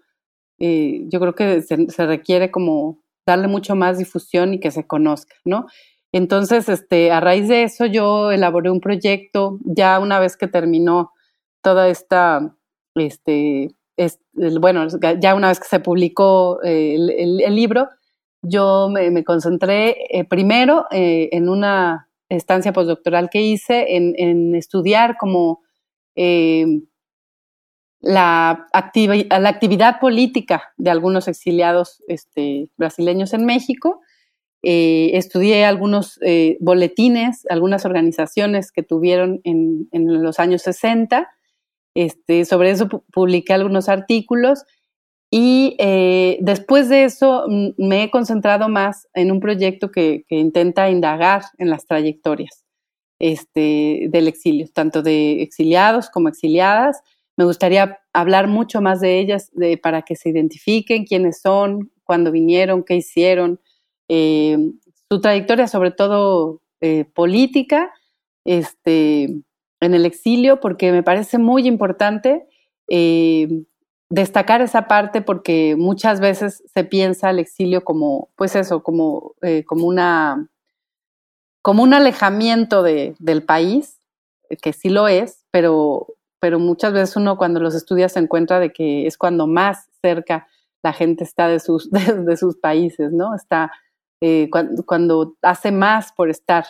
eh, 0.60 1.06
yo 1.08 1.20
creo 1.22 1.36
que 1.36 1.62
se, 1.62 2.06
requiere 2.06 2.52
como 2.52 3.02
darle 3.26 3.48
mucho 3.48 3.76
más 3.76 3.98
difusión 3.98 4.54
y 4.54 4.60
que 4.60 4.72
se 4.72 4.86
conozca, 4.86 5.36
¿no? 5.46 5.68
Entonces, 6.12 6.68
este, 6.68 7.12
a 7.12 7.20
raíz 7.22 7.48
de 7.48 7.64
eso 7.64 7.86
yo 7.86 8.32
elaboré 8.32 8.70
un 8.70 8.82
proyecto, 8.82 9.58
ya 9.64 10.00
una 10.00 10.20
vez 10.20 10.36
que 10.36 10.48
terminó 10.48 11.14
toda 11.62 11.88
esta, 11.88 12.56
este, 12.96 13.70
bueno, 14.60 14.88
ya 15.20 15.36
una 15.36 15.50
vez 15.50 15.60
que 15.60 15.68
se 15.68 15.80
publicó 15.80 16.60
eh, 16.64 16.96
el, 16.96 17.56
libro, 17.56 17.88
yo 18.42 18.90
me, 18.90 19.24
concentré 19.24 19.98
eh, 20.10 20.26
primero 20.26 20.88
en 20.92 21.48
una 21.48 22.09
estancia 22.30 22.74
postdoctoral 22.74 23.30
que 23.30 23.42
hice 23.42 23.96
en, 23.96 24.56
estudiar 24.56 25.18
como 25.18 25.62
la, 28.02 28.68
la 28.72 29.50
actividad 29.50 30.00
política 30.00 30.64
de 30.78 30.90
algunos 30.90 31.28
exiliados 31.28 32.04
este, 32.08 32.70
brasileños 32.78 33.34
en 33.34 33.46
México. 33.46 34.02
Eh, 34.62 35.12
estudié 35.14 35.66
algunos 35.66 36.20
eh, 36.22 36.58
boletines, 36.60 37.46
algunas 37.50 37.86
organizaciones 37.86 38.72
que 38.72 38.84
tuvieron 38.84 39.40
en, 39.44 39.88
en 39.92 40.22
los 40.22 40.40
años 40.40 40.62
60. 40.64 41.30
Este, 41.96 42.46
sobre 42.46 42.72
eso 42.72 42.88
publiqué 43.12 43.54
algunos 43.54 43.90
artículos 43.90 44.66
y 45.32 45.76
eh, 45.78 46.38
después 46.42 46.90
de 46.90 47.04
eso 47.04 47.46
me 47.78 48.04
he 48.04 48.12
concentrado 48.12 48.68
más 48.68 49.08
en 49.14 49.32
un 49.32 49.40
proyecto 49.40 49.92
que, 49.92 50.26
intenta 50.30 50.90
indagar 50.90 51.44
en 51.58 51.70
las 51.70 51.86
trayectorias 51.86 52.66
este, 53.20 54.08
del 54.10 54.28
exilio, 54.28 54.68
tanto 54.74 55.04
de 55.04 55.42
exiliados 55.44 56.10
como 56.10 56.30
exiliadas, 56.30 57.02
me 57.38 57.46
gustaría 57.46 58.00
hablar 58.12 58.48
mucho 58.48 58.82
más 58.82 59.00
de 59.00 59.20
ellas 59.20 59.52
para 59.82 60.02
que 60.02 60.16
se 60.16 60.30
identifiquen 60.30 61.06
quiénes 61.06 61.40
son, 61.40 61.90
cuándo 62.04 62.32
vinieron, 62.32 62.84
qué 62.84 62.96
hicieron, 62.96 63.62
eh, 64.10 64.58
su 65.10 65.22
trayectoria 65.22 65.68
sobre 65.68 65.92
todo 65.92 66.62
eh, 66.82 67.06
política 67.06 67.94
este, 68.46 69.24
en 69.80 69.94
el 69.94 70.06
exilio, 70.06 70.60
porque 70.60 70.92
me 70.92 71.04
parece 71.04 71.38
muy 71.38 71.68
importante 71.68 72.48
destacar 74.10 74.62
esa 74.62 74.88
parte 74.88 75.22
porque 75.22 75.76
muchas 75.78 76.20
veces 76.20 76.64
se 76.74 76.84
piensa 76.84 77.30
el 77.30 77.39
exilio 77.39 77.84
como, 77.84 78.30
pues 78.36 78.55
eso, 78.55 78.82
como, 78.84 79.36
como, 79.66 79.88
una, 79.88 80.47
como 81.62 81.84
un 81.84 81.93
alejamiento 81.93 82.84
de, 82.84 83.16
del 83.20 83.43
país, 83.43 83.99
que 84.62 84.74
sí 84.74 84.89
lo 84.89 85.07
es, 85.07 85.45
pero 85.51 86.07
pero 86.39 86.60
muchas 86.60 86.93
veces 86.93 87.16
uno 87.16 87.38
cuando 87.38 87.60
los 87.60 87.76
estudia 87.76 88.10
se 88.10 88.20
encuentra 88.20 88.60
de 88.60 88.72
que 88.72 89.05
es 89.05 89.18
cuando 89.18 89.47
más 89.47 89.89
cerca 90.01 90.47
la 90.82 90.93
gente 90.93 91.24
está 91.24 91.47
de 91.47 91.60
sus, 91.60 91.89
de, 91.91 92.38
sus 92.38 92.57
países, 92.57 93.12
¿no? 93.12 93.36
Está 93.36 93.72
eh, 94.22 94.49
cuando, 94.86 95.36
hace 95.41 95.72
más 95.72 96.12
por 96.14 96.30
estar, 96.30 96.66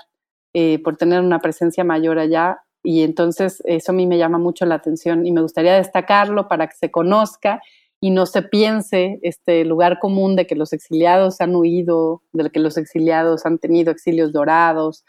eh, 0.54 0.82
por 0.84 0.98
tener 0.98 1.22
una 1.22 1.40
presencia 1.40 1.84
mayor 1.84 2.20
allá, 2.20 2.64
y 2.84 3.04
entonces 3.04 3.62
eso 3.66 3.92
a 3.92 3.96
mí 3.96 4.08
me 4.08 4.18
llama 4.18 4.38
mucho 4.38 4.66
la 4.66 4.76
atención 4.76 5.26
y 5.26 5.32
me 5.32 5.42
gustaría 5.42 5.76
destacarlo 5.76 6.48
para 6.48 6.68
que 6.68 6.76
se 6.76 6.92
conozca 6.92 7.62
y 8.02 8.12
no 8.12 8.26
se 8.26 8.42
piense 8.42 9.20
este 9.24 9.66
lugar 9.66 10.00
común 10.00 10.36
de 10.36 10.48
que 10.48 10.56
los 10.56 10.72
exiliados 10.72 11.42
han 11.42 11.56
huido, 11.56 12.24
de 12.32 12.50
que 12.50 12.60
los 12.60 12.78
exiliados 12.78 13.46
han 13.46 13.60
tenido 13.60 13.92
exilios 13.92 14.32
dorados 14.32 15.04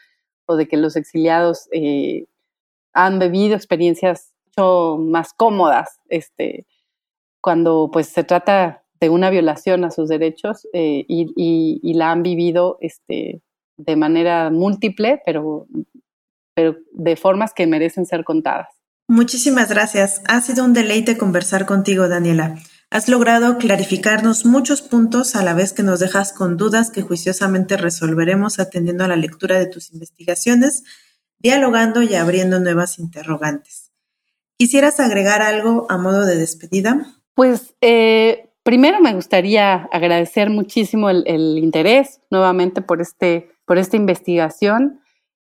o 0.47 0.57
de 0.57 0.66
que 0.66 0.77
los 0.77 0.97
exiliados 0.97 1.68
eh, 1.73 2.27
han 2.93 3.18
vivido 3.21 3.55
experiencias 3.55 4.35
más 4.99 5.33
cómodas 5.33 6.01
este, 6.09 6.66
cuando 7.41 7.89
pues 7.93 8.09
se 8.09 8.25
trata 8.25 8.85
de 9.01 9.09
una 9.09 9.31
violación 9.31 9.85
a 9.85 9.91
sus 9.91 10.09
derechos 10.09 10.68
eh, 10.73 11.05
y, 11.09 11.95
la 11.95 12.12
han 12.12 12.23
vivido 12.23 12.77
este, 12.81 13.41
de 13.79 13.97
manera 13.97 14.51
múltiple, 14.51 15.23
pero, 15.25 15.66
pero 16.61 16.77
de 16.93 17.17
formas 17.17 17.55
que 17.55 17.67
merecen 17.67 18.05
ser 18.05 18.23
contadas. 18.23 18.69
Muchísimas 19.09 19.71
gracias. 19.71 20.21
Ha 20.29 20.41
sido 20.43 20.63
un 20.63 20.75
deleite 20.75 21.17
conversar 21.17 21.65
contigo, 21.65 22.07
Daniela. 22.07 22.57
Has 22.91 23.09
logrado 23.09 23.57
clarificarnos 23.57 24.45
muchos 24.45 24.83
puntos 24.83 25.37
a 25.37 25.43
la 25.43 25.55
vez 25.55 25.73
que 25.73 25.83
nos 25.83 26.01
dejas 26.01 26.35
con 26.35 26.59
dudas 26.59 26.91
que 26.91 27.03
juiciosamente 27.03 27.77
resolveremos 27.79 28.59
atendiendo 28.59 29.05
a 29.05 29.09
la 29.09 29.17
lectura 29.17 29.59
de 29.59 29.67
tus 29.67 29.91
investigaciones, 29.93 30.85
dialogando 31.39 32.03
y 32.03 32.15
abriendo 32.15 32.61
nuevas 32.61 32.99
interrogantes. 32.99 33.91
¿Quisieras 34.59 35.01
agregar 35.01 35.41
algo 35.41 35.87
a 35.89 35.97
modo 35.97 36.27
de 36.27 36.37
despedida? 36.37 37.07
Pues 37.35 37.75
eh, 37.81 38.51
primero 38.63 39.01
me 39.01 39.15
gustaría 39.15 39.89
agradecer 39.93 40.51
muchísimo 40.51 41.09
el, 41.09 41.57
interés 41.59 42.21
nuevamente 42.31 42.83
por, 42.83 43.01
este, 43.01 43.51
por 43.65 43.79
esta 43.79 43.97
investigación. 43.97 45.01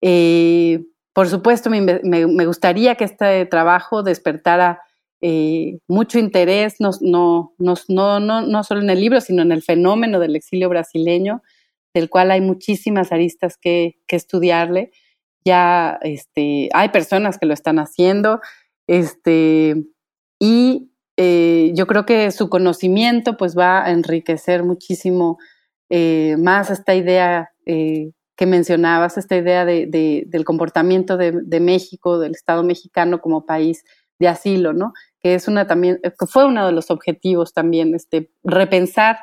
Eh, 0.01 0.86
por 1.14 1.28
supuesto, 1.28 1.70
me, 1.70 2.45
gustaría 2.45 2.95
que 2.95 3.03
este 3.03 3.45
trabajo 3.45 4.03
despertara 4.03 4.82
eh, 5.22 5.80
mucho 5.88 6.20
interés, 6.20 6.76
no, 6.80 6.91
no, 7.01 7.53
no, 7.89 8.20
no, 8.20 8.64
solo 8.64 8.82
en 8.82 8.89
el 8.89 9.01
libro, 9.01 9.20
sino 9.20 9.41
en 9.41 9.51
el 9.51 9.62
fenómeno 9.62 10.20
del 10.20 10.36
exilio 10.36 10.70
brasileño, 10.70 11.41
del 11.93 12.10
cual 12.10 12.32
hay 12.32 12.41
muchísimas 12.41 13.12
aristas 13.12 13.57
que, 13.57 13.97
que 14.07 14.16
estudiarle. 14.16 14.91
Ya 15.43 15.99
este, 16.03 16.70
hay 16.74 16.89
personas 16.89 17.38
que 17.38 17.47
lo 17.47 17.53
están 17.53 17.80
haciendo, 17.80 18.39
este, 18.88 19.76
y 20.39 20.91
eh, 21.18 21.72
yo 21.76 21.86
creo 21.86 22.05
que 22.05 22.32
su 22.32 22.49
conocimiento 22.49 23.36
pues 23.36 23.57
va 23.57 23.84
a 23.84 23.91
enriquecer 23.91 24.64
muchísimo 24.64 25.38
eh, 25.89 26.38
más 26.38 26.70
esta 26.70 26.95
idea 26.95 27.51
que 28.39 28.45
mencionabas, 28.45 29.17
esta 29.17 29.35
idea 29.35 29.65
de, 29.65 30.23
del 30.25 30.45
comportamiento 30.45 31.17
de, 31.17 31.59
México, 31.59 32.19
del 32.19 32.31
Estado 32.31 32.63
mexicano 32.63 33.19
como 33.19 33.45
país 33.45 33.83
de 34.17 34.29
asilo, 34.29 34.71
¿no? 34.71 34.93
Que 35.19 35.35
es 35.35 35.49
una 35.49 35.67
también, 35.67 35.99
que 36.01 36.25
fue 36.25 36.45
uno 36.45 36.65
de 36.65 36.71
los 36.71 36.89
objetivos 36.89 37.51
también, 37.51 37.93
este, 37.93 38.31
repensar 38.41 39.17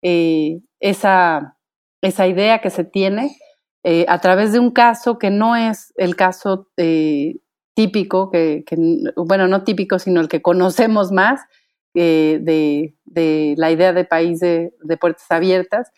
esa, 0.00 1.58
esa 2.00 2.26
idea 2.26 2.62
que 2.62 2.70
se 2.70 2.84
tiene 2.84 3.36
eh, 3.82 4.06
a 4.08 4.18
través 4.22 4.52
de 4.52 4.60
un 4.60 4.70
caso 4.70 5.18
que 5.18 5.28
no 5.28 5.56
es 5.56 5.92
el 5.98 6.16
caso 6.16 6.70
eh, 6.78 7.36
típico, 7.74 8.30
que, 8.30 8.64
bueno, 9.14 9.46
no 9.46 9.62
típico, 9.62 9.98
sino 9.98 10.22
el 10.22 10.28
que 10.28 10.40
conocemos 10.40 11.12
más 11.12 11.42
eh, 11.92 12.38
de, 12.40 13.54
la 13.58 13.70
idea 13.70 13.92
de 13.92 14.06
país 14.06 14.40
de, 14.40 14.72
puertas 14.98 15.26
abiertas, 15.28 15.90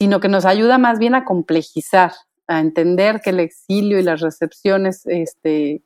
sino 0.00 0.20
que 0.20 0.28
nos 0.28 0.44
ayuda 0.44 0.78
más 0.78 0.98
bien 0.98 1.14
a 1.14 1.24
complejizar, 1.24 2.12
a 2.46 2.60
entender 2.60 3.20
que 3.20 3.30
el 3.30 3.40
exilio 3.40 3.98
y 3.98 4.02
las 4.02 4.20
recepciones 4.20 5.06
este, 5.06 5.82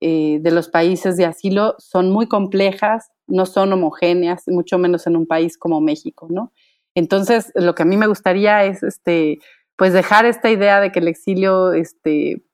de 0.00 0.50
los 0.50 0.68
países 0.68 1.16
de 1.16 1.24
asilo 1.24 1.76
son 1.78 2.10
muy 2.10 2.26
complejas, 2.26 3.10
no 3.26 3.46
son 3.46 3.72
homogéneas, 3.72 4.44
mucho 4.48 4.78
menos 4.78 5.06
en 5.06 5.16
un 5.16 5.26
país 5.26 5.56
como 5.56 5.80
México, 5.80 6.26
¿no? 6.30 6.52
Entonces, 6.94 7.52
lo 7.54 7.74
que 7.74 7.82
a 7.82 7.86
mí 7.86 7.96
me 7.96 8.06
gustaría 8.06 8.64
es 8.64 8.82
este, 8.82 9.38
pues 9.76 9.92
dejar 9.92 10.26
esta 10.26 10.50
idea 10.50 10.80
de 10.80 10.92
que 10.92 11.00
el 11.00 11.08
exilio 11.08 11.72
este, 11.72 12.44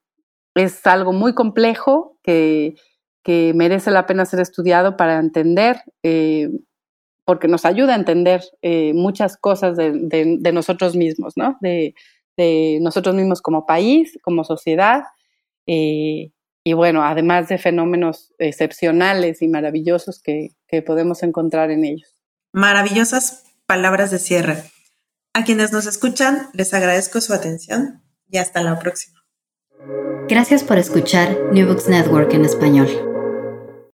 es 0.55 0.87
algo 0.87 1.13
muy 1.13 1.35
complejo 1.35 2.19
que, 2.23 2.77
que 3.23 3.53
merece 3.55 3.91
la 3.91 4.07
pena 4.07 4.25
ser 4.25 4.41
estudiado 4.41 4.97
para 4.97 5.19
entender, 5.19 5.83
eh, 6.03 6.51
porque 7.25 7.49
nos 7.49 7.65
ayuda 7.65 7.95
a 7.95 7.99
entender 7.99 8.43
eh, 8.63 8.93
muchas 8.95 9.37
cosas 9.37 9.77
de, 9.77 9.93
de, 9.93 10.53
nosotros 10.53 10.97
mismos, 10.97 11.35
¿no? 11.37 11.57
De, 11.61 11.95
de, 12.37 12.79
nosotros 12.81 13.15
mismos 13.15 13.43
como 13.43 13.67
país, 13.67 14.19
como 14.23 14.45
sociedad, 14.45 15.05
eh, 15.67 16.33
y 16.63 16.73
bueno, 16.75 17.03
además 17.05 17.49
de 17.49 17.59
fenómenos 17.59 18.33
excepcionales 18.39 19.43
y 19.43 19.49
maravillosos 19.49 20.21
que, 20.23 20.51
que 20.69 20.83
podemos 20.83 21.23
encontrar 21.23 21.71
en 21.71 21.85
ellos. 21.85 22.15
Maravillosas 22.53 23.45
palabras 23.67 24.11
de 24.11 24.19
cierre. 24.19 24.65
A 25.33 25.45
quienes 25.45 25.73
nos 25.73 25.87
escuchan, 25.87 26.49
les 26.53 26.75
agradezco 26.75 27.21
su 27.21 27.33
atención 27.33 28.03
y 28.29 28.39
hasta 28.39 28.63
la 28.63 28.79
próxima. 28.79 29.21
Gracias 30.29 30.63
por 30.63 30.79
escuchar 30.79 31.37
New 31.53 31.67
Books 31.67 31.89
Network 31.89 32.35
en 32.35 32.45
español. 32.45 33.10